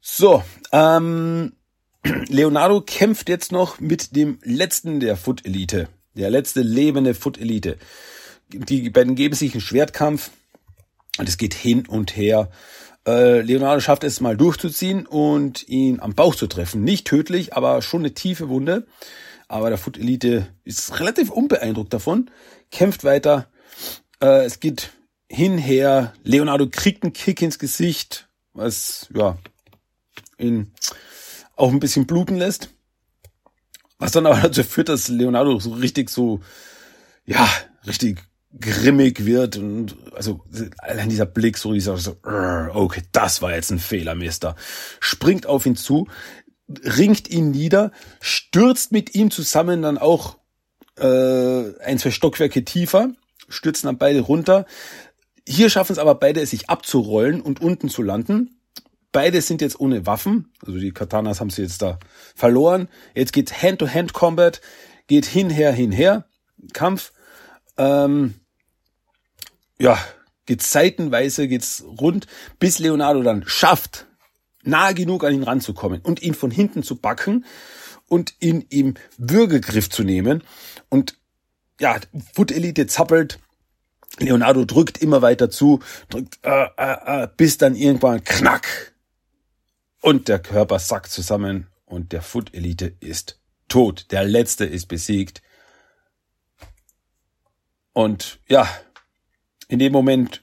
So, 0.00 0.44
ähm, 0.72 1.52
Leonardo 2.02 2.80
kämpft 2.80 3.28
jetzt 3.28 3.52
noch 3.52 3.80
mit 3.80 4.16
dem 4.16 4.38
letzten 4.42 5.00
der 5.00 5.16
Foot 5.16 5.44
Elite, 5.44 5.88
der 6.14 6.30
letzte 6.30 6.62
lebende 6.62 7.14
Foot 7.14 7.38
Elite. 7.38 7.76
Die 8.52 8.90
beiden 8.90 9.14
geben 9.14 9.34
sich 9.34 9.52
einen 9.52 9.60
Schwertkampf 9.60 10.30
und 11.18 11.28
es 11.28 11.36
geht 11.36 11.54
hin 11.54 11.86
und 11.86 12.16
her. 12.16 12.50
Äh, 13.06 13.40
Leonardo 13.42 13.80
schafft 13.80 14.04
es 14.04 14.20
mal 14.20 14.36
durchzuziehen 14.36 15.06
und 15.06 15.68
ihn 15.68 16.00
am 16.00 16.14
Bauch 16.14 16.34
zu 16.34 16.46
treffen. 16.46 16.84
Nicht 16.84 17.06
tödlich, 17.06 17.54
aber 17.54 17.82
schon 17.82 18.00
eine 18.00 18.14
tiefe 18.14 18.48
Wunde. 18.48 18.86
Aber 19.48 19.68
der 19.68 19.78
Foot 19.78 19.98
Elite 19.98 20.46
ist 20.64 21.00
relativ 21.00 21.30
unbeeindruckt 21.30 21.92
davon, 21.92 22.30
kämpft 22.70 23.04
weiter. 23.04 23.48
Äh, 24.22 24.44
es 24.44 24.60
geht 24.60 24.92
hinher. 25.28 26.12
Leonardo 26.24 26.68
kriegt 26.70 27.02
einen 27.02 27.12
Kick 27.12 27.42
ins 27.42 27.58
Gesicht, 27.58 28.28
was 28.52 29.08
ja 29.14 29.38
ihn 30.38 30.72
auch 31.60 31.70
ein 31.70 31.80
bisschen 31.80 32.06
bluten 32.06 32.36
lässt. 32.36 32.70
Was 33.98 34.12
dann 34.12 34.26
aber 34.26 34.40
dazu 34.42 34.64
führt, 34.64 34.88
dass 34.88 35.08
Leonardo 35.08 35.58
so 35.58 35.72
richtig 35.72 36.10
so, 36.10 36.40
ja, 37.24 37.48
richtig 37.86 38.22
grimmig 38.58 39.24
wird 39.26 39.58
und 39.58 39.94
also 40.12 40.40
allein 40.78 41.08
dieser 41.08 41.24
Blick 41.24 41.56
so 41.56 41.72
dieser 41.72 41.96
so 41.96 42.16
okay 42.24 43.00
das 43.12 43.42
war 43.42 43.54
jetzt 43.54 43.70
ein 43.70 43.78
Fehler 43.78 44.16
Mister 44.16 44.56
springt 44.98 45.46
auf 45.46 45.66
ihn 45.66 45.76
zu 45.76 46.08
ringt 46.82 47.30
ihn 47.30 47.52
nieder 47.52 47.92
stürzt 48.20 48.90
mit 48.90 49.14
ihm 49.14 49.30
zusammen 49.30 49.82
dann 49.82 49.98
auch 49.98 50.38
äh, 50.98 51.78
ein 51.78 52.00
zwei 52.00 52.10
Stockwerke 52.10 52.64
tiefer 52.64 53.12
stürzen 53.48 53.86
dann 53.86 53.98
beide 53.98 54.18
runter 54.18 54.66
hier 55.50 55.70
schaffen 55.70 55.92
es 55.92 55.98
aber 55.98 56.14
beide, 56.14 56.40
es 56.40 56.50
sich 56.50 56.70
abzurollen 56.70 57.40
und 57.40 57.60
unten 57.60 57.88
zu 57.88 58.02
landen. 58.02 58.59
Beide 59.12 59.42
sind 59.42 59.60
jetzt 59.60 59.80
ohne 59.80 60.06
Waffen. 60.06 60.52
Also 60.64 60.78
die 60.78 60.92
Katanas 60.92 61.40
haben 61.40 61.50
sie 61.50 61.62
jetzt 61.62 61.82
da 61.82 61.98
verloren. 62.34 62.88
Jetzt 63.14 63.32
geht 63.32 63.62
Hand-to-Hand-Combat, 63.62 64.60
geht 65.08 65.26
hinher, 65.26 65.72
hinher, 65.72 66.26
Kampf. 66.72 67.12
Ähm, 67.76 68.34
ja, 69.78 69.98
geht 70.46 70.62
seitenweise, 70.62 71.48
geht's 71.48 71.84
rund, 72.00 72.26
bis 72.58 72.78
Leonardo 72.78 73.22
dann 73.22 73.44
schafft, 73.46 74.06
nahe 74.62 74.94
genug 74.94 75.24
an 75.24 75.34
ihn 75.34 75.42
ranzukommen 75.42 76.00
und 76.02 76.22
ihn 76.22 76.34
von 76.34 76.50
hinten 76.50 76.82
zu 76.82 76.96
backen 76.96 77.44
und 78.06 78.34
ihn 78.40 78.64
im 78.68 78.94
Würgegriff 79.16 79.90
zu 79.90 80.04
nehmen. 80.04 80.44
Und 80.88 81.16
ja, 81.80 81.98
Foot 82.34 82.52
Elite 82.52 82.86
zappelt 82.86 83.38
Leonardo 84.18 84.64
drückt 84.64 84.98
immer 84.98 85.22
weiter 85.22 85.50
zu, 85.50 85.80
drückt, 86.08 86.38
äh, 86.42 86.66
äh, 86.76 87.22
äh, 87.24 87.28
bis 87.36 87.58
dann 87.58 87.74
irgendwann 87.74 88.24
knack 88.24 88.89
und 90.00 90.28
der 90.28 90.38
Körper 90.38 90.78
sackt 90.78 91.10
zusammen 91.10 91.68
und 91.84 92.12
der 92.12 92.22
Foot 92.22 92.54
Elite 92.54 92.96
ist 93.00 93.40
tot. 93.68 94.06
Der 94.10 94.24
letzte 94.24 94.64
ist 94.64 94.86
besiegt. 94.86 95.42
Und 97.92 98.40
ja, 98.48 98.68
in 99.68 99.78
dem 99.78 99.92
Moment 99.92 100.42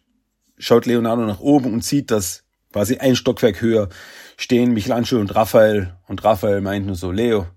schaut 0.57 0.85
Leonardo 0.85 1.25
nach 1.25 1.39
oben 1.39 1.73
und 1.73 1.83
sieht, 1.83 2.11
dass 2.11 2.43
quasi 2.71 2.97
ein 2.97 3.15
Stockwerk 3.15 3.61
höher 3.61 3.89
stehen 4.37 4.73
Michelangelo 4.73 5.19
und 5.21 5.33
Raphael. 5.35 5.95
Und 6.07 6.23
Raphael 6.23 6.61
meint 6.61 6.85
nur 6.85 6.95
so, 6.95 7.11
Leo, 7.11 7.47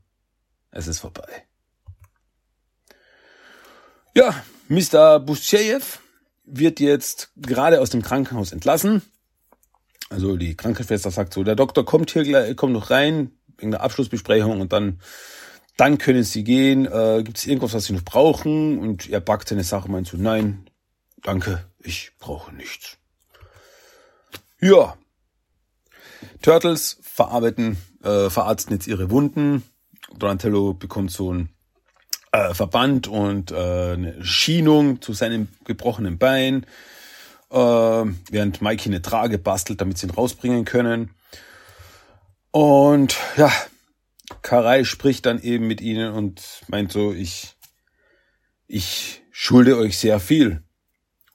es 0.70 0.86
ist 0.86 1.00
vorbei. 1.00 1.46
Ja, 4.14 4.42
Mr. 4.68 5.20
Buschejew 5.20 5.82
wird 6.44 6.80
jetzt 6.80 7.30
gerade 7.36 7.80
aus 7.80 7.90
dem 7.90 8.02
Krankenhaus 8.02 8.52
entlassen. 8.52 9.02
Also 10.10 10.36
die 10.36 10.56
Krankenschwester 10.56 11.10
sagt 11.10 11.32
so, 11.32 11.44
der 11.44 11.54
Doktor 11.54 11.84
kommt 11.84 12.10
hier 12.10 12.24
gleich, 12.24 12.56
kommt 12.56 12.72
noch 12.72 12.90
rein, 12.90 13.30
wegen 13.56 13.70
der 13.70 13.82
Abschlussbesprechung 13.82 14.60
und 14.60 14.72
dann, 14.72 15.00
dann 15.76 15.98
können 15.98 16.24
Sie 16.24 16.44
gehen. 16.44 16.84
Äh, 16.84 17.22
Gibt 17.22 17.38
es 17.38 17.46
irgendwas, 17.46 17.74
was 17.74 17.84
Sie 17.84 17.92
noch 17.92 18.04
brauchen? 18.04 18.78
Und 18.78 19.08
er 19.08 19.20
packt 19.20 19.48
seine 19.48 19.64
Sache 19.64 19.86
und 19.86 19.92
meint 19.92 20.08
so, 20.08 20.16
nein, 20.16 20.68
danke, 21.22 21.64
ich 21.78 22.10
brauche 22.18 22.52
nichts. 22.52 22.98
Ja. 24.60 24.96
Turtles 26.42 26.98
verarbeiten, 27.02 27.78
äh, 28.02 28.28
verarzten 28.30 28.74
jetzt 28.74 28.88
ihre 28.88 29.10
Wunden. 29.10 29.62
Donatello 30.18 30.74
bekommt 30.74 31.12
so 31.12 31.32
ein 31.32 31.50
äh, 32.32 32.52
Verband 32.52 33.08
und 33.08 33.52
äh, 33.52 33.92
eine 33.92 34.24
Schienung 34.24 35.00
zu 35.00 35.12
seinem 35.12 35.48
gebrochenen 35.64 36.18
Bein, 36.18 36.66
äh, 37.50 37.56
während 38.30 38.62
Mikey 38.62 38.88
eine 38.88 39.02
Trage 39.02 39.38
bastelt, 39.38 39.80
damit 39.80 39.98
sie 39.98 40.06
ihn 40.06 40.12
rausbringen 40.12 40.64
können. 40.64 41.14
Und 42.52 43.16
ja, 43.36 43.52
Karai 44.42 44.84
spricht 44.84 45.26
dann 45.26 45.40
eben 45.40 45.66
mit 45.66 45.80
ihnen 45.80 46.12
und 46.12 46.62
meint 46.68 46.92
so, 46.92 47.12
ich, 47.12 47.56
ich 48.66 49.22
schulde 49.30 49.76
euch 49.76 49.98
sehr 49.98 50.20
viel. 50.20 50.62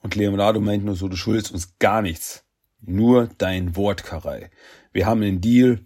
Und 0.02 0.14
Leonardo 0.14 0.60
meint 0.60 0.84
nur 0.84 0.96
so, 0.96 1.08
du 1.08 1.16
schuldest 1.16 1.52
uns 1.52 1.78
gar 1.78 2.02
nichts. 2.02 2.44
Nur 2.80 3.28
dein 3.38 3.74
Wort, 3.76 4.04
Karai. 4.04 4.50
Wir 4.92 5.06
haben 5.06 5.22
einen 5.22 5.40
Deal 5.40 5.80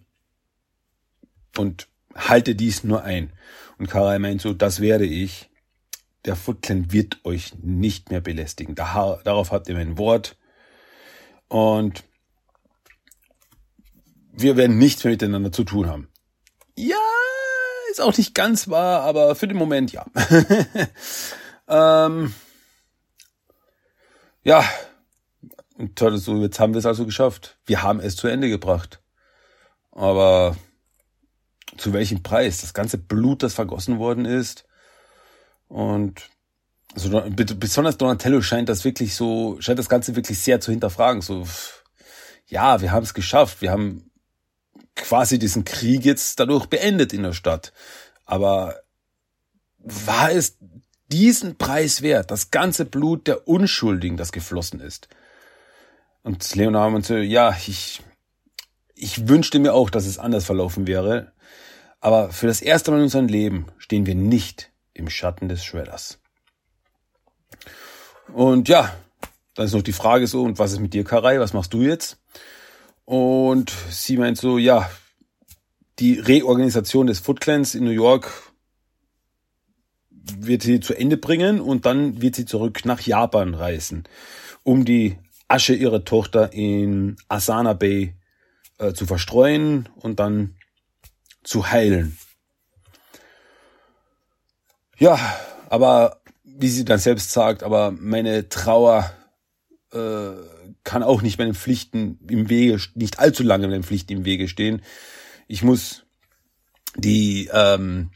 und 1.56 1.88
halte 2.14 2.54
dies 2.54 2.84
nur 2.84 3.02
ein. 3.04 3.32
Und 3.78 3.88
Karai 3.88 4.18
meint 4.18 4.42
so, 4.42 4.52
das 4.52 4.80
werde 4.80 5.06
ich. 5.06 5.49
Der 6.24 6.36
Footclan 6.36 6.92
wird 6.92 7.24
euch 7.24 7.54
nicht 7.62 8.10
mehr 8.10 8.20
belästigen. 8.20 8.74
darauf 8.74 9.52
habt 9.52 9.68
ihr 9.68 9.74
mein 9.74 9.96
Wort. 9.98 10.36
Und 11.48 12.04
wir 14.32 14.56
werden 14.56 14.78
nichts 14.78 15.04
mehr 15.04 15.12
miteinander 15.12 15.52
zu 15.52 15.64
tun 15.64 15.88
haben. 15.88 16.08
Ja, 16.76 16.96
ist 17.90 18.00
auch 18.00 18.16
nicht 18.16 18.34
ganz 18.34 18.68
wahr, 18.68 19.02
aber 19.02 19.34
für 19.34 19.48
den 19.48 19.56
Moment 19.56 19.92
ja. 19.92 20.06
ähm, 21.68 22.32
ja, 24.42 24.64
und 25.76 25.98
so, 25.98 26.36
jetzt 26.42 26.60
haben 26.60 26.74
wir 26.74 26.78
es 26.78 26.86
also 26.86 27.06
geschafft. 27.06 27.58
Wir 27.64 27.82
haben 27.82 28.00
es 28.00 28.16
zu 28.16 28.28
Ende 28.28 28.48
gebracht. 28.48 29.02
Aber 29.92 30.56
zu 31.78 31.92
welchem 31.92 32.22
Preis? 32.22 32.60
Das 32.60 32.74
ganze 32.74 32.98
Blut, 32.98 33.42
das 33.42 33.54
vergossen 33.54 33.98
worden 33.98 34.26
ist. 34.26 34.66
Und 35.70 36.28
also 36.94 37.22
besonders 37.30 37.96
Donatello 37.96 38.42
scheint 38.42 38.68
das 38.68 38.84
wirklich 38.84 39.14
so, 39.14 39.56
scheint 39.60 39.78
das 39.78 39.88
Ganze 39.88 40.16
wirklich 40.16 40.40
sehr 40.40 40.60
zu 40.60 40.72
hinterfragen. 40.72 41.22
So, 41.22 41.46
ja, 42.46 42.80
wir 42.80 42.90
haben 42.90 43.04
es 43.04 43.14
geschafft. 43.14 43.62
Wir 43.62 43.70
haben 43.70 44.10
quasi 44.96 45.38
diesen 45.38 45.64
Krieg 45.64 46.04
jetzt 46.04 46.40
dadurch 46.40 46.66
beendet 46.66 47.12
in 47.12 47.22
der 47.22 47.32
Stadt. 47.32 47.72
Aber 48.26 48.80
war 49.78 50.32
es 50.32 50.56
diesen 51.06 51.56
Preis 51.56 52.02
wert? 52.02 52.32
Das 52.32 52.50
ganze 52.50 52.84
Blut 52.84 53.28
der 53.28 53.46
Unschuldigen, 53.46 54.16
das 54.16 54.32
geflossen 54.32 54.80
ist. 54.80 55.08
Und 56.24 56.52
Leonardo 56.56 56.90
meinte, 56.90 57.18
ja, 57.20 57.56
ich, 57.64 58.02
ich 58.96 59.28
wünschte 59.28 59.60
mir 59.60 59.72
auch, 59.72 59.88
dass 59.88 60.06
es 60.06 60.18
anders 60.18 60.44
verlaufen 60.44 60.88
wäre. 60.88 61.30
Aber 62.00 62.32
für 62.32 62.48
das 62.48 62.60
erste 62.60 62.90
Mal 62.90 62.96
in 62.96 63.04
unserem 63.04 63.28
Leben 63.28 63.66
stehen 63.78 64.06
wir 64.06 64.16
nicht 64.16 64.69
im 65.00 65.10
Schatten 65.10 65.48
des 65.48 65.64
Shredders. 65.64 66.18
Und 68.32 68.68
ja, 68.68 68.94
dann 69.54 69.66
ist 69.66 69.74
noch 69.74 69.82
die 69.82 69.92
Frage 69.92 70.26
so, 70.26 70.42
und 70.42 70.58
was 70.58 70.72
ist 70.72 70.78
mit 70.78 70.94
dir, 70.94 71.04
Karai? 71.04 71.40
Was 71.40 71.52
machst 71.52 71.74
du 71.74 71.82
jetzt? 71.82 72.18
Und 73.04 73.72
sie 73.90 74.16
meint 74.16 74.38
so, 74.38 74.58
ja, 74.58 74.88
die 75.98 76.18
Reorganisation 76.18 77.08
des 77.08 77.18
Foot 77.18 77.40
Clans 77.40 77.74
in 77.74 77.84
New 77.84 77.90
York 77.90 78.30
wird 80.10 80.62
sie 80.62 80.80
zu 80.80 80.94
Ende 80.94 81.16
bringen 81.16 81.60
und 81.60 81.86
dann 81.86 82.22
wird 82.22 82.36
sie 82.36 82.46
zurück 82.46 82.84
nach 82.84 83.00
Japan 83.00 83.54
reisen, 83.54 84.04
um 84.62 84.84
die 84.84 85.18
Asche 85.48 85.74
ihrer 85.74 86.04
Tochter 86.04 86.52
in 86.52 87.16
Asana 87.28 87.72
Bay 87.72 88.14
äh, 88.78 88.92
zu 88.92 89.06
verstreuen 89.06 89.88
und 89.96 90.20
dann 90.20 90.54
zu 91.42 91.70
heilen. 91.70 92.16
Ja, 95.00 95.18
aber 95.70 96.20
wie 96.44 96.68
sie 96.68 96.84
dann 96.84 96.98
selbst 96.98 97.30
sagt, 97.30 97.62
aber 97.62 97.90
meine 97.90 98.50
Trauer 98.50 99.10
äh, 99.92 100.32
kann 100.84 101.02
auch 101.02 101.22
nicht 101.22 101.38
meinen 101.38 101.54
Pflichten 101.54 102.18
im 102.28 102.50
Wege, 102.50 102.78
nicht 102.94 103.18
allzu 103.18 103.42
lange 103.42 103.66
meinen 103.66 103.82
Pflichten 103.82 104.12
im 104.12 104.24
Wege 104.26 104.46
stehen. 104.46 104.82
Ich 105.48 105.62
muss 105.62 106.04
die 106.96 107.48
ähm, 107.50 108.10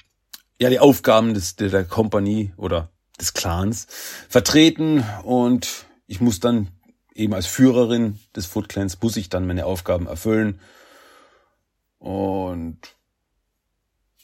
ja 0.61 0.69
die 0.69 0.79
Aufgaben 0.79 1.33
des 1.33 1.57
der, 1.57 1.71
der 1.71 1.85
Kompanie 1.85 2.53
oder 2.59 2.91
des 3.19 3.33
Clans 3.33 3.87
vertreten 4.29 5.05
und 5.23 5.87
ich 6.07 6.21
muss 6.21 6.39
dann 6.39 6.69
eben 7.15 7.33
als 7.33 7.47
Führerin 7.47 8.19
des 8.37 8.45
Foot 8.45 8.69
Clans 8.69 9.01
muss 9.01 9.17
ich 9.17 9.31
dann 9.31 9.47
meine 9.47 9.65
Aufgaben 9.65 10.07
erfüllen 10.07 10.61
und 11.99 12.79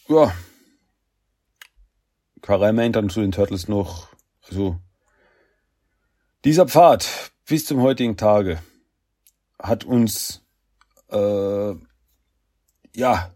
ja 0.08 0.34
Karai 2.42 2.72
meint 2.72 2.96
dann 2.96 3.10
zu 3.10 3.20
den 3.20 3.32
Turtles 3.32 3.68
noch 3.68 4.08
also 4.48 4.78
dieser 6.44 6.66
Pfad 6.66 7.32
bis 7.46 7.66
zum 7.66 7.80
heutigen 7.80 8.16
Tage 8.16 8.62
hat 9.58 9.84
uns 9.84 10.42
äh, 11.10 11.74
ja 12.94 13.32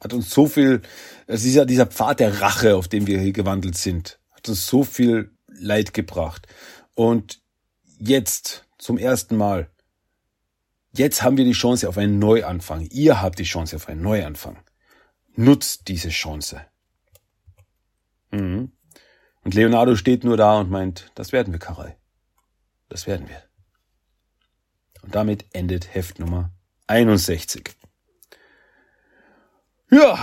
hat 0.00 0.12
uns 0.12 0.30
so 0.30 0.46
viel, 0.46 0.82
es 1.26 1.44
ist 1.44 1.54
ja 1.54 1.64
dieser 1.64 1.86
Pfad 1.86 2.20
der 2.20 2.40
Rache, 2.40 2.76
auf 2.76 2.88
dem 2.88 3.06
wir 3.06 3.20
hier 3.20 3.32
gewandelt 3.32 3.76
sind, 3.76 4.18
hat 4.32 4.48
uns 4.48 4.66
so 4.66 4.84
viel 4.84 5.32
Leid 5.48 5.94
gebracht. 5.94 6.46
Und 6.94 7.40
jetzt, 7.98 8.66
zum 8.78 8.98
ersten 8.98 9.36
Mal, 9.36 9.70
jetzt 10.92 11.22
haben 11.22 11.36
wir 11.36 11.44
die 11.44 11.52
Chance 11.52 11.88
auf 11.88 11.98
einen 11.98 12.18
Neuanfang. 12.18 12.86
Ihr 12.90 13.20
habt 13.20 13.38
die 13.38 13.44
Chance 13.44 13.76
auf 13.76 13.88
einen 13.88 14.02
Neuanfang. 14.02 14.58
Nutzt 15.34 15.88
diese 15.88 16.10
Chance. 16.10 16.60
Mhm. 18.30 18.72
Und 19.42 19.54
Leonardo 19.54 19.94
steht 19.96 20.24
nur 20.24 20.36
da 20.36 20.58
und 20.58 20.70
meint, 20.70 21.10
das 21.14 21.32
werden 21.32 21.52
wir, 21.52 21.60
Karel. 21.60 21.94
Das 22.88 23.06
werden 23.06 23.28
wir. 23.28 23.42
Und 25.02 25.14
damit 25.14 25.44
endet 25.52 25.94
Heft 25.94 26.18
Nummer 26.18 26.50
61. 26.88 27.76
Ja, 29.90 30.18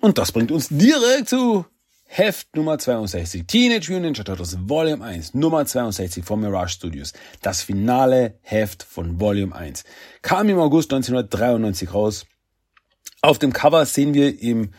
und 0.00 0.18
das 0.18 0.32
bringt 0.32 0.50
uns 0.50 0.68
direkt 0.68 1.28
zu 1.28 1.64
Heft 2.12 2.56
Nummer 2.56 2.76
62. 2.76 3.46
Teenage 3.46 3.92
Mutant 3.92 4.02
Ninja 4.02 4.24
Turtles 4.24 4.56
Volume 4.68 5.04
1, 5.04 5.34
Nummer 5.34 5.64
62 5.64 6.24
von 6.24 6.40
Mirage 6.40 6.72
Studios. 6.72 7.12
Das 7.42 7.62
finale 7.62 8.40
Heft 8.42 8.82
von 8.82 9.20
Volume 9.20 9.54
1. 9.54 9.84
Kam 10.22 10.48
im 10.48 10.58
August 10.58 10.92
1993 10.92 11.94
raus. 11.94 12.26
Auf 13.22 13.38
dem 13.38 13.52
Cover 13.52 13.86
sehen 13.86 14.12
wir 14.12 14.42
im 14.42 14.72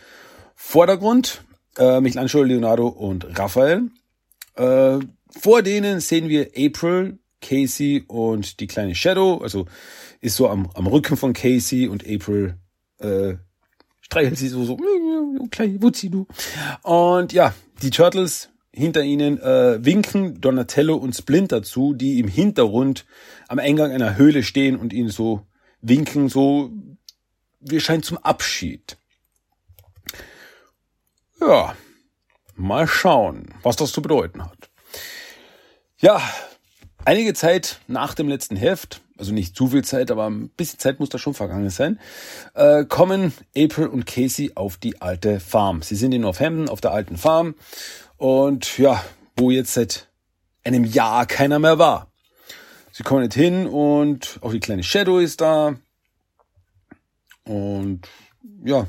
Vordergrund 0.55 1.45
äh, 1.77 2.01
Michelangelo, 2.01 2.43
Leonardo 2.43 2.87
und 2.87 3.37
Raphael. 3.37 3.89
Äh, 4.55 4.99
vor 5.29 5.61
denen 5.61 5.99
sehen 5.99 6.29
wir 6.29 6.51
April, 6.57 7.19
Casey 7.41 8.03
und 8.07 8.59
die 8.59 8.67
kleine 8.67 8.95
Shadow. 8.95 9.37
Also 9.37 9.65
ist 10.19 10.35
so 10.35 10.49
am, 10.49 10.69
am 10.73 10.87
Rücken 10.87 11.17
von 11.17 11.33
Casey 11.33 11.87
und 11.87 12.05
April 12.07 12.55
äh, 12.99 13.35
streichelt 14.01 14.37
sie 14.37 14.49
so, 14.49 14.65
so, 14.65 14.77
kleine 15.49 15.81
Wutzi, 15.81 16.09
du. 16.09 16.27
Und 16.83 17.33
ja, 17.33 17.53
die 17.81 17.89
Turtles 17.89 18.49
hinter 18.73 19.03
ihnen 19.03 19.39
äh, 19.39 19.83
winken 19.83 20.39
Donatello 20.39 20.95
und 20.95 21.15
Splinter 21.15 21.63
zu, 21.63 21.93
die 21.93 22.19
im 22.19 22.27
Hintergrund 22.27 23.05
am 23.47 23.59
Eingang 23.59 23.91
einer 23.91 24.17
Höhle 24.17 24.43
stehen 24.43 24.75
und 24.75 24.93
ihnen 24.93 25.09
so 25.09 25.45
winken, 25.81 26.29
so, 26.29 26.71
wir 27.59 27.79
scheinen 27.79 28.03
zum 28.03 28.17
Abschied. 28.17 28.97
Ja, 31.41 31.75
mal 32.55 32.87
schauen, 32.87 33.53
was 33.63 33.75
das 33.75 33.91
zu 33.91 34.01
bedeuten 34.01 34.43
hat. 34.43 34.69
Ja, 35.97 36.21
einige 37.03 37.33
Zeit 37.33 37.79
nach 37.87 38.13
dem 38.13 38.29
letzten 38.29 38.55
Heft 38.55 39.01
also 39.21 39.33
nicht 39.33 39.55
zu 39.55 39.67
viel 39.67 39.83
Zeit, 39.83 40.09
aber 40.09 40.27
ein 40.27 40.49
bisschen 40.49 40.79
Zeit 40.79 40.99
muss 40.99 41.09
da 41.09 41.19
schon 41.19 41.35
vergangen 41.35 41.69
sein, 41.69 41.99
äh, 42.55 42.85
kommen 42.85 43.33
April 43.55 43.85
und 43.87 44.07
Casey 44.07 44.53
auf 44.55 44.77
die 44.77 44.99
alte 44.99 45.39
Farm. 45.39 45.83
Sie 45.83 45.95
sind 45.95 46.11
in 46.11 46.21
Northampton 46.21 46.67
auf 46.67 46.81
der 46.81 46.91
alten 46.91 47.17
Farm 47.17 47.53
und 48.17 48.79
ja, 48.79 49.03
wo 49.37 49.51
jetzt 49.51 49.75
seit 49.75 50.09
einem 50.63 50.83
Jahr 50.83 51.27
keiner 51.27 51.59
mehr 51.59 51.77
war. 51.77 52.11
Sie 52.91 53.03
kommen 53.03 53.21
nicht 53.21 53.35
hin 53.35 53.67
und 53.67 54.39
auch 54.41 54.51
die 54.51 54.59
kleine 54.59 54.83
Shadow 54.83 55.19
ist 55.19 55.39
da. 55.39 55.75
Und 57.43 58.07
ja, 58.63 58.87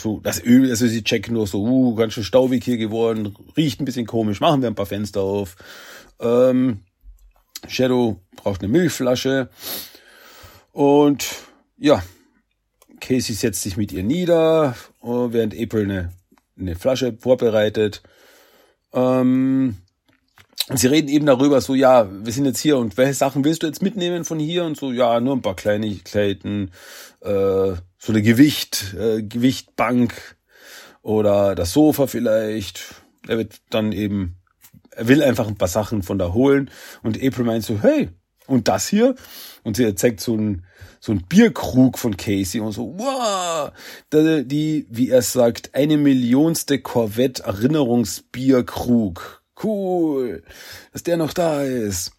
so 0.00 0.20
das 0.20 0.42
Öl, 0.44 0.70
also 0.70 0.86
sie 0.86 1.04
checken 1.04 1.34
nur 1.34 1.46
so, 1.46 1.62
uh, 1.62 1.94
ganz 1.94 2.14
schön 2.14 2.24
staubig 2.24 2.64
hier 2.64 2.76
geworden, 2.76 3.34
riecht 3.56 3.80
ein 3.80 3.84
bisschen 3.84 4.06
komisch, 4.06 4.40
machen 4.40 4.62
wir 4.62 4.68
ein 4.68 4.74
paar 4.74 4.86
Fenster 4.86 5.20
auf. 5.20 5.56
Ähm, 6.18 6.80
Shadow 7.68 8.20
braucht 8.36 8.62
eine 8.62 8.72
Milchflasche. 8.72 9.50
Und 10.72 11.26
ja, 11.76 12.02
Casey 13.00 13.34
setzt 13.34 13.62
sich 13.62 13.76
mit 13.76 13.92
ihr 13.92 14.02
nieder, 14.02 14.76
während 15.02 15.54
April 15.58 15.84
eine, 15.84 16.12
eine 16.58 16.76
Flasche 16.76 17.16
vorbereitet. 17.18 18.02
Ähm, 18.92 19.78
sie 20.74 20.86
reden 20.86 21.08
eben 21.08 21.26
darüber, 21.26 21.60
so, 21.60 21.74
ja, 21.74 22.08
wir 22.10 22.32
sind 22.32 22.44
jetzt 22.44 22.60
hier 22.60 22.76
und 22.76 22.96
welche 22.96 23.14
Sachen 23.14 23.44
willst 23.44 23.62
du 23.62 23.66
jetzt 23.66 23.82
mitnehmen 23.82 24.24
von 24.24 24.38
hier? 24.38 24.64
Und 24.64 24.76
so, 24.76 24.92
ja, 24.92 25.20
nur 25.20 25.34
ein 25.34 25.42
paar 25.42 25.56
Kleinigkeiten, 25.56 26.70
äh, 27.20 27.72
so 28.00 28.12
eine 28.12 28.22
Gewicht, 28.22 28.94
äh, 28.98 29.22
Gewichtbank 29.22 30.36
oder 31.02 31.54
das 31.54 31.72
Sofa 31.72 32.08
vielleicht. 32.08 32.82
Er 33.28 33.38
wird 33.38 33.60
dann 33.70 33.92
eben 33.92 34.40
er 34.92 35.06
will 35.06 35.22
einfach 35.22 35.46
ein 35.46 35.56
paar 35.56 35.68
Sachen 35.68 36.02
von 36.02 36.18
da 36.18 36.32
holen. 36.32 36.70
Und 37.02 37.22
April 37.22 37.44
meint 37.44 37.64
so, 37.64 37.80
hey, 37.80 38.10
und 38.46 38.66
das 38.66 38.88
hier? 38.88 39.14
Und 39.62 39.76
sie 39.76 39.94
zeigt 39.94 40.20
so 40.20 40.36
ein 40.36 40.66
so 41.02 41.12
ein 41.12 41.24
Bierkrug 41.26 41.98
von 41.98 42.18
Casey 42.18 42.60
und 42.60 42.72
so, 42.72 42.92
wow, 42.98 43.72
die, 44.12 44.86
wie 44.90 45.08
er 45.08 45.22
sagt, 45.22 45.74
eine 45.74 45.96
Millionste 45.96 46.78
Corvette 46.78 47.42
Erinnerungsbierkrug. 47.42 49.42
Cool, 49.62 50.42
dass 50.92 51.02
der 51.02 51.16
noch 51.16 51.32
da 51.32 51.62
ist. 51.62 52.12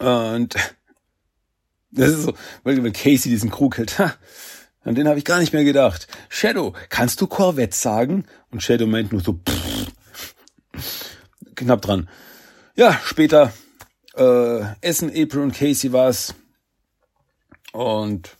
Und 0.00 0.54
das 1.92 2.08
ist 2.08 2.22
so, 2.24 2.34
weil 2.64 2.90
Casey 2.90 3.30
diesen 3.30 3.50
Krug 3.50 3.78
hält, 3.78 3.96
ha, 4.00 4.16
an 4.88 4.94
den 4.94 5.08
habe 5.08 5.18
ich 5.18 5.24
gar 5.24 5.38
nicht 5.38 5.52
mehr 5.52 5.64
gedacht. 5.64 6.08
Shadow, 6.28 6.74
kannst 6.88 7.20
du 7.20 7.26
Corvette 7.26 7.76
sagen? 7.76 8.24
Und 8.50 8.62
Shadow 8.62 8.86
meint 8.86 9.12
nur 9.12 9.20
so, 9.20 9.34
pff 9.34 9.88
knapp 11.58 11.82
dran. 11.82 12.08
Ja, 12.76 12.98
später 13.04 13.52
äh, 14.16 14.60
Essen, 14.80 15.10
April 15.10 15.42
und 15.42 15.54
Casey 15.54 15.92
war's. 15.92 16.34
Und 17.72 18.36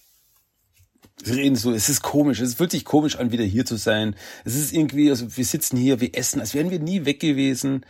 sie 1.22 1.34
reden 1.34 1.56
so, 1.56 1.72
es 1.72 1.88
ist 1.88 2.02
komisch, 2.02 2.40
es 2.40 2.54
fühlt 2.54 2.70
sich 2.70 2.84
komisch 2.84 3.16
an, 3.16 3.32
wieder 3.32 3.44
hier 3.44 3.66
zu 3.66 3.76
sein. 3.76 4.16
Es 4.44 4.54
ist 4.54 4.72
irgendwie, 4.72 5.10
also 5.10 5.36
wir 5.36 5.44
sitzen 5.44 5.76
hier, 5.76 6.00
wir 6.00 6.16
essen, 6.16 6.40
als 6.40 6.54
wären 6.54 6.70
wir 6.70 6.80
nie 6.80 7.04
weg 7.04 7.20
gewesen. 7.20 7.84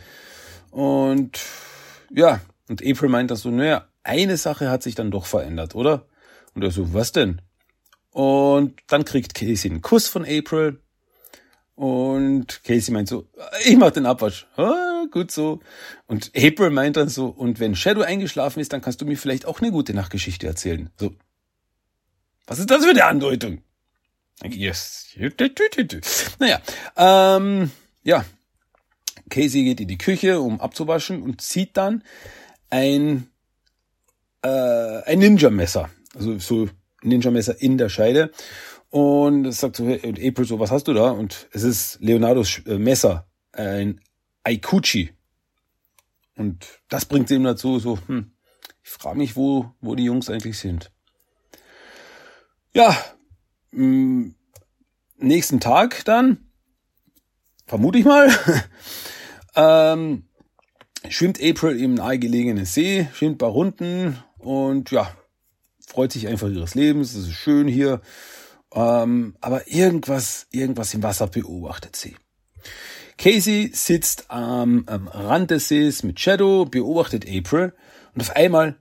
Und 0.71 1.39
ja, 2.11 2.41
und 2.69 2.83
April 2.85 3.09
meint 3.09 3.31
dann 3.31 3.39
so, 3.39 3.51
naja, 3.51 3.87
eine 4.03 4.37
Sache 4.37 4.71
hat 4.71 4.83
sich 4.83 4.95
dann 4.95 5.11
doch 5.11 5.27
verändert, 5.27 5.75
oder? 5.75 6.07
Und 6.55 6.65
er 6.65 6.71
so, 6.71 6.93
was 6.95 7.13
denn? 7.13 7.41
Und 8.19 8.81
dann 8.89 9.05
kriegt 9.05 9.33
Casey 9.37 9.71
einen 9.71 9.81
Kuss 9.81 10.09
von 10.09 10.25
April. 10.25 10.81
Und 11.77 12.65
Casey 12.65 12.93
meint 12.93 13.07
so, 13.07 13.29
ich 13.65 13.77
mach 13.77 13.93
den 13.93 14.07
Abwasch. 14.07 14.49
Ah, 14.57 15.05
gut 15.13 15.31
so. 15.31 15.61
Und 16.09 16.33
April 16.37 16.71
meint 16.71 16.97
dann 16.97 17.09
so, 17.09 17.27
und 17.27 17.61
wenn 17.61 17.77
Shadow 17.77 18.03
eingeschlafen 18.03 18.59
ist, 18.59 18.73
dann 18.73 18.81
kannst 18.81 19.01
du 19.01 19.05
mir 19.05 19.17
vielleicht 19.17 19.47
auch 19.47 19.61
eine 19.61 19.71
gute 19.71 19.95
Nachtgeschichte 19.95 20.49
erzählen. 20.49 20.91
So. 20.99 21.15
Was 22.49 22.59
ist 22.59 22.69
das 22.73 22.83
für 22.83 22.91
eine 22.91 23.05
Andeutung? 23.05 23.63
Yes. 24.43 25.11
Naja, 26.41 26.61
ähm, 26.97 27.71
ja. 28.03 28.25
Casey 29.31 29.63
geht 29.63 29.81
in 29.81 29.87
die 29.87 29.99
Küche, 29.99 30.41
um 30.41 30.61
abzuwaschen 30.61 31.23
und 31.23 31.41
zieht 31.41 31.77
dann 31.77 32.03
ein 32.69 33.29
äh, 34.43 35.03
ein 35.05 35.21
Ninja-Messer. 35.21 35.89
Also 36.17 36.37
so 36.41 36.69
Ninja-Messer 37.03 37.61
in 37.61 37.79
der 37.79 37.89
Scheide. 37.89 38.31
Und 38.91 39.53
sagt 39.53 39.77
so, 39.77 39.85
und 39.85 40.19
April 40.19 40.45
so, 40.47 40.59
was 40.59 40.71
hast 40.71 40.89
du 40.89 40.95
da? 40.95 41.11
Und 41.11 41.49
es 41.53 41.63
ist 41.63 41.99
Leonardos 42.01 42.63
äh, 42.67 42.79
Messer, 42.79 43.29
ein 43.53 44.01
Aikuchi. 44.45 45.11
Und 46.37 46.67
das 46.89 47.05
bringt 47.05 47.31
ihm 47.31 47.45
dazu, 47.45 47.79
so, 47.79 47.99
hm, 48.07 48.33
ich 48.83 48.91
frage 48.91 49.19
mich, 49.19 49.37
wo, 49.37 49.73
wo 49.81 49.95
die 49.95 50.05
Jungs 50.05 50.31
eigentlich 50.31 50.59
sind. 50.59 50.91
Ja, 52.73 52.97
mh, 53.73 53.85
mm, 53.85 54.35
nächsten 55.19 55.61
Tag 55.61 56.05
dann, 56.05 56.49
vermute 57.67 57.99
ich 57.99 58.05
mal, 58.05 58.31
ähm, 59.57 60.29
schwimmt 61.09 61.43
April 61.43 61.79
im 61.79 61.95
nahegelegenen 61.95 62.65
See, 62.65 63.09
schwimmt 63.13 63.39
paar 63.39 63.51
Runden 63.51 64.23
und 64.39 64.91
ja, 64.91 65.13
freut 65.89 66.13
sich 66.13 66.29
einfach 66.29 66.49
ihres 66.49 66.75
Lebens, 66.75 67.15
es 67.15 67.29
ist 67.29 67.35
schön 67.35 67.67
hier. 67.67 68.01
Ähm, 68.75 69.35
aber 69.41 69.69
irgendwas, 69.69 70.47
irgendwas 70.51 70.93
im 70.93 71.03
Wasser 71.03 71.27
beobachtet 71.27 71.97
sie. 71.97 72.15
Casey 73.17 73.71
sitzt 73.73 74.31
am, 74.31 74.85
am 74.87 75.09
Rand 75.09 75.51
des 75.51 75.69
Sees 75.69 76.03
mit 76.03 76.21
Shadow, 76.21 76.67
beobachtet 76.67 77.27
April 77.27 77.73
und 78.15 78.21
auf 78.21 78.37
einmal 78.37 78.77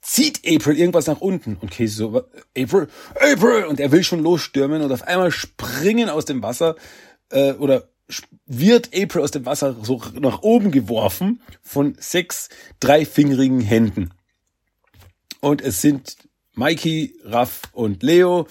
zieht 0.00 0.40
April 0.46 0.78
irgendwas 0.78 1.06
nach 1.06 1.20
unten 1.20 1.56
und 1.56 1.70
Casey 1.70 1.88
so, 1.88 2.24
April, 2.56 2.88
April 3.14 3.64
und 3.64 3.78
er 3.78 3.92
will 3.92 4.02
schon 4.02 4.22
losstürmen 4.22 4.82
und 4.82 4.90
auf 4.90 5.02
einmal 5.02 5.30
springen 5.30 6.08
aus 6.08 6.24
dem 6.24 6.42
Wasser 6.42 6.76
äh, 7.30 7.52
oder 7.52 7.88
wird 8.46 8.90
April 8.94 9.22
aus 9.22 9.30
dem 9.30 9.46
Wasser 9.46 9.76
so 9.82 10.00
nach 10.18 10.42
oben 10.42 10.70
geworfen 10.70 11.42
von 11.62 11.96
sechs 11.98 12.48
dreifingerigen 12.80 13.60
Händen. 13.60 14.10
Und 15.44 15.60
es 15.60 15.82
sind 15.82 16.16
Mikey, 16.54 17.16
Raff 17.22 17.60
und 17.72 18.02
Leo, 18.02 18.46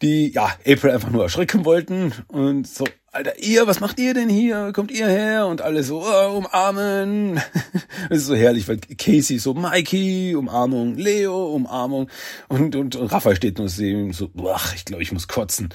die 0.00 0.32
ja 0.32 0.46
April 0.66 0.92
einfach 0.92 1.10
nur 1.10 1.24
erschrecken 1.24 1.66
wollten 1.66 2.14
und 2.28 2.66
so 2.66 2.86
Alter, 3.12 3.38
ihr, 3.38 3.66
was 3.66 3.80
macht 3.80 3.98
ihr 3.98 4.14
denn 4.14 4.30
hier? 4.30 4.72
Kommt 4.72 4.92
ihr 4.92 5.08
her? 5.08 5.46
Und 5.48 5.60
alle 5.60 5.82
so, 5.82 6.02
oh, 6.02 6.38
umarmen. 6.38 7.42
Das 8.08 8.18
ist 8.18 8.26
so 8.26 8.34
herrlich, 8.34 8.66
weil 8.66 8.78
Casey 8.78 9.38
so, 9.38 9.52
Mikey, 9.52 10.36
Umarmung, 10.36 10.94
Leo, 10.96 11.52
Umarmung. 11.54 12.08
Und, 12.48 12.76
und, 12.76 12.96
und 12.96 13.12
Raphael 13.12 13.36
steht 13.36 13.58
nur 13.58 13.68
so, 13.68 14.30
ach, 14.48 14.74
ich 14.74 14.84
glaube, 14.86 15.02
ich 15.02 15.12
muss 15.12 15.28
kotzen. 15.28 15.68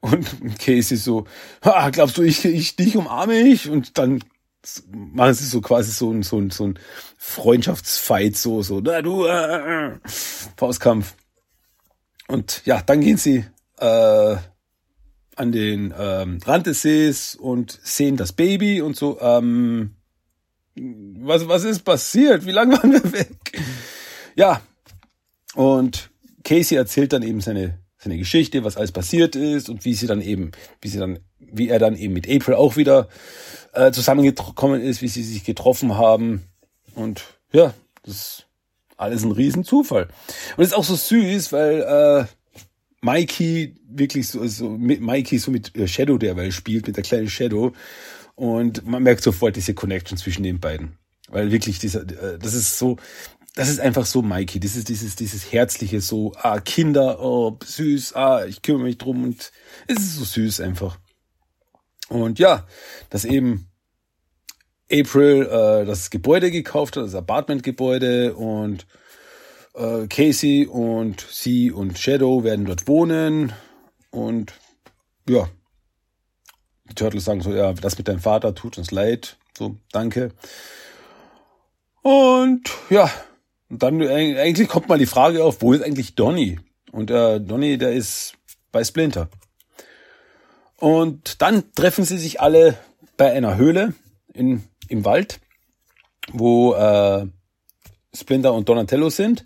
Und 0.00 0.26
Casey 0.60 0.98
so, 0.98 1.24
ah, 1.62 1.90
glaubst 1.90 2.16
du, 2.18 2.22
ich, 2.22 2.44
ich, 2.44 2.76
dich 2.76 2.96
umarme 2.96 3.40
ich? 3.40 3.68
Und 3.68 3.98
dann 3.98 4.20
machen 4.90 5.34
sie 5.34 5.44
so 5.44 5.60
quasi 5.60 5.90
so 5.92 6.10
ein, 6.12 6.22
so 6.22 6.38
ein, 6.38 6.50
so 6.50 6.66
ein 6.68 6.78
Freundschaftsfight, 7.18 8.36
so, 8.36 8.62
so, 8.62 8.80
na 8.80 9.02
du, 9.02 9.26
äh, 9.26 9.86
äh, 9.86 9.98
Faustkampf. 10.56 11.14
Und 12.28 12.62
ja, 12.64 12.82
dann 12.82 13.00
gehen 13.00 13.18
sie, 13.18 13.44
äh, 13.78 14.36
an 15.36 15.52
den 15.52 15.92
ähm, 15.98 16.38
Rand 16.44 16.66
des 16.66 16.82
Sees 16.82 17.34
und 17.34 17.78
sehen 17.82 18.16
das 18.16 18.32
Baby 18.32 18.80
und 18.80 18.96
so, 18.96 19.20
ähm, 19.20 19.96
was, 20.76 21.48
was 21.48 21.64
ist 21.64 21.84
passiert? 21.84 22.46
Wie 22.46 22.52
lange 22.52 22.76
waren 22.76 22.92
wir 22.92 23.12
weg? 23.12 23.60
Ja, 24.36 24.60
und 25.54 26.10
Casey 26.42 26.76
erzählt 26.76 27.12
dann 27.12 27.22
eben 27.22 27.40
seine, 27.40 27.78
seine 27.98 28.18
Geschichte, 28.18 28.64
was 28.64 28.76
alles 28.76 28.92
passiert 28.92 29.36
ist 29.36 29.68
und 29.68 29.84
wie 29.84 29.94
sie 29.94 30.06
dann 30.06 30.20
eben, 30.20 30.50
wie 30.80 30.88
sie 30.88 30.98
dann, 30.98 31.20
wie 31.38 31.68
er 31.68 31.78
dann 31.78 31.96
eben 31.96 32.12
mit 32.12 32.28
April 32.28 32.54
auch 32.54 32.76
wieder 32.76 33.08
äh, 33.74 33.92
zusammengekommen 33.92 34.80
ist, 34.80 35.02
wie 35.02 35.08
sie 35.08 35.22
sich 35.22 35.44
getroffen 35.44 35.96
haben. 35.96 36.44
Und 36.94 37.24
ja, 37.52 37.74
das 38.02 38.14
ist 38.14 38.46
alles 38.96 39.24
ein 39.24 39.32
Riesenzufall. 39.32 40.08
Und 40.56 40.64
es 40.64 40.70
ist 40.70 40.74
auch 40.74 40.84
so 40.84 40.96
süß, 40.96 41.52
weil 41.52 41.80
äh, 41.82 42.24
Mikey 43.00 43.76
wirklich 43.88 44.28
so, 44.28 44.46
so 44.46 44.70
mit 44.70 45.00
Mikey 45.00 45.38
so 45.38 45.50
mit 45.50 45.76
äh, 45.76 45.86
Shadow 45.86 46.18
derweil 46.18 46.52
spielt, 46.52 46.86
mit 46.86 46.96
der 46.96 47.04
kleinen 47.04 47.28
Shadow. 47.28 47.72
Und 48.34 48.86
man 48.86 49.02
merkt 49.02 49.22
sofort 49.22 49.56
diese 49.56 49.74
Connection 49.74 50.18
zwischen 50.18 50.42
den 50.42 50.60
beiden. 50.60 50.98
Weil 51.28 51.50
wirklich 51.50 51.78
dieser, 51.78 52.02
äh, 52.02 52.38
das 52.38 52.54
ist 52.54 52.78
so, 52.78 52.96
das 53.54 53.68
ist 53.68 53.80
einfach 53.80 54.06
so 54.06 54.22
Mikey. 54.22 54.60
Das 54.60 54.76
ist 54.76 54.88
dieses, 54.88 55.16
dieses 55.16 55.52
herzliche, 55.52 56.00
so, 56.00 56.32
ah, 56.36 56.60
Kinder, 56.60 57.20
oh, 57.20 57.58
süß, 57.64 58.14
ah, 58.14 58.44
ich 58.46 58.62
kümmere 58.62 58.84
mich 58.84 58.98
drum 58.98 59.22
und 59.22 59.52
es 59.86 59.98
ist 59.98 60.16
so 60.16 60.24
süß 60.24 60.60
einfach. 60.60 60.98
Und 62.08 62.38
ja, 62.38 62.66
dass 63.10 63.24
eben 63.24 63.68
April 64.90 65.46
äh, 65.46 65.86
das 65.86 66.10
Gebäude 66.10 66.50
gekauft 66.50 66.96
hat, 66.96 67.04
das 67.04 67.14
Apartmentgebäude 67.14 68.34
und 68.34 68.86
äh, 69.74 70.06
Casey 70.06 70.66
und 70.66 71.26
sie 71.30 71.70
und 71.70 71.98
Shadow 71.98 72.44
werden 72.44 72.66
dort 72.66 72.86
wohnen 72.86 73.52
und 74.10 74.52
ja, 75.28 75.48
die 76.88 76.94
Turtles 76.94 77.24
sagen 77.24 77.40
so, 77.40 77.52
ja, 77.52 77.72
das 77.72 77.96
mit 77.96 78.08
deinem 78.08 78.20
Vater 78.20 78.54
tut 78.54 78.76
uns 78.78 78.90
leid, 78.90 79.38
so, 79.56 79.76
danke. 79.90 80.32
Und 82.02 82.70
ja, 82.90 83.10
dann 83.70 84.02
eigentlich 84.02 84.68
kommt 84.68 84.88
mal 84.88 84.98
die 84.98 85.06
Frage 85.06 85.42
auf, 85.42 85.62
wo 85.62 85.72
ist 85.72 85.82
eigentlich 85.82 86.14
Donny? 86.14 86.60
Und 86.92 87.10
äh, 87.10 87.40
Donny, 87.40 87.78
der 87.78 87.92
ist 87.92 88.34
bei 88.70 88.84
Splinter. 88.84 89.28
Und 90.78 91.40
dann 91.42 91.72
treffen 91.74 92.04
sie 92.04 92.18
sich 92.18 92.40
alle 92.40 92.76
bei 93.16 93.32
einer 93.32 93.56
Höhle 93.56 93.94
in, 94.32 94.64
im 94.88 95.04
Wald, 95.04 95.40
wo 96.32 96.74
äh, 96.74 97.26
Splinter 98.12 98.54
und 98.54 98.68
Donatello 98.68 99.10
sind. 99.10 99.44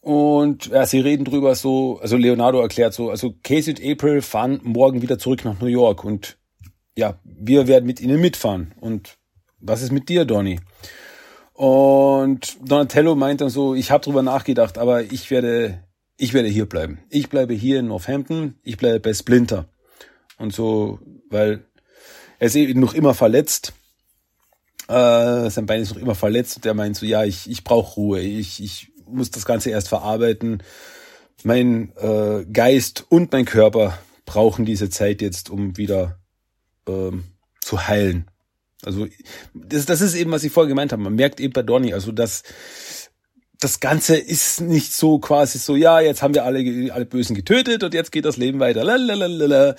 Und 0.00 0.66
ja, 0.66 0.84
sie 0.84 1.00
reden 1.00 1.24
drüber 1.24 1.54
so, 1.54 1.98
also 2.00 2.16
Leonardo 2.16 2.60
erklärt 2.60 2.92
so, 2.92 3.08
also 3.10 3.34
Casey 3.42 3.74
und 3.74 3.82
April 3.82 4.20
fahren 4.20 4.60
morgen 4.62 5.00
wieder 5.00 5.18
zurück 5.18 5.44
nach 5.46 5.58
New 5.60 5.66
York 5.66 6.04
und 6.04 6.36
ja, 6.94 7.18
wir 7.24 7.66
werden 7.66 7.86
mit 7.86 8.00
ihnen 8.00 8.20
mitfahren. 8.20 8.74
Und 8.80 9.16
was 9.60 9.82
ist 9.82 9.92
mit 9.92 10.10
dir, 10.10 10.24
Donny? 10.24 10.60
Und 11.54 12.58
Donatello 12.68 13.14
meint 13.14 13.40
dann 13.40 13.48
so, 13.48 13.74
ich 13.74 13.90
habe 13.90 14.04
drüber 14.04 14.22
nachgedacht, 14.22 14.76
aber 14.76 15.04
ich 15.04 15.30
werde, 15.30 15.82
ich 16.18 16.34
werde 16.34 16.48
hier 16.48 16.66
bleiben. 16.68 16.98
Ich 17.08 17.30
bleibe 17.30 17.54
hier 17.54 17.78
in 17.78 17.86
Northampton, 17.86 18.56
ich 18.62 18.76
bleibe 18.76 19.00
bei 19.00 19.14
Splinter. 19.14 19.68
Und 20.38 20.52
so, 20.52 20.98
weil 21.30 21.64
er 22.38 22.46
ist 22.46 22.56
eben 22.56 22.80
noch 22.80 22.94
immer 22.94 23.14
verletzt. 23.14 23.72
Äh, 24.88 25.50
sein 25.50 25.66
Bein 25.66 25.80
ist 25.80 25.94
noch 25.94 26.00
immer 26.00 26.14
verletzt 26.14 26.56
und 26.56 26.66
er 26.66 26.74
meint 26.74 26.96
so, 26.96 27.06
ja, 27.06 27.24
ich, 27.24 27.48
ich 27.48 27.64
brauche 27.64 27.94
Ruhe, 27.94 28.20
ich, 28.20 28.62
ich 28.62 28.92
muss 29.06 29.30
das 29.30 29.46
Ganze 29.46 29.70
erst 29.70 29.88
verarbeiten. 29.88 30.62
Mein 31.42 31.92
äh, 31.96 32.44
Geist 32.52 33.06
und 33.08 33.32
mein 33.32 33.44
Körper 33.44 33.98
brauchen 34.26 34.64
diese 34.64 34.90
Zeit 34.90 35.22
jetzt, 35.22 35.50
um 35.50 35.76
wieder 35.76 36.18
ähm, 36.86 37.24
zu 37.60 37.86
heilen. 37.86 38.30
Also 38.84 39.06
das, 39.54 39.86
das 39.86 40.00
ist 40.00 40.14
eben, 40.14 40.30
was 40.30 40.44
ich 40.44 40.52
vorher 40.52 40.68
gemeint 40.68 40.92
habe. 40.92 41.02
Man 41.02 41.14
merkt 41.14 41.40
eben 41.40 41.52
bei 41.52 41.62
Donny, 41.62 41.94
also 41.94 42.12
dass 42.12 42.42
das 43.60 43.80
Ganze 43.80 44.16
ist 44.16 44.60
nicht 44.60 44.92
so 44.92 45.18
quasi 45.18 45.58
so, 45.58 45.76
ja, 45.76 46.00
jetzt 46.00 46.22
haben 46.22 46.34
wir 46.34 46.44
alle, 46.44 46.92
alle 46.92 47.06
Bösen 47.06 47.34
getötet 47.34 47.82
und 47.82 47.94
jetzt 47.94 48.12
geht 48.12 48.24
das 48.26 48.36
Leben 48.36 48.60
weiter. 48.60 48.84
Lalalala. 48.84 49.76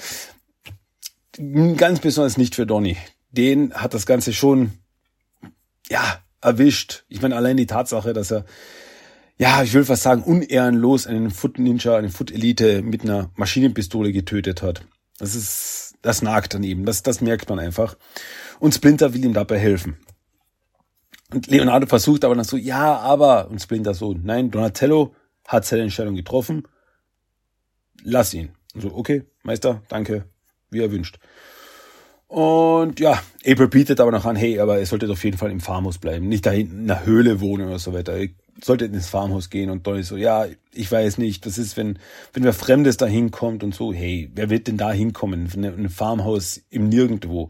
Ganz 1.37 1.99
besonders 1.99 2.37
nicht 2.37 2.55
für 2.55 2.65
Donny. 2.65 2.97
Den 3.31 3.73
hat 3.73 3.93
das 3.93 4.05
Ganze 4.05 4.33
schon, 4.33 4.71
ja, 5.89 6.19
erwischt. 6.41 7.03
Ich 7.09 7.21
meine, 7.21 7.35
allein 7.35 7.57
die 7.57 7.65
Tatsache, 7.65 8.13
dass 8.13 8.31
er 8.31 8.45
ja, 9.37 9.63
ich 9.63 9.73
will 9.73 9.83
fast 9.83 10.03
sagen, 10.03 10.23
unehrenlos 10.23 11.07
einen 11.07 11.29
Foot 11.29 11.59
Ninja, 11.59 11.97
eine 11.97 12.09
Foot 12.09 12.31
Elite 12.31 12.81
mit 12.81 13.03
einer 13.03 13.31
Maschinenpistole 13.35 14.13
getötet 14.13 14.61
hat. 14.61 14.85
Das 15.17 15.35
ist, 15.35 15.95
das 16.01 16.21
nagt 16.21 16.53
dann 16.53 16.63
eben. 16.63 16.85
Das, 16.85 17.03
das 17.03 17.21
merkt 17.21 17.49
man 17.49 17.59
einfach. 17.59 17.97
Und 18.59 18.73
Splinter 18.73 19.13
will 19.13 19.25
ihm 19.25 19.33
dabei 19.33 19.59
helfen. 19.59 19.97
Und 21.33 21.47
Leonardo 21.47 21.87
versucht 21.87 22.23
aber 22.23 22.35
dann 22.35 22.45
so, 22.45 22.55
ja, 22.55 22.97
aber, 22.97 23.49
und 23.49 23.61
Splinter 23.61 23.93
so, 23.93 24.13
nein, 24.13 24.51
Donatello 24.51 25.13
hat 25.45 25.65
seine 25.65 25.83
Entscheidung 25.83 26.15
getroffen. 26.15 26.63
Lass 28.03 28.33
ihn. 28.33 28.53
Und 28.73 28.81
so, 28.81 28.95
okay, 28.95 29.23
Meister, 29.43 29.81
danke, 29.89 30.29
wie 30.75 30.81
er 30.81 30.91
wünscht. 30.91 31.17
Und 32.27 32.99
ja, 32.99 33.21
April 33.45 33.67
bietet 33.67 33.99
aber 33.99 34.11
noch 34.11 34.25
an, 34.25 34.35
hey, 34.35 34.59
aber 34.59 34.77
er 34.77 34.85
sollte 34.85 35.09
auf 35.11 35.23
jeden 35.23 35.37
Fall 35.37 35.51
im 35.51 35.59
Farmhaus 35.59 35.97
bleiben, 35.97 36.27
nicht 36.27 36.45
da 36.45 36.51
hinten 36.51 36.81
in 36.81 36.87
der 36.87 37.05
Höhle 37.05 37.41
wohnen 37.41 37.67
oder 37.67 37.79
so 37.79 37.93
weiter 37.93 38.13
sollte 38.61 38.85
ins 38.85 39.09
Farmhaus 39.09 39.49
gehen 39.49 39.69
und 39.69 39.85
Donny 39.85 40.03
so, 40.03 40.17
ja, 40.17 40.47
ich 40.71 40.91
weiß 40.91 41.17
nicht, 41.17 41.45
das 41.45 41.57
ist, 41.57 41.77
wenn, 41.77 41.99
wenn 42.33 42.43
wer 42.43 42.53
Fremdes 42.53 42.97
da 42.97 43.05
hinkommt 43.05 43.63
und 43.63 43.75
so, 43.75 43.93
hey, 43.93 44.29
wer 44.33 44.49
wird 44.49 44.67
denn 44.67 44.77
da 44.77 44.91
hinkommen? 44.91 45.49
Ein 45.55 45.89
Farmhaus 45.89 46.61
im 46.69 46.89
Nirgendwo. 46.89 47.49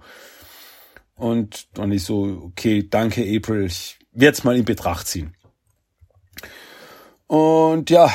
Und 1.15 1.77
Donny 1.77 1.99
so, 1.99 2.41
okay, 2.47 2.87
danke 2.89 3.21
April, 3.21 3.65
ich 3.65 3.99
werde 4.11 4.37
es 4.37 4.43
mal 4.43 4.57
in 4.57 4.65
Betracht 4.65 5.07
ziehen. 5.07 5.35
Und 7.27 7.89
ja, 7.89 8.11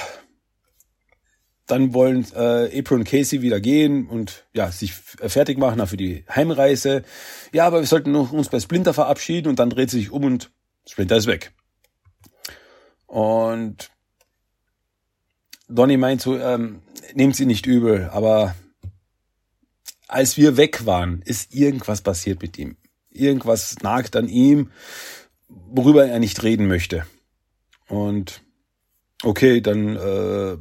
dann 1.71 1.95
wollen 1.95 2.27
äh, 2.35 2.79
April 2.79 2.99
und 2.99 3.05
Casey 3.05 3.43
wieder 3.43 3.61
gehen 3.61 4.09
und 4.09 4.47
ja, 4.53 4.71
sich 4.73 4.93
fertig 4.93 5.59
machen 5.59 5.87
für 5.87 5.97
die 5.97 6.25
Heimreise. 6.29 7.05
Ja, 7.53 7.67
aber 7.67 7.81
wir 7.81 7.87
sollten 7.87 8.15
uns 8.15 8.49
bei 8.49 8.61
Splinter 8.61 8.95
verabschieden 8.95 9.49
und 9.49 9.59
dann 9.59 9.71
dreht 9.71 9.91
sie 9.91 9.99
sich 9.99 10.11
um 10.11 10.25
und 10.25 10.51
Splinter 10.87 11.17
ist 11.17 11.27
weg. 11.27 11.53
Und 13.07 13.91
Donny 15.69 15.97
meint 15.97 16.21
so, 16.21 16.37
ähm, 16.39 16.83
nehmt 17.15 17.37
sie 17.37 17.47
nicht 17.47 17.67
übel, 17.67 18.09
aber 18.13 18.55
als 20.09 20.37
wir 20.37 20.57
weg 20.57 20.87
waren, 20.87 21.23
ist 21.23 21.55
irgendwas 21.55 22.01
passiert 22.03 22.43
mit 22.43 22.59
ihm. 22.59 22.77
Irgendwas 23.11 23.77
nagt 23.83 24.17
an 24.17 24.29
ihm, 24.29 24.71
worüber 25.49 26.07
er 26.07 26.19
nicht 26.19 26.43
reden 26.43 26.67
möchte. 26.67 27.07
Und 27.89 28.43
okay, 29.23 29.61
dann 29.61 29.97
äh, 29.97 30.57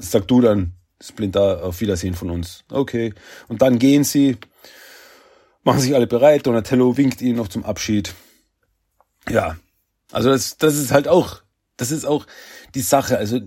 sag 0.00 0.26
du 0.28 0.40
dann, 0.40 0.72
Splinter, 1.00 1.64
auf 1.64 1.80
Wiedersehen 1.80 2.14
von 2.14 2.30
uns. 2.30 2.64
Okay. 2.70 3.14
Und 3.48 3.62
dann 3.62 3.78
gehen 3.78 4.04
sie, 4.04 4.36
machen 5.62 5.80
sich 5.80 5.94
alle 5.94 6.06
bereit. 6.06 6.46
Donatello 6.46 6.96
winkt 6.96 7.22
ihnen 7.22 7.36
noch 7.36 7.48
zum 7.48 7.64
Abschied. 7.64 8.14
Ja. 9.28 9.56
Also 10.12 10.30
das, 10.30 10.56
das 10.58 10.76
ist 10.76 10.92
halt 10.92 11.08
auch, 11.08 11.42
das 11.76 11.90
ist 11.90 12.04
auch 12.04 12.26
die 12.74 12.82
Sache. 12.82 13.16
Also 13.16 13.40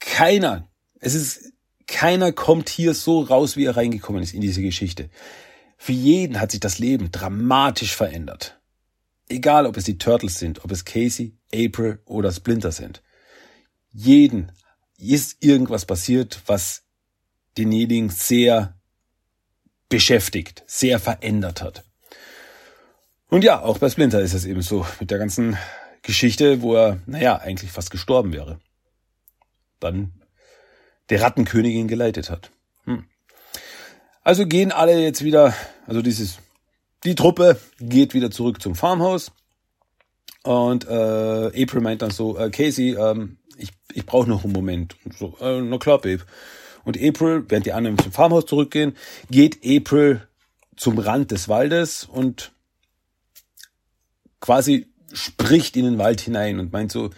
keiner, 0.00 0.68
es 1.00 1.14
ist, 1.14 1.52
keiner 1.86 2.32
kommt 2.32 2.68
hier 2.68 2.94
so 2.94 3.20
raus, 3.20 3.56
wie 3.56 3.66
er 3.66 3.76
reingekommen 3.76 4.22
ist 4.22 4.34
in 4.34 4.40
diese 4.40 4.62
Geschichte. 4.62 5.10
Für 5.76 5.92
jeden 5.92 6.40
hat 6.40 6.50
sich 6.50 6.60
das 6.60 6.78
Leben 6.78 7.12
dramatisch 7.12 7.94
verändert. 7.94 8.58
Egal, 9.28 9.66
ob 9.66 9.76
es 9.76 9.84
die 9.84 9.98
Turtles 9.98 10.38
sind, 10.38 10.64
ob 10.64 10.70
es 10.70 10.84
Casey, 10.84 11.36
April 11.52 12.00
oder 12.06 12.32
Splinter 12.32 12.72
sind. 12.72 13.02
Jeden 13.92 14.50
ist 15.10 15.42
irgendwas 15.44 15.86
passiert, 15.86 16.40
was 16.46 16.82
denjenigen 17.56 18.10
sehr 18.10 18.74
beschäftigt, 19.88 20.64
sehr 20.66 20.98
verändert 20.98 21.62
hat. 21.62 21.84
Und 23.28 23.44
ja, 23.44 23.62
auch 23.62 23.78
bei 23.78 23.90
Splinter 23.90 24.20
ist 24.20 24.34
es 24.34 24.44
eben 24.44 24.62
so 24.62 24.86
mit 25.00 25.10
der 25.10 25.18
ganzen 25.18 25.56
Geschichte, 26.02 26.62
wo 26.62 26.74
er, 26.74 27.00
naja, 27.06 27.36
eigentlich 27.38 27.72
fast 27.72 27.90
gestorben 27.90 28.32
wäre. 28.32 28.60
Dann 29.80 30.12
der 31.10 31.22
Rattenkönigin 31.22 31.88
geleitet 31.88 32.30
hat. 32.30 32.50
Hm. 32.84 33.04
Also 34.22 34.46
gehen 34.46 34.72
alle 34.72 35.02
jetzt 35.02 35.22
wieder, 35.24 35.54
also 35.86 36.00
dieses, 36.00 36.38
die 37.04 37.14
Truppe 37.14 37.58
geht 37.78 38.14
wieder 38.14 38.30
zurück 38.30 38.62
zum 38.62 38.74
Farmhaus. 38.74 39.32
Und 40.44 40.86
äh, 40.86 41.62
April 41.62 41.80
meint 41.80 42.02
dann 42.02 42.10
so, 42.10 42.38
äh, 42.38 42.50
Casey, 42.50 42.94
ähm, 42.94 43.38
ich, 43.94 44.06
brauche 44.06 44.28
noch 44.28 44.44
einen 44.44 44.52
Moment. 44.52 44.96
Und 45.04 45.16
so, 45.16 45.36
äh, 45.40 45.60
na 45.60 45.78
klar, 45.78 45.98
Babe. 45.98 46.24
Und 46.84 46.98
April, 47.00 47.44
während 47.48 47.66
die 47.66 47.72
anderen 47.72 47.98
zum 47.98 48.12
Farmhaus 48.12 48.46
zurückgehen, 48.46 48.96
geht 49.30 49.60
April 49.64 50.26
zum 50.76 50.98
Rand 50.98 51.30
des 51.30 51.48
Waldes 51.48 52.04
und 52.04 52.52
quasi 54.40 54.92
spricht 55.12 55.76
in 55.76 55.84
den 55.84 55.98
Wald 55.98 56.20
hinein 56.20 56.58
und 56.58 56.72
meint 56.72 56.92
so, 56.92 57.10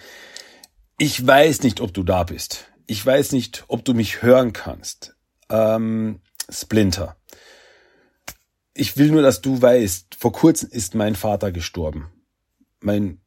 ich 0.99 1.27
weiß 1.27 1.63
nicht, 1.63 1.81
ob 1.81 1.93
du 1.93 2.03
da 2.03 2.25
bist. 2.25 2.67
Ich 2.87 3.05
weiß 3.05 3.33
nicht, 3.33 3.65
ob 3.69 3.85
du 3.85 3.95
mich 3.95 4.23
hören 4.23 4.53
kannst. 4.53 5.17
Ähm, 5.51 6.21
Splinter. 6.49 7.17
Ich 8.75 8.97
will 8.97 9.11
nur, 9.11 9.23
dass 9.23 9.41
du 9.41 9.61
weißt, 9.61 10.15
vor 10.17 10.33
kurzem 10.33 10.71
ist 10.71 10.95
mein 10.95 11.17
Vater 11.17 11.51
gestorben. 11.51 12.11
Mein 12.81 13.21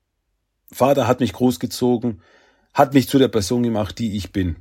Vater 0.71 1.07
hat 1.07 1.19
mich 1.19 1.33
großgezogen, 1.33 2.21
hat 2.73 2.93
mich 2.93 3.09
zu 3.09 3.17
der 3.17 3.27
Person 3.27 3.63
gemacht, 3.63 3.99
die 3.99 4.15
ich 4.15 4.31
bin. 4.31 4.57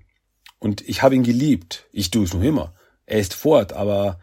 Und 0.59 0.81
ich 0.89 1.03
habe 1.03 1.15
ihn 1.15 1.23
geliebt. 1.23 1.87
Ich 1.93 2.11
tue 2.11 2.25
es 2.25 2.35
noch 2.35 2.43
immer. 2.43 2.75
Er 3.07 3.21
ist 3.21 3.35
fort, 3.35 3.73
aber 3.73 4.19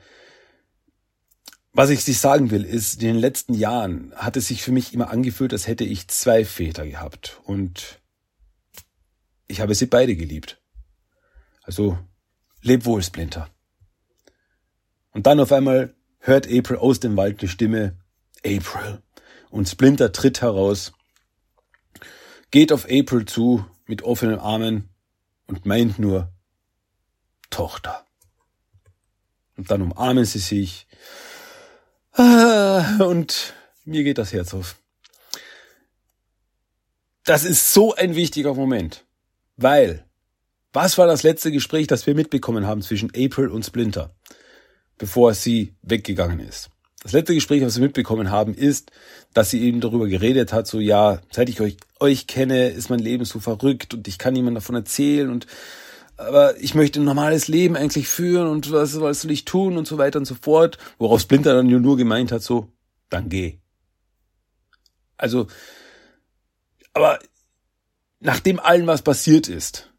was 1.73 1.89
ich 1.89 2.03
sich 2.03 2.19
sagen 2.19 2.51
will, 2.51 2.63
ist, 2.63 3.01
in 3.01 3.07
den 3.07 3.17
letzten 3.17 3.53
Jahren 3.53 4.13
hat 4.15 4.37
es 4.37 4.47
sich 4.47 4.61
für 4.61 4.71
mich 4.71 4.93
immer 4.93 5.09
angefühlt, 5.09 5.51
als 5.51 5.67
hätte 5.67 5.83
ich 5.83 6.07
zwei 6.07 6.45
Väter 6.45 6.87
gehabt. 6.87 7.41
Und 7.43 7.99
ich 9.47 9.59
habe 9.59 9.75
sie 9.75 9.87
beide 9.87 10.15
geliebt. 10.15 10.61
Also, 11.63 11.97
leb 12.61 12.85
wohl, 12.85 13.03
Splinter. 13.03 13.49
Und 15.11 15.27
dann 15.27 15.39
auf 15.39 15.51
einmal 15.51 15.95
hört 16.19 16.47
April 16.47 16.77
aus 16.77 16.99
dem 16.99 17.17
Wald 17.17 17.41
die 17.41 17.47
Stimme 17.47 17.97
April. 18.45 19.01
Und 19.49 19.67
Splinter 19.67 20.11
tritt 20.11 20.41
heraus, 20.41 20.93
geht 22.51 22.71
auf 22.71 22.85
April 22.85 23.25
zu 23.25 23.65
mit 23.87 24.03
offenen 24.03 24.39
Armen 24.39 24.89
und 25.47 25.65
meint 25.65 25.99
nur 25.99 26.31
Tochter. 27.49 28.05
Und 29.57 29.71
dann 29.71 29.81
umarmen 29.81 30.25
sie 30.25 30.39
sich. 30.39 30.87
Ah, 32.13 33.03
und 33.03 33.53
mir 33.85 34.03
geht 34.03 34.17
das 34.17 34.33
Herz 34.33 34.53
auf. 34.53 34.75
Das 37.23 37.43
ist 37.43 37.73
so 37.73 37.95
ein 37.95 38.15
wichtiger 38.15 38.53
Moment, 38.53 39.05
weil 39.57 40.05
was 40.73 40.97
war 40.97 41.07
das 41.07 41.23
letzte 41.23 41.51
Gespräch, 41.51 41.87
das 41.87 42.05
wir 42.05 42.15
mitbekommen 42.15 42.67
haben 42.67 42.81
zwischen 42.81 43.09
April 43.15 43.47
und 43.47 43.65
Splinter, 43.65 44.13
bevor 44.97 45.33
sie 45.33 45.73
weggegangen 45.81 46.39
ist? 46.39 46.69
Das 47.05 47.11
letzte 47.11 47.35
Gespräch, 47.35 47.61
was 47.61 47.75
wir 47.75 47.83
mitbekommen 47.83 48.31
haben, 48.31 48.55
ist, 48.55 48.89
dass 49.31 49.51
sie 49.51 49.61
eben 49.61 49.79
darüber 49.79 50.07
geredet 50.07 50.51
hat, 50.51 50.65
so 50.65 50.79
ja, 50.79 51.21
seit 51.29 51.49
ich 51.49 51.61
euch, 51.61 51.77
euch 51.99 52.25
kenne, 52.25 52.69
ist 52.69 52.89
mein 52.89 52.97
Leben 52.97 53.25
so 53.25 53.39
verrückt 53.39 53.93
und 53.93 54.07
ich 54.07 54.17
kann 54.17 54.33
niemand 54.33 54.57
davon 54.57 54.73
erzählen 54.73 55.29
und 55.29 55.45
aber 56.17 56.59
ich 56.59 56.73
möchte 56.73 56.99
ein 56.99 57.03
normales 57.03 57.47
Leben 57.47 57.75
eigentlich 57.75 58.07
führen 58.07 58.47
und 58.47 58.71
was, 58.71 58.99
was 58.99 59.21
soll 59.21 59.29
ich 59.29 59.45
tun 59.45 59.77
und 59.77 59.87
so 59.87 59.99
weiter 59.99 60.17
und 60.17 60.25
so 60.25 60.33
fort. 60.33 60.79
Worauf 60.97 61.21
Splinter 61.21 61.53
dann 61.53 61.67
nur 61.67 61.95
gemeint 61.95 62.31
hat, 62.31 62.41
so, 62.41 62.69
dann 63.11 63.29
geh. 63.29 63.59
Also, 65.15 65.45
aber 66.93 67.19
nachdem 68.19 68.59
allen 68.59 68.87
was 68.87 69.03
passiert 69.03 69.47
ist, 69.47 69.91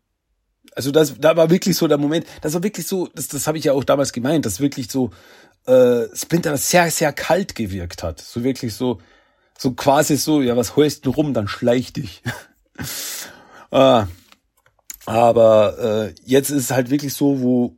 also 0.75 0.91
das, 0.91 1.21
da 1.21 1.37
war 1.37 1.51
wirklich 1.51 1.77
so 1.77 1.87
der 1.87 1.99
Moment, 1.99 2.27
das 2.43 2.55
war 2.55 2.65
wirklich 2.65 2.89
so, 2.89 3.09
das, 3.15 3.29
das 3.29 3.47
habe 3.47 3.59
ich 3.59 3.65
ja 3.65 3.75
auch 3.75 3.85
damals 3.85 4.13
gemeint, 4.13 4.45
dass 4.45 4.59
wirklich 4.59 4.91
so 4.91 5.13
äh, 5.67 6.09
Splinter 6.15 6.57
sehr, 6.57 6.91
sehr 6.91 7.13
kalt 7.13 7.55
gewirkt 7.55 8.03
hat. 8.03 8.21
So 8.21 8.45
wirklich 8.45 8.75
so, 8.75 9.01
so 9.59 9.73
quasi 9.73 10.17
so, 10.17 10.41
ja, 10.41 10.57
was 10.57 10.77
heulst 10.77 11.07
du 11.07 11.11
rum, 11.11 11.35
dann 11.35 11.49
schleich 11.49 11.93
dich. 11.93 12.23
äh, 13.71 14.05
aber 15.07 15.79
äh, 15.79 16.15
jetzt 16.25 16.51
ist 16.51 16.65
es 16.65 16.71
halt 16.71 16.91
wirklich 16.91 17.15
so, 17.15 17.41
wo, 17.41 17.77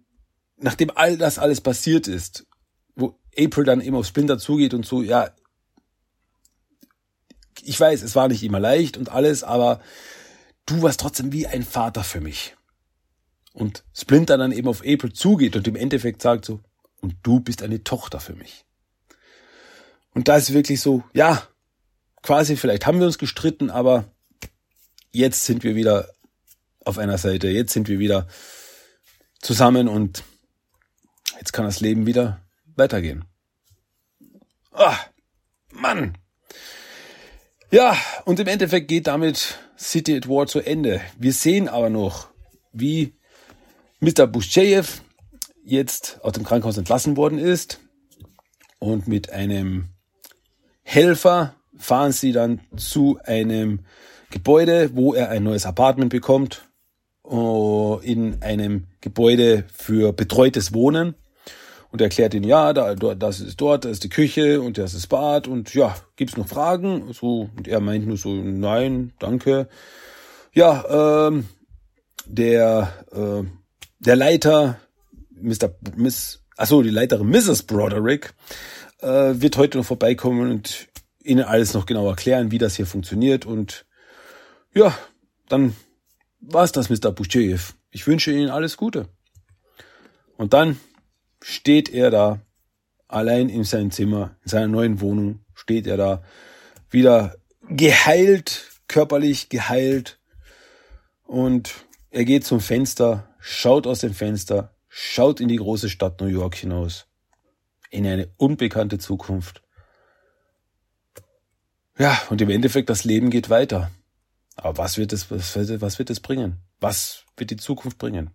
nachdem 0.56 0.90
all 0.94 1.16
das 1.16 1.38
alles 1.38 1.60
passiert 1.60 2.08
ist, 2.08 2.46
wo 2.94 3.18
April 3.38 3.64
dann 3.64 3.80
eben 3.80 3.96
auf 3.96 4.06
Splinter 4.06 4.38
zugeht 4.38 4.74
und 4.74 4.86
so, 4.86 5.02
ja, 5.02 5.30
ich 7.62 7.78
weiß, 7.78 8.02
es 8.02 8.16
war 8.16 8.28
nicht 8.28 8.42
immer 8.42 8.60
leicht 8.60 8.96
und 8.96 9.10
alles, 9.10 9.44
aber 9.44 9.80
du 10.66 10.82
warst 10.82 11.00
trotzdem 11.00 11.32
wie 11.32 11.46
ein 11.46 11.62
Vater 11.62 12.04
für 12.04 12.20
mich. 12.20 12.56
Und 13.52 13.84
Splinter 13.92 14.38
dann 14.38 14.52
eben 14.52 14.68
auf 14.68 14.80
April 14.80 15.12
zugeht 15.12 15.56
und 15.56 15.66
im 15.66 15.76
Endeffekt 15.76 16.22
sagt 16.22 16.44
so, 16.44 16.60
und 17.00 17.16
du 17.22 17.40
bist 17.40 17.62
eine 17.62 17.84
Tochter 17.84 18.20
für 18.20 18.34
mich. 18.34 18.64
Und 20.14 20.28
da 20.28 20.36
ist 20.36 20.52
wirklich 20.52 20.80
so, 20.80 21.04
ja, 21.12 21.46
quasi 22.22 22.56
vielleicht 22.56 22.86
haben 22.86 22.98
wir 22.98 23.06
uns 23.06 23.18
gestritten, 23.18 23.70
aber 23.70 24.10
jetzt 25.10 25.44
sind 25.44 25.64
wir 25.64 25.74
wieder 25.74 26.08
auf 26.84 26.98
einer 26.98 27.18
Seite, 27.18 27.48
jetzt 27.48 27.72
sind 27.72 27.88
wir 27.88 27.98
wieder 27.98 28.26
zusammen 29.40 29.88
und 29.88 30.24
jetzt 31.36 31.52
kann 31.52 31.64
das 31.64 31.80
Leben 31.80 32.06
wieder 32.06 32.40
weitergehen. 32.76 33.24
Ah, 34.72 34.96
Mann. 35.72 36.16
Ja, 37.70 37.96
und 38.24 38.40
im 38.40 38.46
Endeffekt 38.46 38.88
geht 38.88 39.06
damit 39.06 39.58
City 39.78 40.16
at 40.16 40.28
War 40.28 40.46
zu 40.46 40.60
Ende. 40.60 41.00
Wir 41.18 41.32
sehen 41.32 41.68
aber 41.68 41.90
noch, 41.90 42.28
wie 42.72 43.14
Mr. 44.00 44.26
Buscheyev 44.26 45.02
jetzt 45.68 46.20
aus 46.22 46.32
dem 46.32 46.44
Krankenhaus 46.44 46.78
entlassen 46.78 47.16
worden 47.16 47.38
ist 47.38 47.80
und 48.78 49.08
mit 49.08 49.30
einem 49.30 49.88
Helfer 50.82 51.54
fahren 51.76 52.12
sie 52.12 52.32
dann 52.32 52.60
zu 52.76 53.18
einem 53.24 53.80
Gebäude, 54.30 54.90
wo 54.94 55.14
er 55.14 55.30
ein 55.30 55.44
neues 55.44 55.66
Apartment 55.66 56.10
bekommt, 56.10 56.68
äh, 57.28 58.10
in 58.10 58.42
einem 58.42 58.86
Gebäude 59.00 59.64
für 59.72 60.12
betreutes 60.12 60.72
Wohnen 60.74 61.14
und 61.90 62.00
erklärt 62.00 62.34
ihn, 62.34 62.44
ja, 62.44 62.72
da, 62.72 62.94
das 62.94 63.40
ist 63.40 63.60
dort, 63.60 63.84
das 63.84 63.92
ist 63.92 64.04
die 64.04 64.08
Küche 64.08 64.60
und 64.60 64.76
das 64.78 64.94
ist 64.94 65.06
Bad 65.08 65.48
und 65.48 65.72
ja, 65.74 65.94
gibt's 66.16 66.36
noch 66.36 66.48
Fragen? 66.48 67.12
So, 67.12 67.48
und 67.56 67.68
er 67.68 67.80
meint 67.80 68.06
nur 68.06 68.16
so, 68.16 68.30
nein, 68.30 69.12
danke. 69.18 69.68
Ja, 70.52 71.28
ähm, 71.28 71.48
der, 72.26 72.92
äh, 73.12 73.44
der 74.00 74.16
Leiter 74.16 74.78
Mr. 75.40 75.74
Miss, 75.96 76.44
achso, 76.56 76.82
die 76.82 76.90
Leiterin 76.90 77.28
Mrs. 77.28 77.64
Broderick 77.64 78.34
äh, 79.00 79.06
wird 79.06 79.56
heute 79.56 79.78
noch 79.78 79.84
vorbeikommen 79.84 80.50
und 80.50 80.88
Ihnen 81.22 81.44
alles 81.44 81.74
noch 81.74 81.86
genau 81.86 82.08
erklären, 82.08 82.50
wie 82.50 82.58
das 82.58 82.76
hier 82.76 82.86
funktioniert. 82.86 83.44
Und 83.44 83.86
ja, 84.72 84.96
dann 85.48 85.76
war's 86.40 86.72
das, 86.72 86.88
Mr. 86.88 87.12
Buchev. 87.12 87.74
Ich 87.90 88.06
wünsche 88.06 88.32
Ihnen 88.32 88.50
alles 88.50 88.76
Gute. 88.76 89.08
Und 90.36 90.54
dann 90.54 90.78
steht 91.42 91.88
er 91.88 92.10
da, 92.10 92.40
allein 93.08 93.48
in 93.48 93.64
seinem 93.64 93.90
Zimmer, 93.90 94.36
in 94.44 94.48
seiner 94.50 94.68
neuen 94.68 95.00
Wohnung, 95.00 95.40
steht 95.54 95.86
er 95.86 95.96
da, 95.96 96.22
wieder 96.90 97.36
geheilt, 97.68 98.70
körperlich 98.86 99.48
geheilt, 99.48 100.18
Und 101.28 101.74
er 102.10 102.24
geht 102.24 102.44
zum 102.44 102.60
Fenster, 102.60 103.28
schaut 103.38 103.86
aus 103.86 104.00
dem 104.00 104.14
Fenster, 104.14 104.74
schaut 104.88 105.40
in 105.40 105.48
die 105.48 105.56
große 105.56 105.90
Stadt 105.90 106.20
New 106.20 106.26
York 106.26 106.54
hinaus, 106.54 107.06
in 107.90 108.06
eine 108.06 108.32
unbekannte 108.36 108.98
Zukunft. 108.98 109.62
Ja, 111.98 112.20
und 112.30 112.40
im 112.40 112.50
Endeffekt, 112.50 112.90
das 112.90 113.04
Leben 113.04 113.30
geht 113.30 113.50
weiter. 113.50 113.90
Aber 114.56 114.78
was 114.78 114.98
wird 114.98 115.12
es, 115.12 115.30
was, 115.30 115.56
was 115.56 115.98
wird 115.98 116.10
es 116.10 116.20
bringen? 116.20 116.60
Was 116.80 117.24
wird 117.36 117.50
die 117.50 117.56
Zukunft 117.56 117.98
bringen? 117.98 118.30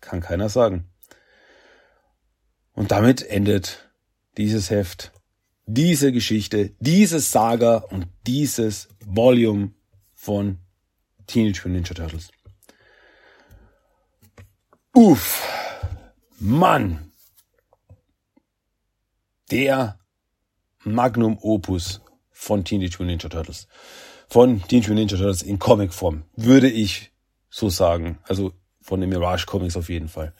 Kann 0.00 0.20
keiner 0.20 0.48
sagen. 0.48 0.90
Und 2.72 2.90
damit 2.90 3.22
endet 3.22 3.90
dieses 4.36 4.70
Heft, 4.70 5.12
diese 5.66 6.12
Geschichte, 6.12 6.74
dieses 6.80 7.30
Saga 7.30 7.76
und 7.76 8.08
dieses 8.26 8.88
Volume 9.00 9.72
von 10.14 10.58
Teenage 11.26 11.60
Mutant 11.68 11.74
Ninja 11.74 11.94
Turtles. 11.94 12.30
Uff, 14.92 15.63
Mann, 16.38 17.12
der 19.50 19.98
Magnum 20.82 21.38
Opus 21.40 22.00
von 22.30 22.64
Teenage 22.64 22.96
Mutant 22.98 23.22
Ninja 23.22 23.28
Turtles, 23.28 23.68
von 24.28 24.62
Teenage 24.62 24.90
Mutant 24.90 25.10
Ninja 25.10 25.16
Turtles 25.16 25.42
in 25.42 25.58
Comicform, 25.58 26.24
würde 26.36 26.70
ich 26.70 27.12
so 27.50 27.70
sagen. 27.70 28.18
Also 28.24 28.52
von 28.84 29.00
den 29.00 29.08
Mirage 29.08 29.46
Comics 29.46 29.76
auf 29.76 29.88
jeden 29.88 30.08
Fall. 30.08 30.34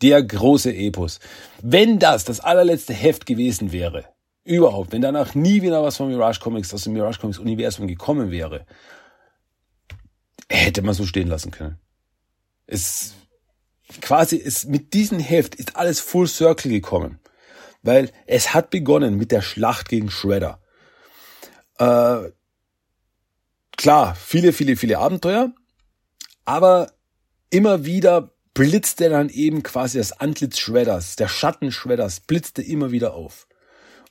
Der 0.00 0.22
große 0.22 0.74
Epos. 0.74 1.20
Wenn 1.60 1.98
das 1.98 2.24
das 2.24 2.40
allerletzte 2.40 2.94
Heft 2.94 3.26
gewesen 3.26 3.70
wäre, 3.70 4.06
überhaupt, 4.44 4.92
wenn 4.92 5.02
danach 5.02 5.34
nie 5.34 5.60
wieder 5.60 5.82
was 5.82 5.98
von 5.98 6.08
Mirage 6.08 6.40
Comics 6.40 6.72
aus 6.72 6.84
dem 6.84 6.94
Mirage 6.94 7.20
Comics 7.20 7.38
Universum 7.38 7.86
gekommen 7.86 8.30
wäre, 8.30 8.64
hätte 10.48 10.82
man 10.82 10.94
so 10.94 11.04
stehen 11.04 11.28
lassen 11.28 11.50
können. 11.50 11.78
Es 12.66 13.14
quasi 14.00 14.36
ist 14.36 14.68
mit 14.68 14.94
diesem 14.94 15.18
Heft 15.18 15.54
ist 15.54 15.76
alles 15.76 16.00
full 16.00 16.26
circle 16.26 16.70
gekommen, 16.70 17.20
weil 17.82 18.10
es 18.26 18.54
hat 18.54 18.70
begonnen 18.70 19.16
mit 19.16 19.32
der 19.32 19.42
Schlacht 19.42 19.88
gegen 19.88 20.10
Shredder. 20.10 20.60
Äh, 21.78 22.30
klar, 23.76 24.14
viele, 24.14 24.52
viele, 24.52 24.76
viele 24.76 24.98
Abenteuer, 24.98 25.52
aber 26.44 26.92
immer 27.50 27.84
wieder 27.84 28.32
blitzte 28.54 29.08
dann 29.08 29.28
eben 29.28 29.62
quasi 29.62 29.98
das 29.98 30.12
Antlitz 30.12 30.58
Shredders, 30.58 31.16
der 31.16 31.28
Schatten 31.28 31.72
Shredders 31.72 32.20
blitzte 32.20 32.62
immer 32.62 32.92
wieder 32.92 33.14
auf. 33.14 33.46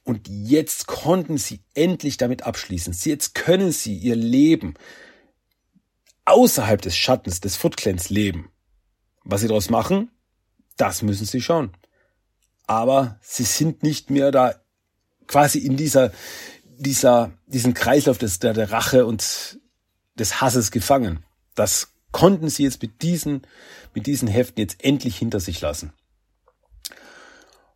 Und 0.03 0.27
jetzt 0.27 0.87
konnten 0.87 1.37
sie 1.37 1.61
endlich 1.75 2.17
damit 2.17 2.43
abschließen. 2.43 2.95
Jetzt 3.03 3.35
können 3.35 3.71
sie 3.71 3.95
ihr 3.95 4.15
Leben 4.15 4.73
außerhalb 6.25 6.81
des 6.81 6.95
Schattens 6.95 7.39
des 7.39 7.55
Foot 7.55 7.77
Clans 7.77 8.09
leben. 8.09 8.49
Was 9.23 9.41
sie 9.41 9.47
daraus 9.47 9.69
machen, 9.69 10.11
das 10.77 11.01
müssen 11.01 11.25
sie 11.25 11.41
schauen. 11.41 11.71
Aber 12.67 13.19
sie 13.21 13.43
sind 13.43 13.83
nicht 13.83 14.09
mehr 14.09 14.31
da 14.31 14.55
quasi 15.27 15.59
in 15.59 15.77
dieser, 15.77 16.11
dieser, 16.65 17.31
diesen 17.45 17.73
Kreislauf 17.73 18.17
des, 18.17 18.39
der, 18.39 18.53
der 18.53 18.71
Rache 18.71 19.05
und 19.05 19.59
des 20.15 20.41
Hasses 20.41 20.71
gefangen. 20.71 21.25
Das 21.55 21.89
konnten 22.11 22.49
sie 22.49 22.63
jetzt 22.63 22.81
mit 22.81 23.01
diesen, 23.01 23.43
mit 23.93 24.07
diesen 24.07 24.27
Heften 24.27 24.61
jetzt 24.61 24.83
endlich 24.83 25.17
hinter 25.17 25.39
sich 25.39 25.61
lassen. 25.61 25.93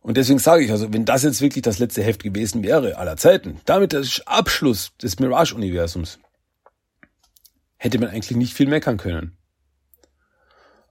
Und 0.00 0.16
deswegen 0.16 0.38
sage 0.38 0.64
ich 0.64 0.70
also, 0.70 0.92
wenn 0.92 1.04
das 1.04 1.24
jetzt 1.24 1.40
wirklich 1.40 1.62
das 1.62 1.80
letzte 1.80 2.02
Heft 2.02 2.22
gewesen 2.22 2.62
wäre 2.62 2.96
aller 2.96 3.16
Zeiten, 3.16 3.60
damit 3.64 3.92
der 3.92 4.04
Abschluss 4.26 4.92
des 5.02 5.18
Mirage-Universums, 5.18 6.20
hätte 7.76 7.98
man 7.98 8.10
eigentlich 8.10 8.36
nicht 8.36 8.54
viel 8.54 8.68
meckern 8.68 8.98
können. 8.98 9.36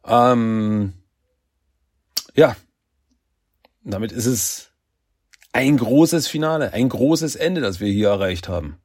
Ähm, 0.05 0.93
ja, 2.35 2.55
damit 3.83 4.11
ist 4.11 4.25
es 4.25 4.71
ein 5.53 5.77
großes 5.77 6.27
Finale, 6.27 6.73
ein 6.73 6.89
großes 6.89 7.35
Ende, 7.35 7.61
das 7.61 7.79
wir 7.79 7.91
hier 7.91 8.09
erreicht 8.09 8.47
haben. 8.49 8.77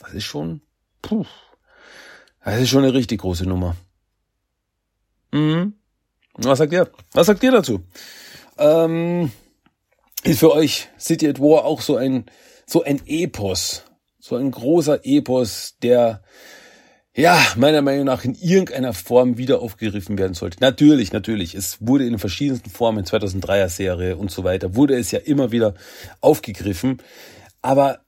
Das 0.00 0.14
ist 0.14 0.24
schon, 0.24 0.62
puh, 1.02 1.26
das 2.44 2.60
ist 2.60 2.68
schon 2.68 2.84
eine 2.84 2.94
richtig 2.94 3.20
große 3.20 3.44
Nummer. 3.44 3.76
Mhm. 5.32 5.74
Was 6.34 6.58
sagt 6.58 6.72
ihr? 6.72 6.90
Was 7.12 7.26
sagt 7.26 7.42
ihr 7.42 7.52
dazu? 7.52 7.82
Ähm, 8.58 9.32
ist 10.22 10.40
für 10.40 10.52
euch 10.52 10.88
City 10.98 11.28
at 11.28 11.40
War 11.40 11.64
auch 11.64 11.80
so 11.80 11.96
ein, 11.96 12.26
so 12.66 12.82
ein 12.82 13.02
Epos, 13.06 13.82
so 14.18 14.36
ein 14.36 14.50
großer 14.50 15.04
Epos, 15.04 15.76
der 15.82 16.22
ja, 17.16 17.40
meiner 17.56 17.80
Meinung 17.80 18.06
nach 18.06 18.24
in 18.24 18.34
irgendeiner 18.34 18.92
Form 18.92 19.38
wieder 19.38 19.60
aufgegriffen 19.60 20.18
werden 20.18 20.34
sollte. 20.34 20.58
Natürlich, 20.60 21.12
natürlich. 21.12 21.54
Es 21.54 21.78
wurde 21.80 22.06
in 22.06 22.18
verschiedensten 22.18 22.70
Formen, 22.70 23.04
2003er 23.04 23.68
Serie 23.68 24.16
und 24.16 24.32
so 24.32 24.42
weiter, 24.42 24.74
wurde 24.74 24.98
es 24.98 25.12
ja 25.12 25.20
immer 25.20 25.52
wieder 25.52 25.74
aufgegriffen. 26.20 26.98
Aber 27.62 28.00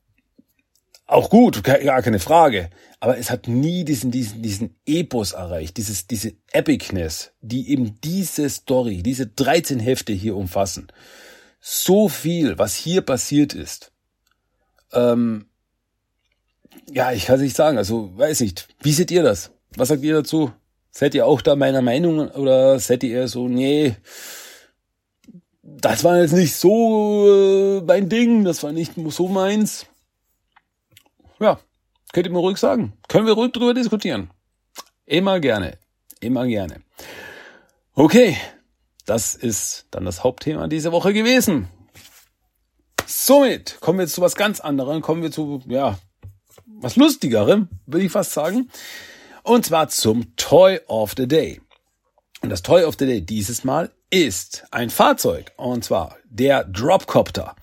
auch 1.07 1.31
gut, 1.31 1.63
gar 1.63 2.03
keine 2.03 2.19
Frage. 2.19 2.69
Aber 2.99 3.17
es 3.17 3.31
hat 3.31 3.47
nie 3.47 3.85
diesen, 3.85 4.11
diesen, 4.11 4.43
diesen 4.43 4.77
Epos 4.87 5.33
erreicht, 5.33 5.77
dieses, 5.77 6.09
diese 6.09 6.33
Epicness, 6.51 7.33
die 7.41 7.71
eben 7.71 8.01
diese 8.01 8.51
Story, 8.51 9.05
diese 9.05 9.29
13 9.29 9.79
Hefte 9.79 10.13
hier 10.13 10.35
umfassen. 10.35 10.89
So 11.61 12.09
viel, 12.09 12.59
was 12.59 12.75
hier 12.75 13.03
passiert 13.03 13.55
ist. 13.55 13.93
Ähm, 14.93 15.47
ja, 16.91 17.13
ich 17.13 17.27
kann 17.27 17.37
es 17.37 17.43
nicht 17.43 17.57
sagen. 17.57 17.79
Also, 17.79 18.17
weiß 18.17 18.41
nicht. 18.41 18.69
Wie 18.81 18.93
seht 18.93 19.11
ihr 19.11 19.23
das? 19.23 19.51
Was 19.77 19.89
sagt 19.89 20.03
ihr 20.03 20.15
dazu? 20.15 20.53
Seid 20.91 21.15
ihr 21.15 21.27
auch 21.27 21.43
da 21.43 21.57
meiner 21.57 21.83
Meinung 21.83 22.31
oder 22.31 22.79
seid 22.79 23.03
ihr 23.03 23.19
eher 23.19 23.29
so, 23.29 23.49
nee, 23.49 23.95
das 25.63 26.05
war 26.05 26.21
jetzt 26.21 26.33
nicht 26.33 26.55
so 26.55 27.27
äh, 27.29 27.81
mein 27.83 28.09
Ding, 28.09 28.45
das 28.45 28.63
war 28.63 28.73
nicht 28.73 28.93
so 29.09 29.29
meins? 29.29 29.87
Ja, 31.39 31.61
könnt 32.13 32.27
ihr 32.27 32.33
mir 32.33 32.39
ruhig 32.39 32.57
sagen. 32.57 32.95
Können 33.09 33.27
wir 33.27 33.35
ruhig 33.35 33.53
drüber 33.53 33.75
diskutieren. 33.75 34.31
Immer 35.05 35.39
gerne. 35.41 35.77
Immer 36.21 36.47
gerne. 36.47 36.81
Okay, 37.93 38.37
das 39.05 39.35
ist 39.35 39.87
dann 39.91 40.07
das 40.07 40.25
Hauptthema 40.25 40.67
dieser 40.67 40.93
Woche 40.93 41.13
gewesen. 41.13 41.69
Somit 43.07 43.81
kommen 43.81 43.99
wir 43.99 44.07
zu 44.07 44.23
was 44.23 44.35
ganz 44.35 44.61
anderem. 44.61 45.03
Kommen 45.03 45.23
wir 45.23 45.31
zu, 45.31 45.63
ja, 45.67 45.99
was 46.67 46.97
Lustigerem, 46.97 47.69
würde 47.87 48.05
ich 48.05 48.13
fast 48.13 48.33
sagen. 48.33 48.69
Und 49.43 49.65
zwar 49.65 49.89
zum 49.89 50.35
Toy 50.37 50.81
of 50.89 51.15
the 51.17 51.29
Day. 51.29 51.61
Und 52.43 52.51
das 52.51 52.63
Toy 52.63 52.85
of 52.85 52.97
the 52.99 53.07
Day 53.07 53.21
dieses 53.21 53.65
Mal 53.65 53.91
ist 54.11 54.65
ein 54.71 54.91
Fahrzeug. 54.91 55.53
Und 55.57 55.85
zwar 55.85 56.17
der 56.29 56.65
Dropcopter. 56.65 57.55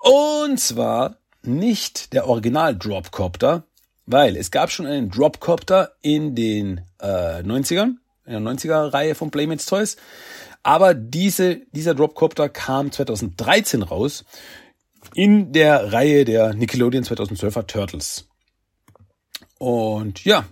Und 0.00 0.60
zwar 0.60 1.16
nicht 1.42 2.12
der 2.12 2.28
Original 2.28 2.76
Dropcopter, 2.76 3.64
weil 4.06 4.36
es 4.36 4.50
gab 4.50 4.70
schon 4.70 4.86
einen 4.86 5.10
Dropcopter 5.10 5.92
in 6.02 6.34
den 6.34 6.82
äh, 7.00 7.42
90ern, 7.42 7.96
in 8.26 8.32
der 8.32 8.40
90er 8.40 8.92
Reihe 8.92 9.14
von 9.14 9.30
Playmates 9.30 9.66
Toys. 9.66 9.96
Aber 10.62 10.94
diese, 10.94 11.62
dieser 11.72 11.94
Dropcopter 11.94 12.48
kam 12.48 12.92
2013 12.92 13.82
raus 13.82 14.24
in 15.14 15.52
der 15.52 15.92
Reihe 15.92 16.24
der 16.24 16.54
Nickelodeon 16.54 17.04
2012er 17.04 17.66
Turtles. 17.66 18.26
Und 19.64 20.26
ja. 20.26 20.44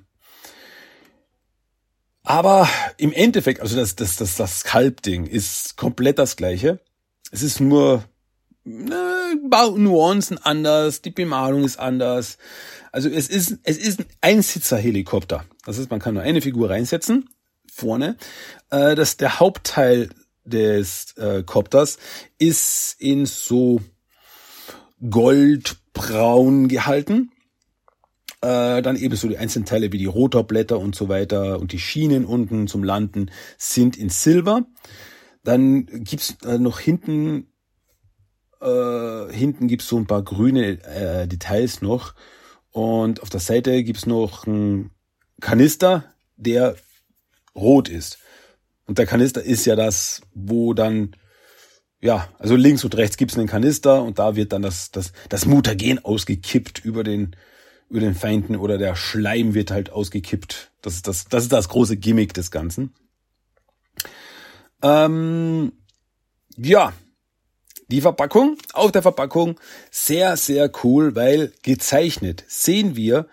Aber 2.22 2.66
im 2.96 3.12
Endeffekt, 3.12 3.60
also 3.60 3.76
das, 3.76 3.94
das, 3.94 4.16
das, 4.16 4.36
das 4.36 4.60
Sculpting 4.60 5.26
ist 5.26 5.76
komplett 5.76 6.18
das 6.18 6.36
gleiche. 6.36 6.80
Es 7.30 7.42
ist 7.42 7.60
nur 7.60 8.04
ne, 8.64 9.38
Nuancen 9.76 10.38
anders, 10.38 11.02
die 11.02 11.10
Bemalung 11.10 11.64
ist 11.64 11.78
anders. 11.78 12.38
Also 12.90 13.10
es 13.10 13.28
ist, 13.28 13.58
es 13.64 13.76
ist 13.76 14.00
ein 14.00 14.06
Einsitzer-Helikopter. 14.22 15.44
Das 15.66 15.78
heißt, 15.78 15.90
man 15.90 16.00
kann 16.00 16.14
nur 16.14 16.22
eine 16.22 16.40
Figur 16.40 16.70
reinsetzen, 16.70 17.28
vorne. 17.70 18.16
Äh, 18.70 18.94
das, 18.94 19.18
der 19.18 19.40
Hauptteil 19.40 20.08
des 20.44 21.14
äh, 21.18 21.42
Kopters 21.42 21.98
ist 22.38 22.96
in 22.98 23.26
so 23.26 23.82
goldbraun 25.06 26.68
gehalten. 26.68 27.30
Äh, 28.42 28.82
dann 28.82 28.96
eben 28.96 29.14
so 29.14 29.28
die 29.28 29.38
einzelnen 29.38 29.66
Teile 29.66 29.92
wie 29.92 29.98
die 29.98 30.06
Rotorblätter 30.06 30.76
und 30.76 30.96
so 30.96 31.08
weiter 31.08 31.60
und 31.60 31.70
die 31.70 31.78
Schienen 31.78 32.24
unten 32.24 32.66
zum 32.66 32.82
Landen 32.82 33.30
sind 33.56 33.96
in 33.96 34.08
Silber. 34.08 34.66
Dann 35.44 35.86
gibt's 35.86 36.36
äh, 36.44 36.58
noch 36.58 36.80
hinten, 36.80 37.46
äh, 38.60 39.32
hinten 39.32 39.68
gibt's 39.68 39.86
so 39.86 39.96
ein 39.96 40.08
paar 40.08 40.22
grüne 40.22 40.82
äh, 40.82 41.28
Details 41.28 41.82
noch. 41.82 42.14
Und 42.72 43.22
auf 43.22 43.30
der 43.30 43.38
Seite 43.38 43.84
gibt's 43.84 44.06
noch 44.06 44.44
einen 44.44 44.90
Kanister, 45.40 46.04
der 46.36 46.74
rot 47.54 47.88
ist. 47.88 48.18
Und 48.86 48.98
der 48.98 49.06
Kanister 49.06 49.42
ist 49.42 49.66
ja 49.66 49.76
das, 49.76 50.22
wo 50.34 50.74
dann, 50.74 51.14
ja, 52.00 52.28
also 52.40 52.56
links 52.56 52.82
und 52.82 52.96
rechts 52.96 53.16
gibt's 53.16 53.38
einen 53.38 53.46
Kanister 53.46 54.02
und 54.02 54.18
da 54.18 54.34
wird 54.34 54.52
dann 54.52 54.62
das, 54.62 54.90
das, 54.90 55.12
das 55.28 55.46
Mutagen 55.46 56.04
ausgekippt 56.04 56.84
über 56.84 57.04
den, 57.04 57.36
über 57.92 58.00
den 58.00 58.14
Feinden 58.14 58.56
oder 58.56 58.78
der 58.78 58.96
Schleim 58.96 59.52
wird 59.52 59.70
halt 59.70 59.90
ausgekippt. 59.90 60.70
Das 60.80 60.94
ist 60.94 61.06
das, 61.06 61.26
das 61.26 61.44
ist 61.44 61.52
das 61.52 61.68
große 61.68 61.98
Gimmick 61.98 62.32
des 62.32 62.50
Ganzen. 62.50 62.94
Ähm, 64.82 65.72
ja, 66.56 66.94
die 67.88 68.00
Verpackung, 68.00 68.56
auf 68.72 68.92
der 68.92 69.02
Verpackung, 69.02 69.60
sehr, 69.90 70.38
sehr 70.38 70.70
cool, 70.82 71.14
weil 71.14 71.52
gezeichnet 71.62 72.44
sehen 72.48 72.96
wir 72.96 73.26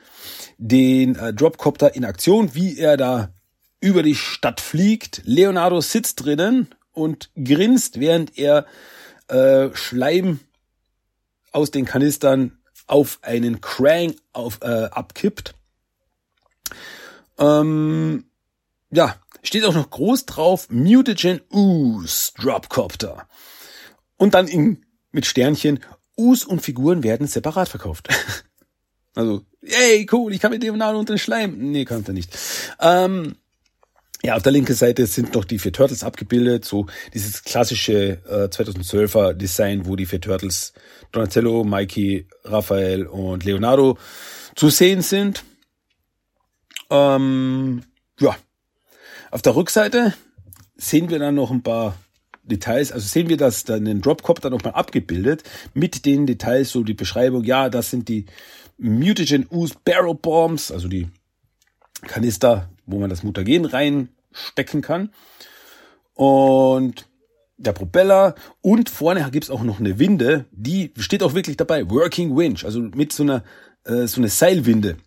den 0.57 1.16
äh, 1.16 1.34
Dropcopter 1.34 1.95
in 1.95 2.03
Aktion, 2.03 2.53
wie 2.53 2.78
er 2.78 2.97
da 2.97 3.34
über 3.80 4.03
die 4.03 4.16
Stadt 4.16 4.60
fliegt. 4.60 5.22
Leonardo 5.24 5.80
sitzt 5.80 6.26
drinnen 6.26 6.68
und 6.91 7.30
grinst, 7.41 8.01
während 8.01 8.38
er 8.38 8.66
äh, 9.30 9.70
Schleim 9.74 10.41
aus 11.53 11.72
den 11.72 11.86
Kanistern 11.86 12.59
auf 12.90 13.20
einen 13.22 13.62
Krang 13.62 14.16
auf, 14.34 14.60
äh, 14.62 14.90
abkippt. 14.92 15.54
Ähm, 17.38 18.26
ja, 18.92 19.16
steht 19.44 19.64
auch 19.66 19.74
noch 19.74 19.90
groß 19.90 20.26
drauf, 20.26 20.68
Mutagen 20.70 21.42
Ooze 21.52 22.34
Dropcopter. 22.38 23.28
Und 24.18 24.34
dann 24.34 24.48
in, 24.48 24.86
mit 25.12 25.26
Sternchen, 25.26 25.80
Us 26.18 26.44
und 26.44 26.62
Figuren 26.62 27.04
werden 27.04 27.28
separat 27.28 27.70
verkauft. 27.70 28.10
also, 29.16 29.46
yay, 29.62 30.06
cool, 30.12 30.34
ich 30.34 30.42
kann 30.42 30.52
mit 30.52 30.64
Leonardo 30.64 31.00
unter 31.00 31.14
den 31.14 31.20
Schleim. 31.20 31.58
Nee, 31.72 31.86
kann 31.86 32.04
er 32.06 32.14
nicht. 32.14 32.38
Ähm, 32.80 33.36
ja, 34.22 34.36
auf 34.36 34.43
der 34.43 34.51
linken 34.51 34.76
Seite 34.76 35.05
sind 35.05 35.34
noch 35.34 35.45
die 35.45 35.59
vier 35.59 35.72
Turtles 35.72 36.03
abgebildet, 36.03 36.65
so 36.65 36.88
dieses 37.13 37.43
klassische 37.43 38.20
äh, 38.28 38.49
2012er 38.49 39.34
Design, 39.34 39.86
wo 39.86 39.95
die 39.95 40.05
vier 40.05 40.20
Turtles 40.20 40.74
Donatello, 41.11 41.63
Mikey, 41.63 42.28
Raphael 42.43 43.07
und 43.07 43.45
Leonardo 43.45 43.97
zu 44.55 44.70
sehen 44.70 45.01
sind. 45.01 45.43
Ähm, 46.89 47.84
ja, 48.20 48.36
auf 49.32 49.41
der 49.41 49.55
Rückseite 49.55 50.13
sehen 50.76 51.09
wir 51.09 51.20
dann 51.20 51.36
noch 51.36 51.51
ein 51.51 51.63
paar 51.63 51.95
Details, 52.43 52.91
also 52.91 53.07
sehen 53.07 53.30
wir 53.30 53.38
das 53.38 53.63
dann 53.63 53.86
den 53.86 54.01
Dropcopter 54.01 54.49
nochmal 54.49 54.74
abgebildet 54.74 55.43
mit 55.74 56.05
den 56.05 56.26
Details, 56.26 56.72
so 56.72 56.84
die 56.84 56.93
Beschreibung, 56.93 57.43
ja, 57.43 57.70
das 57.70 57.89
sind 57.89 58.09
die 58.09 58.26
Mutagen 58.78 59.47
Ooze 59.49 59.76
Barrel 59.86 60.15
Bombs, 60.15 60.72
also 60.72 60.88
die 60.88 61.07
Kanister, 62.01 62.70
wo 62.90 63.00
man 63.00 63.10
das 63.10 63.24
Mutagen 63.24 63.66
reinstecken 63.66 64.82
kann. 64.82 65.12
Und 66.14 67.08
der 67.58 67.74
Propeller 67.74 68.36
und 68.62 68.90
vorne 68.90 69.30
gibt's 69.32 69.50
auch 69.50 69.64
noch 69.64 69.80
eine 69.80 70.00
Winde, 70.00 70.46
die 70.52 70.94
steht 70.98 71.24
auch 71.24 71.34
wirklich 71.34 71.58
dabei, 71.58 71.90
Working 71.90 72.36
Winch, 72.36 72.64
also 72.66 72.80
mit 72.80 73.12
so 73.12 73.24
einer 73.24 73.44
äh, 73.86 74.08
so 74.08 74.22
eine 74.22 74.30
Seilwinde, 74.30 74.98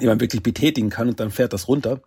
die 0.00 0.06
man 0.06 0.20
wirklich 0.20 0.42
betätigen 0.42 0.90
kann 0.90 1.08
und 1.08 1.20
dann 1.20 1.30
fährt 1.30 1.52
das 1.52 1.68
runter. 1.68 2.00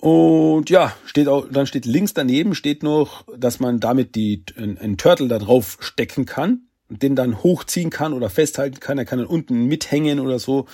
Und 0.00 0.70
ja, 0.70 0.94
steht 1.04 1.28
auch, 1.28 1.46
dann 1.50 1.66
steht 1.66 1.84
links 1.84 2.14
daneben 2.14 2.54
steht 2.54 2.82
noch, 2.82 3.24
dass 3.36 3.58
man 3.58 3.80
damit 3.80 4.14
die, 4.14 4.44
einen 4.56 4.96
Turtle 4.96 5.28
da 5.28 5.38
drauf 5.38 5.78
stecken 5.80 6.24
kann 6.24 6.68
den 6.88 7.16
dann 7.16 7.42
hochziehen 7.42 7.90
kann 7.90 8.12
oder 8.12 8.30
festhalten 8.30 8.80
kann. 8.80 8.98
Er 8.98 9.04
kann 9.04 9.18
dann 9.18 9.28
unten 9.28 9.66
mithängen 9.66 10.20
oder 10.20 10.38
so. 10.38 10.66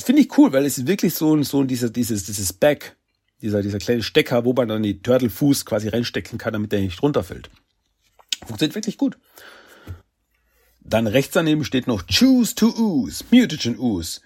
Das 0.00 0.06
finde 0.06 0.22
ich 0.22 0.38
cool, 0.38 0.50
weil 0.54 0.64
es 0.64 0.78
ist 0.78 0.86
wirklich 0.86 1.12
so, 1.12 1.42
so 1.42 1.62
dieser, 1.62 1.90
dieses, 1.90 2.24
dieses 2.24 2.54
Back, 2.54 2.96
dieser, 3.42 3.60
dieser 3.60 3.76
kleine 3.76 4.02
Stecker, 4.02 4.46
wo 4.46 4.54
man 4.54 4.66
dann 4.66 4.82
die 4.82 5.02
Turtle-Fuß 5.02 5.66
quasi 5.66 5.88
reinstecken 5.88 6.38
kann, 6.38 6.54
damit 6.54 6.72
der 6.72 6.80
nicht 6.80 7.02
runterfällt. 7.02 7.50
Funktioniert 8.46 8.76
wirklich 8.76 8.96
gut. 8.96 9.18
Dann 10.80 11.06
rechts 11.06 11.34
daneben 11.34 11.66
steht 11.66 11.86
noch 11.86 12.06
Choose 12.06 12.54
to 12.54 12.68
Ooze, 12.78 13.24
Mutagen 13.30 13.78
Ooze. 13.78 14.22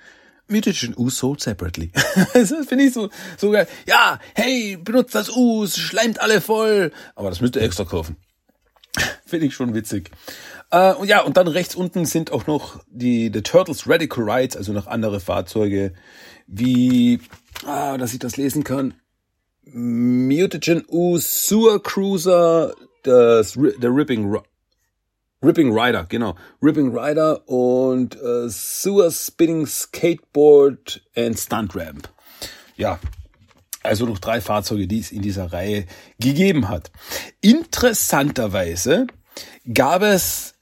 Mutagen 0.47 0.97
Ooze 0.97 1.17
sold 1.17 1.41
separately. 1.41 1.91
das 2.35 2.53
finde 2.69 2.85
ich 2.85 2.93
so, 2.93 3.11
so 3.37 3.51
geil. 3.51 3.67
Ja, 3.89 4.21
hey, 4.37 4.77
benutzt 4.77 5.17
das 5.17 5.29
Ooze, 5.29 5.81
schleimt 5.81 6.21
alle 6.21 6.41
voll. 6.41 6.93
Aber 7.17 7.31
das 7.31 7.41
müsst 7.41 7.57
ihr 7.57 7.63
extra 7.63 7.85
kaufen. 7.85 8.15
finde 9.27 9.47
ich 9.47 9.55
schon 9.55 9.75
witzig. 9.75 10.11
Äh, 10.71 10.95
und 10.95 11.09
ja, 11.09 11.23
und 11.23 11.37
dann 11.37 11.49
rechts 11.49 11.75
unten 11.75 12.05
sind 12.07 12.33
auch 12.33 12.47
noch 12.47 12.81
die 12.89 13.31
The 13.33 13.43
Turtles 13.43 13.89
Radical 13.89 14.29
Rides, 14.29 14.57
also 14.57 14.73
noch 14.73 14.87
andere 14.87 15.21
Fahrzeuge, 15.21 15.93
wie, 16.47 17.21
ah, 17.67 17.97
dass 17.99 18.13
ich 18.13 18.19
das 18.19 18.37
lesen 18.37 18.65
kann. 18.65 18.95
Mutagen 19.65 20.85
Sewer 21.19 21.83
Cruiser, 21.83 22.75
das, 23.03 23.53
der 23.55 23.91
Ripping 23.95 24.37
Ripping 25.43 25.79
Rider, 25.79 26.07
genau. 26.09 26.37
Ripping 26.63 26.97
Rider 26.97 27.47
und 27.49 28.17
äh, 28.17 28.49
Sewer 28.49 29.11
Spinning 29.11 29.67
Skateboard 29.67 31.03
and 31.15 31.39
Stunt 31.39 31.77
Ramp. 31.77 32.09
Ja, 32.77 32.99
also 33.85 34.07
noch 34.07 34.19
drei 34.19 34.41
Fahrzeuge, 34.41 34.87
die 34.87 35.01
es 35.01 35.13
in 35.13 35.23
dieser 35.23 35.53
Reihe 35.53 35.87
gegeben 36.19 36.69
hat. 36.69 36.91
Interessanterweise 37.41 39.07
gab 39.73 40.03
es 40.03 40.55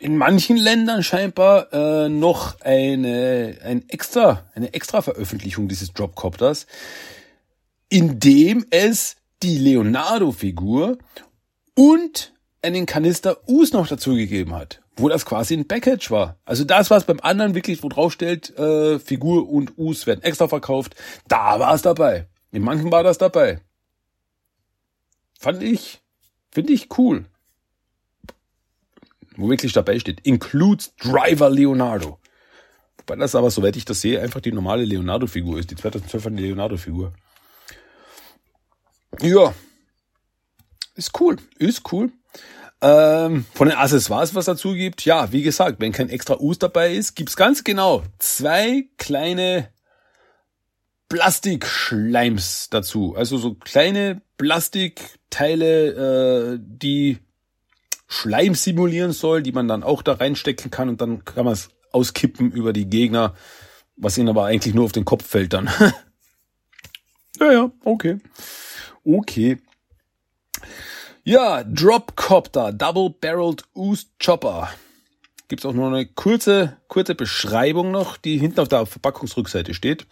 in 0.00 0.16
manchen 0.16 0.56
Ländern 0.56 1.02
scheinbar 1.02 1.72
äh, 1.72 2.08
noch 2.08 2.60
eine, 2.60 3.58
ein 3.64 3.88
extra, 3.88 4.44
eine 4.54 4.74
extra 4.74 5.02
Veröffentlichung 5.02 5.68
dieses 5.68 5.92
Dropcopters, 5.92 6.66
in 7.88 8.18
dem 8.20 8.66
es 8.70 9.16
die 9.42 9.56
Leonardo-Figur 9.58 10.98
und 11.74 12.34
einen 12.60 12.86
Kanister 12.86 13.48
Us 13.48 13.72
noch 13.72 13.86
dazugegeben 13.86 14.54
hat, 14.54 14.82
wo 14.96 15.08
das 15.08 15.24
quasi 15.24 15.54
ein 15.54 15.68
Package 15.68 16.10
war. 16.10 16.38
Also 16.44 16.64
das, 16.64 16.90
was 16.90 17.04
beim 17.04 17.20
anderen 17.20 17.54
wirklich 17.54 17.82
wo 17.82 17.88
drauf 17.88 18.12
steht, 18.12 18.56
äh, 18.58 18.98
Figur 18.98 19.48
und 19.48 19.78
Us 19.78 20.06
werden 20.06 20.22
extra 20.22 20.48
verkauft, 20.48 20.96
da 21.28 21.58
war 21.60 21.74
es 21.74 21.82
dabei. 21.82 22.26
In 22.54 22.62
manchen 22.62 22.92
war 22.92 23.02
das 23.02 23.18
dabei. 23.18 23.60
Fand 25.40 25.60
ich, 25.60 26.00
finde 26.52 26.72
ich 26.72 26.86
cool. 26.96 27.24
Wo 29.36 29.50
wirklich 29.50 29.72
dabei 29.72 29.98
steht, 29.98 30.20
includes 30.20 30.94
Driver 30.94 31.50
Leonardo. 31.50 32.20
Wobei 32.98 33.16
das 33.16 33.34
aber, 33.34 33.50
soweit 33.50 33.74
ich 33.74 33.84
das 33.84 34.00
sehe, 34.00 34.20
einfach 34.20 34.40
die 34.40 34.52
normale 34.52 34.84
Leonardo-Figur 34.84 35.58
ist, 35.58 35.72
die 35.72 35.74
2012er 35.74 36.40
Leonardo-Figur. 36.40 37.12
Ja. 39.20 39.52
Ist 40.94 41.20
cool, 41.20 41.38
ist 41.58 41.92
cool. 41.92 42.12
Ähm, 42.80 43.46
von 43.52 43.68
den 43.68 43.76
Accessoires, 43.76 44.36
was 44.36 44.44
dazu 44.44 44.74
gibt, 44.74 45.04
ja, 45.04 45.32
wie 45.32 45.42
gesagt, 45.42 45.80
wenn 45.80 45.90
kein 45.90 46.08
extra 46.08 46.36
Us 46.36 46.60
dabei 46.60 46.94
ist, 46.94 47.16
gibt's 47.16 47.34
ganz 47.34 47.64
genau 47.64 48.04
zwei 48.20 48.84
kleine 48.96 49.73
Plastikschleims 51.08 52.68
dazu. 52.70 53.14
Also 53.16 53.38
so 53.38 53.54
kleine 53.54 54.22
Plastikteile, 54.36 56.54
äh, 56.54 56.58
die 56.60 57.18
Schleim 58.06 58.54
simulieren 58.54 59.12
soll, 59.12 59.42
die 59.42 59.52
man 59.52 59.68
dann 59.68 59.82
auch 59.82 60.02
da 60.02 60.14
reinstecken 60.14 60.70
kann 60.70 60.88
und 60.88 61.00
dann 61.00 61.24
kann 61.24 61.44
man 61.44 61.54
es 61.54 61.70
auskippen 61.92 62.50
über 62.50 62.72
die 62.72 62.86
Gegner, 62.86 63.34
was 63.96 64.18
ihnen 64.18 64.28
aber 64.28 64.46
eigentlich 64.46 64.74
nur 64.74 64.84
auf 64.84 64.92
den 64.92 65.04
Kopf 65.04 65.26
fällt 65.26 65.52
dann. 65.52 65.66
ja, 67.40 67.52
ja, 67.52 67.70
okay. 67.84 68.18
Okay. 69.04 69.58
Ja, 71.22 71.64
Dropcopter, 71.64 72.72
Double 72.72 73.10
Barreled 73.10 73.64
Ooze 73.74 74.06
Chopper. 74.22 74.68
Gibt's 75.48 75.64
auch 75.64 75.72
nur 75.72 75.88
eine 75.88 76.06
kurze, 76.06 76.78
kurze 76.88 77.14
Beschreibung 77.14 77.90
noch, 77.90 78.16
die 78.16 78.38
hinten 78.38 78.60
auf 78.60 78.68
der 78.68 78.86
Verpackungsrückseite 78.86 79.74
steht. 79.74 80.06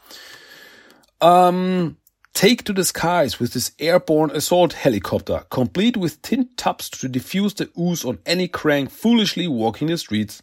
Um, 1.23 1.97
take 2.35 2.65
to 2.65 2.73
the 2.73 2.85
skies 2.85 3.39
with 3.39 3.53
this 3.53 3.73
airborne 3.79 4.33
assault 4.33 4.73
helicopter, 4.73 5.45
complete 5.51 5.97
with 5.97 6.21
tin 6.23 6.49
tubs 6.57 6.91
to 6.91 7.09
diffuse 7.09 7.55
the 7.55 7.71
ooze 7.79 8.05
on 8.05 8.19
any 8.27 8.49
crank 8.49 8.91
foolishly 8.91 9.47
walking 9.47 9.87
the 9.89 9.97
streets. 9.97 10.43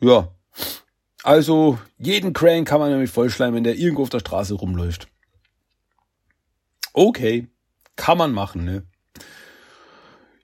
Ja. 0.00 0.28
Also, 1.22 1.78
jeden 1.98 2.32
Crank 2.32 2.68
kann 2.68 2.80
man 2.80 2.90
damit 2.90 3.10
vollschleimen, 3.10 3.64
der 3.64 3.76
irgendwo 3.76 4.02
auf 4.02 4.10
der 4.10 4.20
Straße 4.20 4.54
rumläuft. 4.54 5.08
Okay. 6.92 7.48
Kann 7.96 8.18
man 8.18 8.32
machen, 8.32 8.64
ne? 8.64 8.86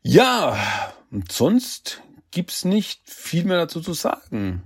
Ja, 0.03 0.93
und 1.11 1.31
sonst 1.31 2.03
gibt's 2.31 2.65
nicht 2.65 3.09
viel 3.09 3.45
mehr 3.45 3.59
dazu 3.59 3.81
zu 3.81 3.93
sagen. 3.93 4.65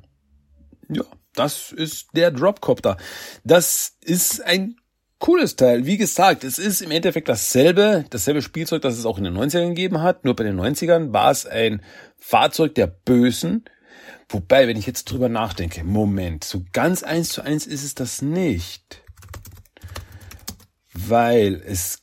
Ja, 0.89 1.05
das 1.39 1.73
ist 1.73 2.09
der 2.15 2.31
Dropcopter. 2.31 2.97
Das 3.45 3.97
ist 4.03 4.43
ein 4.43 4.77
cooles 5.19 5.57
Teil. 5.57 5.87
Wie 5.87 5.97
gesagt, 5.97 6.45
es 6.45 6.59
ist 6.59 6.83
im 6.83 6.91
Endeffekt 6.91 7.29
dasselbe, 7.29 8.05
dasselbe 8.11 8.43
Spielzeug, 8.43 8.83
das 8.83 8.99
es 8.99 9.07
auch 9.07 9.19
in 9.19 9.25
den 9.25 9.37
90ern 9.37 9.69
gegeben 9.69 10.03
hat. 10.03 10.25
Nur 10.25 10.37
bei 10.37 10.45
den 10.45 10.59
90ern 10.59 11.13
war 11.13 11.31
es 11.31 11.47
ein 11.47 11.83
Fahrzeug 12.17 12.75
der 12.75 12.87
Bösen. 12.87 13.65
Wobei, 14.29 14.67
wenn 14.67 14.77
ich 14.77 14.87
jetzt 14.87 15.05
drüber 15.05 15.29
nachdenke, 15.29 15.85
Moment, 15.85 16.45
so 16.45 16.65
ganz 16.73 17.03
eins 17.03 17.29
zu 17.29 17.43
eins 17.43 17.67
ist 17.67 17.85
es 17.85 17.95
das 17.95 18.23
nicht. 18.23 19.03
Weil 20.93 21.63
es 21.65 22.03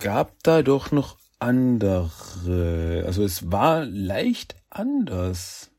gab 0.00 0.42
da 0.42 0.62
doch 0.62 0.92
noch 0.92 1.16
andere. 1.38 2.10
Also 3.06 3.24
es 3.24 3.50
war 3.50 3.84
leicht 3.84 4.56
anders. 4.68 5.70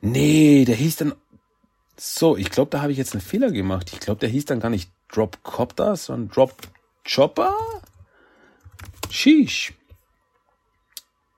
Nee, 0.00 0.64
der 0.64 0.76
hieß 0.76 0.96
dann. 0.96 1.14
So, 1.96 2.36
ich 2.36 2.50
glaube, 2.50 2.70
da 2.70 2.82
habe 2.82 2.92
ich 2.92 2.98
jetzt 2.98 3.14
einen 3.14 3.20
Fehler 3.20 3.52
gemacht. 3.52 3.90
Ich 3.92 4.00
glaube, 4.00 4.20
der 4.20 4.28
hieß 4.28 4.46
dann 4.46 4.60
gar 4.60 4.70
nicht 4.70 4.90
Drop 5.08 5.42
Copter, 5.42 5.96
sondern 5.96 6.28
Drop 6.28 6.54
Chopper? 7.08 7.54
Sheesh. 9.10 9.72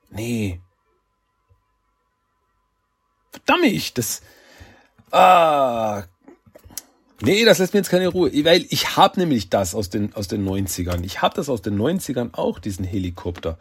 Nee. 0.09 0.61
Verdammt, 3.31 3.97
das. 3.97 4.21
Ah. 5.11 6.03
Nee, 7.21 7.45
das 7.45 7.57
lässt 7.57 7.73
mir 7.73 7.79
jetzt 7.79 7.89
keine 7.89 8.07
Ruhe. 8.09 8.31
Weil 8.45 8.65
ich 8.69 8.95
habe 8.95 9.19
nämlich 9.19 9.49
das 9.49 9.73
aus 9.73 9.89
den, 9.89 10.13
aus 10.13 10.27
den 10.27 10.47
90ern. 10.47 11.03
Ich 11.03 11.21
habe 11.21 11.35
das 11.35 11.49
aus 11.49 11.61
den 11.61 11.77
90ern 11.77 12.33
auch, 12.33 12.59
diesen 12.59 12.85
Helikopter. 12.85 13.57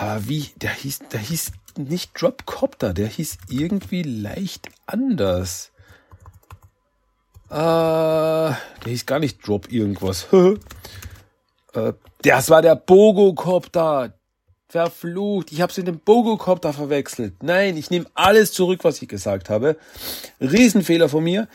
Aber 0.00 0.26
wie, 0.28 0.48
der 0.56 0.70
hieß, 0.70 1.00
der 1.12 1.20
hieß 1.20 1.52
nicht 1.76 2.12
Dropcopter, 2.18 2.94
der 2.94 3.06
hieß 3.06 3.36
irgendwie 3.50 4.02
leicht 4.02 4.70
anders. 4.86 5.72
Äh, 7.50 7.54
der 7.54 8.56
hieß 8.86 9.04
gar 9.04 9.18
nicht 9.18 9.46
Drop 9.46 9.70
irgendwas. 9.70 10.26
äh, 10.32 11.92
das 12.22 12.48
war 12.48 12.62
der 12.62 12.76
Bogocopter. 12.76 14.14
Verflucht, 14.70 15.52
ich 15.52 15.60
habe 15.60 15.72
sie 15.72 15.80
in 15.80 15.86
den 15.86 15.98
Bogocopter 15.98 16.72
verwechselt. 16.72 17.42
Nein, 17.42 17.76
ich 17.76 17.90
nehme 17.90 18.06
alles 18.14 18.52
zurück, 18.52 18.84
was 18.84 19.02
ich 19.02 19.08
gesagt 19.08 19.50
habe. 19.50 19.76
Riesenfehler 20.40 21.10
von 21.10 21.24
mir. 21.24 21.46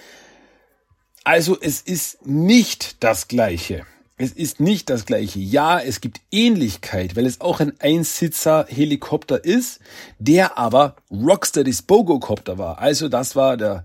Also 1.23 1.57
es 1.59 1.81
ist 1.81 2.27
nicht 2.27 3.03
das 3.03 3.27
gleiche. 3.27 3.87
Es 4.17 4.31
ist 4.31 4.61
nicht 4.61 4.89
das 4.89 5.05
gleiche. 5.05 5.39
Ja, 5.39 5.79
es 5.79 5.99
gibt 5.99 6.21
Ähnlichkeit, 6.31 7.17
weil 7.17 7.25
es 7.25 7.41
auch 7.41 7.59
ein 7.59 7.73
Einsitzer-Helikopter 7.79 9.43
ist, 9.43 9.79
der 10.19 10.57
aber 10.57 10.95
Rocksteadys 11.11 11.81
Bogocopter 11.81 12.57
war. 12.57 12.79
Also 12.79 13.09
das 13.09 13.35
war 13.35 13.57
der 13.57 13.83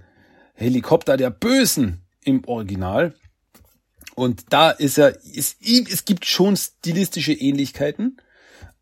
Helikopter 0.55 1.17
der 1.17 1.31
Bösen 1.31 2.03
im 2.23 2.45
Original. 2.45 3.15
Und 4.15 4.45
da 4.51 4.71
ist 4.71 4.99
er, 4.99 5.17
ist, 5.25 5.57
es 5.63 6.05
gibt 6.05 6.27
schon 6.27 6.57
stilistische 6.57 7.33
Ähnlichkeiten, 7.33 8.19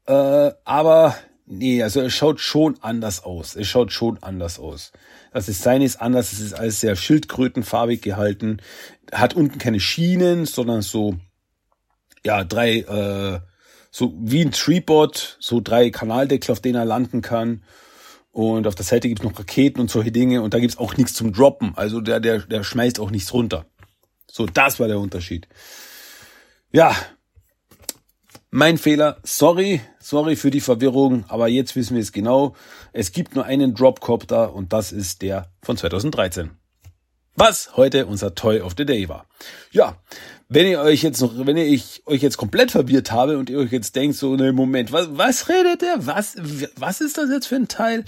äh, 0.07 0.51
aber 0.65 1.17
nee, 1.47 1.83
also 1.83 2.01
es 2.01 2.13
schaut 2.13 2.41
schon 2.41 2.77
anders 2.83 3.25
aus. 3.25 3.57
Es 3.57 3.69
schaut 3.69 3.93
schon 3.93 4.23
anders 4.23 4.59
aus. 4.59 4.93
Das 5.33 5.47
Design 5.47 5.81
ist 5.81 6.01
anders, 6.03 6.33
es 6.33 6.41
ist 6.41 6.55
alles 6.55 6.81
sehr 6.81 6.97
schildkrötenfarbig 6.97 8.03
gehalten, 8.03 8.61
hat 9.13 9.35
unten 9.35 9.59
keine 9.59 9.81
Schienen, 9.81 10.45
sondern 10.45 10.83
so 10.83 11.17
ja, 12.29 12.45
drei, 12.45 12.81
äh, 12.81 13.41
so 13.91 14.13
wie 14.21 14.43
ein 14.43 14.53
Treeboard, 14.53 15.39
so 15.41 15.63
drei 15.63 15.89
Kanaldeckel, 15.89 16.53
auf 16.53 16.61
denen 16.61 16.75
er 16.75 16.85
landen 16.85 17.23
kann. 17.23 17.65
Und 18.33 18.67
auf 18.67 18.75
der 18.75 18.85
Seite 18.85 19.09
gibt's 19.09 19.25
noch 19.25 19.39
Raketen 19.39 19.81
und 19.81 19.91
solche 19.91 20.13
Dinge. 20.13 20.43
Und 20.43 20.53
da 20.53 20.59
gibt's 20.59 20.77
auch 20.77 20.95
nichts 20.99 21.15
zum 21.15 21.33
Droppen. 21.33 21.73
Also 21.75 22.03
der, 22.03 22.21
der, 22.21 22.41
der 22.41 22.65
schmeißt 22.65 23.01
auch 23.01 23.11
nichts 23.11 23.33
runter. 23.33 23.65
So, 24.31 24.45
das 24.45 24.79
war 24.79 24.89
der 24.89 25.01
Unterschied. 25.01 25.49
Ja, 26.71 26.95
mein 28.51 28.77
Fehler. 28.77 29.21
Sorry, 29.23 29.81
sorry 29.99 30.37
für 30.37 30.51
die 30.51 30.61
Verwirrung. 30.61 31.25
Aber 31.29 31.49
jetzt 31.49 31.77
wissen 31.77 31.95
wir 31.95 32.03
es 32.03 32.13
genau. 32.13 32.55
Es 32.93 33.13
gibt 33.13 33.35
nur 33.37 33.47
einen 33.47 33.75
Dropcopter 33.75 34.53
und 34.53 34.75
das 34.75 34.93
ist 34.93 35.23
der 35.23 35.51
von 35.63 35.79
2013 35.79 36.51
was 37.39 37.77
heute 37.77 38.07
unser 38.07 38.35
Toy 38.35 38.61
of 38.61 38.75
the 38.77 38.85
Day 38.85 39.09
war. 39.09 39.27
Ja, 39.71 39.97
wenn 40.49 40.67
ihr 40.67 40.81
euch 40.81 41.03
jetzt 41.03 41.21
noch, 41.21 41.35
wenn 41.47 41.57
ich 41.57 42.03
euch 42.07 42.23
jetzt 42.23 42.39
komplett 42.39 42.71
verwirrt 42.71 43.13
habe 43.13 43.39
und 43.39 43.51
ihr 43.51 43.59
euch 43.59 43.73
jetzt 43.73 43.95
denkt, 43.97 44.17
so, 44.17 44.35
ne, 44.35 44.53
Moment, 44.53 44.93
was, 44.93 45.09
was 45.13 45.49
redet 45.49 45.83
der? 45.83 46.07
Was, 46.07 46.37
was 46.77 47.01
ist 47.01 47.19
das 47.19 47.31
jetzt 47.31 47.47
für 47.47 47.57
ein 47.57 47.69
Teil? 47.69 48.05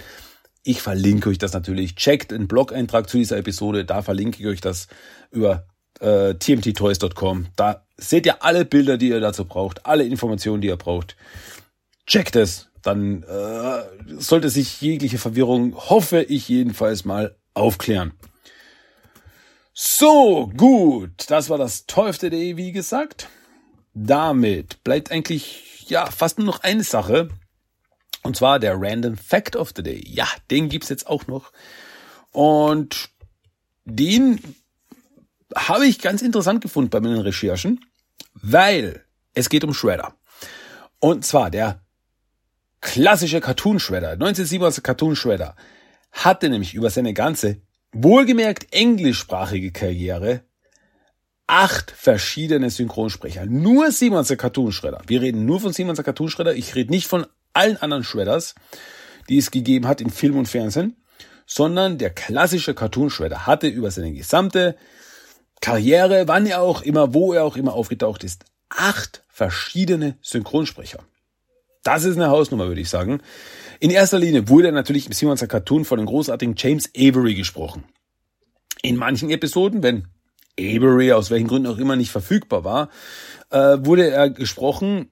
Ich 0.63 0.81
verlinke 0.81 1.29
euch 1.29 1.39
das 1.39 1.53
natürlich. 1.53 1.97
Checkt 1.97 2.33
einen 2.33 2.49
Blog-Eintrag 2.49 3.09
zu 3.09 3.19
dieser 3.19 3.37
Episode. 3.37 3.85
Da 3.85 4.03
verlinke 4.03 4.41
ich 4.41 4.47
euch 4.47 4.61
das 4.61 4.89
über 5.31 5.67
äh, 6.01 6.35
tmttoys.com. 6.35 7.47
Da 7.57 7.85
seht 7.97 8.27
ihr 8.27 8.43
alle 8.43 8.65
Bilder, 8.65 8.97
die 8.97 9.09
ihr 9.09 9.21
dazu 9.21 9.45
braucht, 9.45 9.87
alle 9.87 10.05
Informationen, 10.05 10.63
die 10.63 10.69
ihr 10.69 10.77
braucht. 10.77 11.17
Checkt 12.07 12.37
es. 12.37 12.69
Dann 12.83 13.23
äh, 13.25 13.83
sollte 14.19 14.49
sich 14.49 14.81
jegliche 14.81 15.19
Verwirrung, 15.19 15.75
hoffe 15.77 16.23
ich 16.23 16.49
jedenfalls 16.49 17.05
mal, 17.05 17.37
aufklären. 17.53 18.13
So, 19.83 20.53
gut. 20.59 21.31
Das 21.31 21.49
war 21.49 21.57
das 21.57 21.87
Day, 21.87 22.59
wie 22.59 22.71
gesagt. 22.71 23.31
Damit 23.95 24.85
bleibt 24.85 25.11
eigentlich, 25.11 25.87
ja, 25.89 26.05
fast 26.05 26.37
nur 26.37 26.47
noch 26.47 26.61
eine 26.61 26.85
Sache. 26.85 27.31
Und 28.23 28.37
zwar 28.37 28.59
der 28.59 28.79
Random 28.79 29.17
Fact 29.17 29.57
of 29.57 29.73
the 29.75 29.83
Day. 29.83 30.05
Ja, 30.07 30.29
den 30.51 30.69
gibt's 30.69 30.91
jetzt 30.91 31.07
auch 31.07 31.27
noch. 31.29 31.51
Und 32.31 33.09
den 33.87 34.55
habe 35.57 35.87
ich 35.87 36.01
ganz 36.01 36.21
interessant 36.21 36.61
gefunden 36.61 36.91
bei 36.91 37.01
meinen 37.01 37.23
Recherchen, 37.23 37.83
weil 38.35 39.03
es 39.33 39.49
geht 39.49 39.65
um 39.65 39.73
Shredder. 39.73 40.15
Und 40.99 41.25
zwar 41.25 41.51
der 41.51 41.81
klassische 42.83 43.41
Cartoon 43.41 43.81
Shredder, 43.81 44.11
1987 44.11 44.85
Cartoon 44.85 45.17
Shredder, 45.17 45.57
hatte 46.13 46.51
nämlich 46.51 46.75
über 46.75 46.91
seine 46.91 47.15
ganze 47.15 47.63
wohlgemerkt 47.93 48.73
englischsprachige 48.73 49.73
Karriere 49.73 50.43
acht 51.51 51.91
verschiedene 51.91 52.71
Synchronsprecher. 52.71 53.45
Nur 53.47 53.91
Simonser 53.91 54.37
Cartoon 54.37 54.71
Shredder. 54.71 55.03
Wir 55.09 55.21
reden 55.21 55.47
nur 55.47 55.61
von 55.61 55.73
Simonser 55.73 56.05
Cartoon 56.05 56.31
Shredder. 56.31 56.55
Ich 56.55 56.77
rede 56.77 56.93
nicht 56.93 57.09
von 57.09 57.27
allen 57.53 57.77
anderen 57.79 58.05
Shredders, 58.05 58.55
die 59.29 59.39
es 59.39 59.51
gegeben 59.51 59.89
hat 59.89 60.01
in 60.01 60.11
Film 60.11 60.37
und 60.37 60.47
Fernsehen, 60.47 60.97
sondern 61.47 61.99
der 61.99 62.11
klassische 62.11 62.75
Cartoon 62.75 63.11
Shredder 63.11 63.47
hatte 63.47 63.67
über 63.67 63.91
seine 63.91 64.13
gesamte 64.13 64.77
Karriere, 65.61 66.29
wann 66.29 66.47
er 66.47 66.63
auch 66.63 66.83
immer, 66.83 67.15
wo 67.15 67.33
er 67.33 67.45
auch 67.45 67.57
immer 67.57 67.75
aufgetaucht 67.75 68.23
ist, 68.23 68.45
acht 68.69 69.25
verschiedene 69.29 70.17
Synchronsprecher. 70.23 71.01
Das 71.83 72.05
ist 72.05 72.17
eine 72.17 72.29
Hausnummer, 72.29 72.69
würde 72.69 72.81
ich 72.81 72.89
sagen. 72.89 73.21
In 73.83 73.91
erster 73.91 74.19
Linie 74.19 74.51
wurde 74.51 74.73
natürlich 74.73 75.07
im 75.07 75.15
Simonser 75.15 75.47
Cartoon 75.47 75.87
von 75.87 75.97
dem 75.97 76.05
großartigen 76.05 76.55
James 76.55 76.91
Avery 76.95 77.35
gesprochen. 77.35 77.85
In 78.83 78.97
manchen 78.97 79.31
Episoden, 79.31 79.83
wenn 79.83 80.07
Avery 80.59 81.13
aus 81.13 81.31
welchen 81.31 81.49
Gründen 81.49 81.67
auch 81.67 81.79
immer 81.79 81.97
nicht 81.97 82.11
verfügbar 82.11 82.63
war, 82.63 82.91
äh, 83.49 83.79
wurde 83.81 84.11
er 84.11 84.29
gesprochen, 84.29 85.09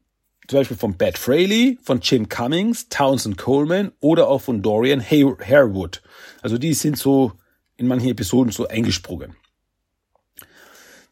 zum 0.48 0.58
Beispiel 0.58 0.76
von 0.76 0.98
Bat 0.98 1.16
Fraley, 1.16 1.78
von 1.82 2.00
Jim 2.02 2.28
Cummings, 2.28 2.90
Townsend 2.90 3.38
Coleman 3.38 3.92
oder 4.00 4.28
auch 4.28 4.42
von 4.42 4.60
Dorian 4.60 5.00
Harewood. 5.00 6.02
Also 6.42 6.58
die 6.58 6.74
sind 6.74 6.98
so 6.98 7.32
in 7.78 7.86
manchen 7.86 8.10
Episoden 8.10 8.52
so 8.52 8.68
eingesprungen. 8.68 9.34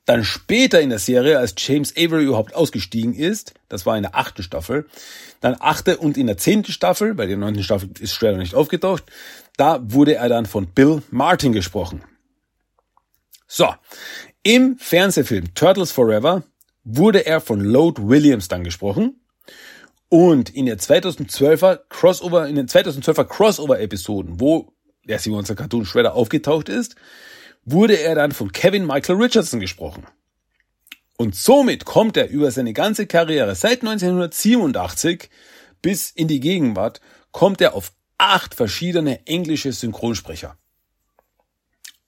Dann 0.06 0.24
später 0.24 0.80
in 0.80 0.90
der 0.90 1.00
Serie, 1.00 1.38
als 1.38 1.54
James 1.58 1.92
Avery 1.96 2.24
überhaupt 2.24 2.54
ausgestiegen 2.54 3.12
ist, 3.12 3.54
das 3.68 3.84
war 3.86 3.96
in 3.96 4.04
der 4.04 4.14
achten 4.14 4.42
Staffel, 4.42 4.86
dann 5.40 5.56
achte 5.58 5.98
und 5.98 6.16
in 6.16 6.28
der 6.28 6.38
zehnten 6.38 6.72
Staffel, 6.72 7.14
bei 7.14 7.26
der 7.26 7.36
neunten 7.36 7.62
Staffel 7.62 7.90
ist 7.98 8.14
Shredder 8.14 8.38
nicht 8.38 8.54
aufgetaucht, 8.54 9.04
da 9.56 9.80
wurde 9.82 10.14
er 10.14 10.28
dann 10.28 10.46
von 10.46 10.68
Bill 10.68 11.02
Martin 11.10 11.52
gesprochen. 11.52 12.04
So, 13.48 13.68
im 14.42 14.78
Fernsehfilm 14.78 15.54
Turtles 15.54 15.90
Forever 15.90 16.44
wurde 16.84 17.26
er 17.26 17.40
von 17.40 17.60
Lode 17.60 18.06
Williams 18.08 18.48
dann 18.48 18.62
gesprochen. 18.62 19.20
Und 20.08 20.50
in 20.50 20.66
der 20.66 20.78
2012er 20.78 21.80
Crossover, 21.88 22.46
in 22.46 22.54
den 22.54 22.68
2012er 22.68 23.24
Crossover-Episoden, 23.24 24.40
wo 24.40 24.72
der 25.04 25.18
Simonser 25.18 25.56
Cartoon 25.56 25.84
Shredder 25.84 26.14
aufgetaucht 26.14 26.68
ist, 26.68 26.94
wurde 27.66 27.98
er 27.98 28.14
dann 28.14 28.32
von 28.32 28.52
Kevin 28.52 28.86
Michael 28.86 29.16
Richardson 29.16 29.60
gesprochen. 29.60 30.06
Und 31.18 31.34
somit 31.34 31.84
kommt 31.84 32.16
er 32.16 32.28
über 32.28 32.50
seine 32.50 32.72
ganze 32.72 33.06
Karriere 33.06 33.54
seit 33.54 33.82
1987 33.82 35.28
bis 35.82 36.10
in 36.10 36.28
die 36.28 36.40
Gegenwart, 36.40 37.00
kommt 37.32 37.60
er 37.60 37.74
auf 37.74 37.92
acht 38.18 38.54
verschiedene 38.54 39.26
englische 39.26 39.72
Synchronsprecher. 39.72 40.56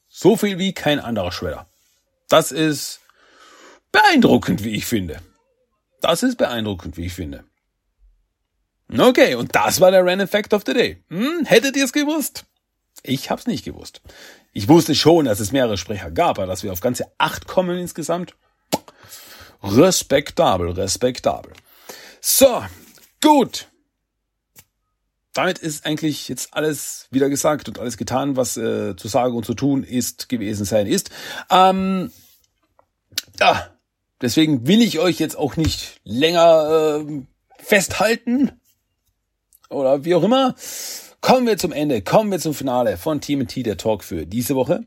So 0.08 0.36
viel 0.36 0.58
wie 0.58 0.72
kein 0.72 1.00
anderer 1.00 1.32
Shredder. 1.32 1.68
Das 2.28 2.52
ist 2.52 3.00
beeindruckend, 3.92 4.64
wie 4.64 4.74
ich 4.74 4.86
finde. 4.86 5.20
Das 6.00 6.22
ist 6.22 6.36
beeindruckend, 6.36 6.96
wie 6.96 7.06
ich 7.06 7.14
finde. 7.14 7.44
Okay, 8.96 9.34
und 9.34 9.54
das 9.54 9.80
war 9.80 9.90
der 9.90 10.04
Random 10.04 10.28
Fact 10.28 10.54
of 10.54 10.62
the 10.66 10.72
Day. 10.72 11.02
Hm, 11.08 11.44
hättet 11.44 11.76
ihr 11.76 11.84
es 11.84 11.92
gewusst? 11.92 12.46
Ich 13.02 13.30
hab's 13.30 13.46
nicht 13.46 13.64
gewusst. 13.64 14.00
Ich 14.58 14.66
wusste 14.68 14.96
schon, 14.96 15.26
dass 15.26 15.38
es 15.38 15.52
mehrere 15.52 15.78
Sprecher 15.78 16.10
gab, 16.10 16.36
aber 16.36 16.48
dass 16.48 16.64
wir 16.64 16.72
auf 16.72 16.80
ganze 16.80 17.06
acht 17.16 17.46
kommen 17.46 17.78
insgesamt. 17.78 18.34
Respektabel, 19.62 20.72
respektabel. 20.72 21.52
So, 22.20 22.64
gut. 23.22 23.68
Damit 25.32 25.60
ist 25.60 25.86
eigentlich 25.86 26.26
jetzt 26.26 26.54
alles 26.54 27.06
wieder 27.12 27.28
gesagt 27.28 27.68
und 27.68 27.78
alles 27.78 27.96
getan, 27.96 28.34
was 28.34 28.56
äh, 28.56 28.96
zu 28.96 29.06
sagen 29.06 29.36
und 29.36 29.46
zu 29.46 29.54
tun 29.54 29.84
ist, 29.84 30.28
gewesen 30.28 30.64
sein 30.64 30.88
ist. 30.88 31.10
Ähm, 31.50 32.10
ja, 33.38 33.70
deswegen 34.20 34.66
will 34.66 34.82
ich 34.82 34.98
euch 34.98 35.20
jetzt 35.20 35.38
auch 35.38 35.54
nicht 35.54 36.00
länger 36.02 37.04
äh, 37.06 37.22
festhalten 37.60 38.60
oder 39.68 40.04
wie 40.04 40.16
auch 40.16 40.24
immer. 40.24 40.56
Kommen 41.20 41.46
wir 41.46 41.58
zum 41.58 41.72
Ende, 41.72 42.02
kommen 42.02 42.30
wir 42.30 42.38
zum 42.38 42.54
Finale 42.54 42.96
von 42.96 43.20
TMT, 43.20 43.66
der 43.66 43.76
Talk 43.76 44.04
für 44.04 44.26
diese 44.26 44.54
Woche. 44.54 44.84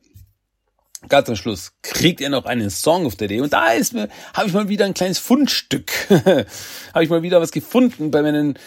Ganz 1.09 1.29
am 1.29 1.35
Schluss 1.35 1.73
kriegt 1.81 2.21
ihr 2.21 2.29
noch 2.29 2.45
einen 2.45 2.69
Song 2.69 3.05
of 3.05 3.15
the 3.17 3.27
Day 3.27 3.41
und 3.41 3.53
da 3.53 3.71
ist 3.71 3.93
mir, 3.93 4.07
habe 4.33 4.47
ich 4.47 4.53
mal 4.53 4.69
wieder 4.69 4.85
ein 4.85 4.93
kleines 4.93 5.17
Fundstück, 5.17 5.91
habe 6.09 7.03
ich 7.03 7.09
mal 7.09 7.23
wieder 7.23 7.41
was 7.41 7.51
gefunden 7.51 8.11
bei 8.11 8.21
meinen 8.21 8.59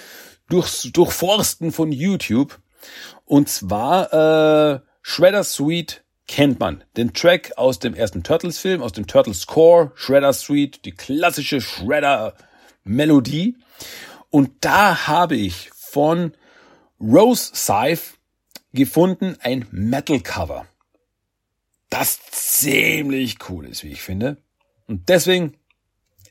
Durchs, 0.48 0.82
Durchforsten 0.92 1.70
von 1.70 1.92
YouTube 1.92 2.58
und 3.24 3.48
zwar 3.48 4.12
äh, 4.74 4.80
Shredder 5.02 5.44
Suite 5.44 6.04
kennt 6.26 6.58
man. 6.60 6.82
Den 6.96 7.12
Track 7.12 7.52
aus 7.56 7.78
dem 7.78 7.94
ersten 7.94 8.22
Turtles-Film, 8.22 8.82
aus 8.82 8.92
dem 8.92 9.06
Turtles 9.06 9.46
Core, 9.46 9.92
Shredder 9.94 10.32
Suite, 10.32 10.84
die 10.84 10.92
klassische 10.92 11.60
Shredder-Melodie. 11.60 13.56
Und 14.30 14.50
da 14.60 15.06
habe 15.06 15.36
ich 15.36 15.70
von 15.74 16.32
Rose 17.04 17.50
Scythe 17.54 18.14
gefunden 18.72 19.36
ein 19.40 19.66
Metal-Cover 19.70 20.66
das 21.94 22.18
ziemlich 22.32 23.36
cool 23.48 23.66
ist, 23.66 23.84
wie 23.84 23.92
ich 23.92 24.02
finde. 24.02 24.36
Und 24.88 25.08
deswegen 25.08 25.54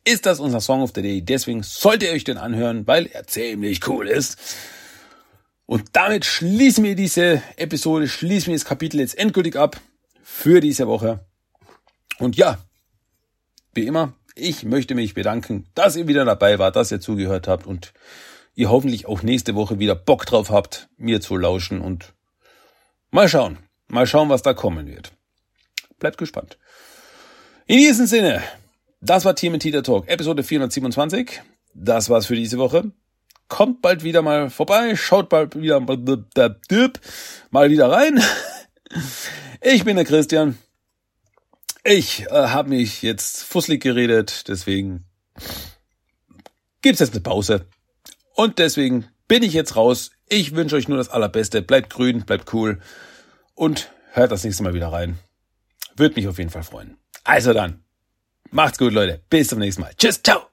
ist 0.03 0.25
das 0.25 0.41
unser 0.41 0.59
Song 0.59 0.81
of 0.81 0.91
the 0.93 1.01
Day. 1.01 1.21
Deswegen 1.21 1.63
solltet 1.63 2.09
ihr 2.09 2.15
euch 2.15 2.25
den 2.25 2.37
anhören, 2.37 2.85
weil 2.85 3.05
er 3.05 3.25
ziemlich 3.27 3.87
cool 3.87 4.09
ist. 4.09 4.37
Und 5.65 5.91
damit 5.93 6.25
schließen 6.25 6.83
wir 6.83 6.95
diese 6.95 7.41
Episode, 7.55 8.09
schließen 8.09 8.47
wir 8.47 8.55
das 8.55 8.65
Kapitel 8.65 8.99
jetzt 8.99 9.17
endgültig 9.17 9.55
ab 9.55 9.79
für 10.21 10.59
diese 10.59 10.85
Woche. 10.85 11.25
Und 12.19 12.35
ja, 12.35 12.57
wie 13.73 13.87
immer, 13.87 14.11
ich 14.35 14.63
möchte 14.63 14.95
mich 14.95 15.13
bedanken, 15.13 15.69
dass 15.75 15.95
ihr 15.95 16.09
wieder 16.09 16.25
dabei 16.25 16.59
wart, 16.59 16.75
dass 16.75 16.91
ihr 16.91 16.99
zugehört 16.99 17.47
habt 17.47 17.65
und 17.65 17.93
ihr 18.55 18.69
hoffentlich 18.69 19.05
auch 19.07 19.23
nächste 19.23 19.55
Woche 19.55 19.79
wieder 19.79 19.95
Bock 19.95 20.25
drauf 20.25 20.49
habt, 20.49 20.89
mir 20.97 21.21
zu 21.21 21.37
lauschen 21.37 21.81
und 21.81 22.13
mal 23.11 23.27
schauen, 23.27 23.59
mal 23.87 24.07
schauen, 24.07 24.29
was 24.29 24.41
da 24.41 24.53
kommen 24.53 24.87
wird. 24.87 25.11
Bleibt 25.99 26.17
gespannt. 26.17 26.57
In 27.65 27.77
diesem 27.77 28.07
Sinne, 28.07 28.43
das 29.01 29.25
war 29.25 29.35
Team 29.35 29.57
der 29.57 29.83
Talk, 29.83 30.07
Episode 30.07 30.43
427. 30.43 31.41
Das 31.73 32.09
war's 32.09 32.25
für 32.25 32.35
diese 32.35 32.57
Woche. 32.57 32.91
Kommt 33.47 33.81
bald 33.81 34.03
wieder 34.03 34.21
mal 34.21 34.49
vorbei, 34.49 34.95
schaut 34.95 35.29
bald 35.29 35.55
wieder 35.55 35.79
mal 35.79 37.69
wieder 37.69 37.91
rein. 37.91 38.21
Ich 39.65 39.85
bin 39.85 39.95
der 39.95 40.03
Christian. 40.03 40.57
Ich 41.85 42.23
äh, 42.23 42.29
habe 42.29 42.67
mich 42.67 43.01
jetzt 43.01 43.43
fusselig 43.43 43.81
geredet, 43.81 44.49
deswegen 44.49 45.05
gibt's 46.81 46.99
jetzt 46.99 47.13
eine 47.13 47.21
Pause. 47.21 47.65
Und 48.33 48.59
deswegen 48.59 49.07
bin 49.27 49.43
ich 49.43 49.53
jetzt 49.53 49.75
raus. 49.75 50.11
Ich 50.27 50.55
wünsche 50.55 50.75
euch 50.75 50.87
nur 50.87 50.97
das 50.97 51.09
Allerbeste. 51.09 51.61
Bleibt 51.61 51.91
grün, 51.91 52.25
bleibt 52.25 52.53
cool 52.53 52.79
und 53.55 53.91
hört 54.11 54.31
das 54.31 54.43
nächste 54.43 54.63
Mal 54.63 54.73
wieder 54.73 54.91
rein. 54.91 55.19
Würde 55.95 56.15
mich 56.15 56.27
auf 56.27 56.37
jeden 56.37 56.49
Fall 56.49 56.63
freuen. 56.63 56.97
Also 57.23 57.53
dann, 57.53 57.83
macht's 58.51 58.77
gut, 58.77 58.93
Leute. 58.93 59.21
Bis 59.29 59.49
zum 59.49 59.59
nächsten 59.59 59.81
Mal. 59.81 59.93
Tschüss, 59.97 60.21
ciao. 60.21 60.52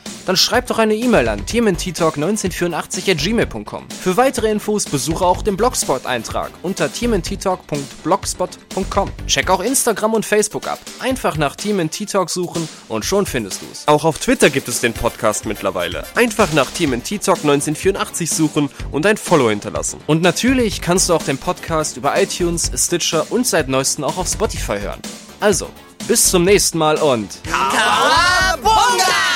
Dann 0.25 0.37
schreib 0.37 0.67
doch 0.67 0.77
eine 0.77 0.95
E-Mail 0.95 1.27
an 1.27 1.45
tmnttalk1984 1.45 3.81
Für 4.01 4.17
weitere 4.17 4.51
Infos 4.51 4.85
besuche 4.85 5.25
auch 5.25 5.41
den 5.41 5.57
Blogspot-Eintrag 5.57 6.51
unter 6.61 6.91
tmnttalk.blogspot.com. 6.91 9.11
Check 9.27 9.49
auch 9.49 9.61
Instagram 9.61 10.13
und 10.13 10.25
Facebook 10.25 10.67
ab. 10.67 10.79
Einfach 10.99 11.37
nach 11.37 11.55
TMNT-Talk 11.55 12.29
suchen 12.29 12.67
und 12.87 13.05
schon 13.05 13.25
findest 13.25 13.61
du's. 13.61 13.87
Auch 13.87 14.05
auf 14.05 14.19
Twitter 14.19 14.49
gibt 14.49 14.67
es 14.67 14.81
den 14.81 14.93
Podcast 14.93 15.45
mittlerweile. 15.45 16.03
Einfach 16.15 16.51
nach 16.53 16.69
TMNT-Talk 16.71 17.39
1984 17.39 18.29
suchen 18.29 18.69
und 18.91 19.05
ein 19.05 19.17
Follow 19.17 19.49
hinterlassen. 19.49 19.99
Und 20.07 20.21
natürlich 20.21 20.81
kannst 20.81 21.09
du 21.09 21.13
auch 21.13 21.23
den 21.23 21.37
Podcast 21.37 21.97
über 21.97 22.19
iTunes, 22.21 22.71
Stitcher 22.75 23.25
und 23.31 23.47
seit 23.47 23.67
neuestem 23.67 24.03
auch 24.03 24.17
auf 24.17 24.27
Spotify 24.27 24.79
hören. 24.79 25.01
Also, 25.39 25.69
bis 26.07 26.29
zum 26.29 26.43
nächsten 26.43 26.77
Mal 26.77 26.97
und... 26.97 27.39
Kawabunga! 27.43 29.30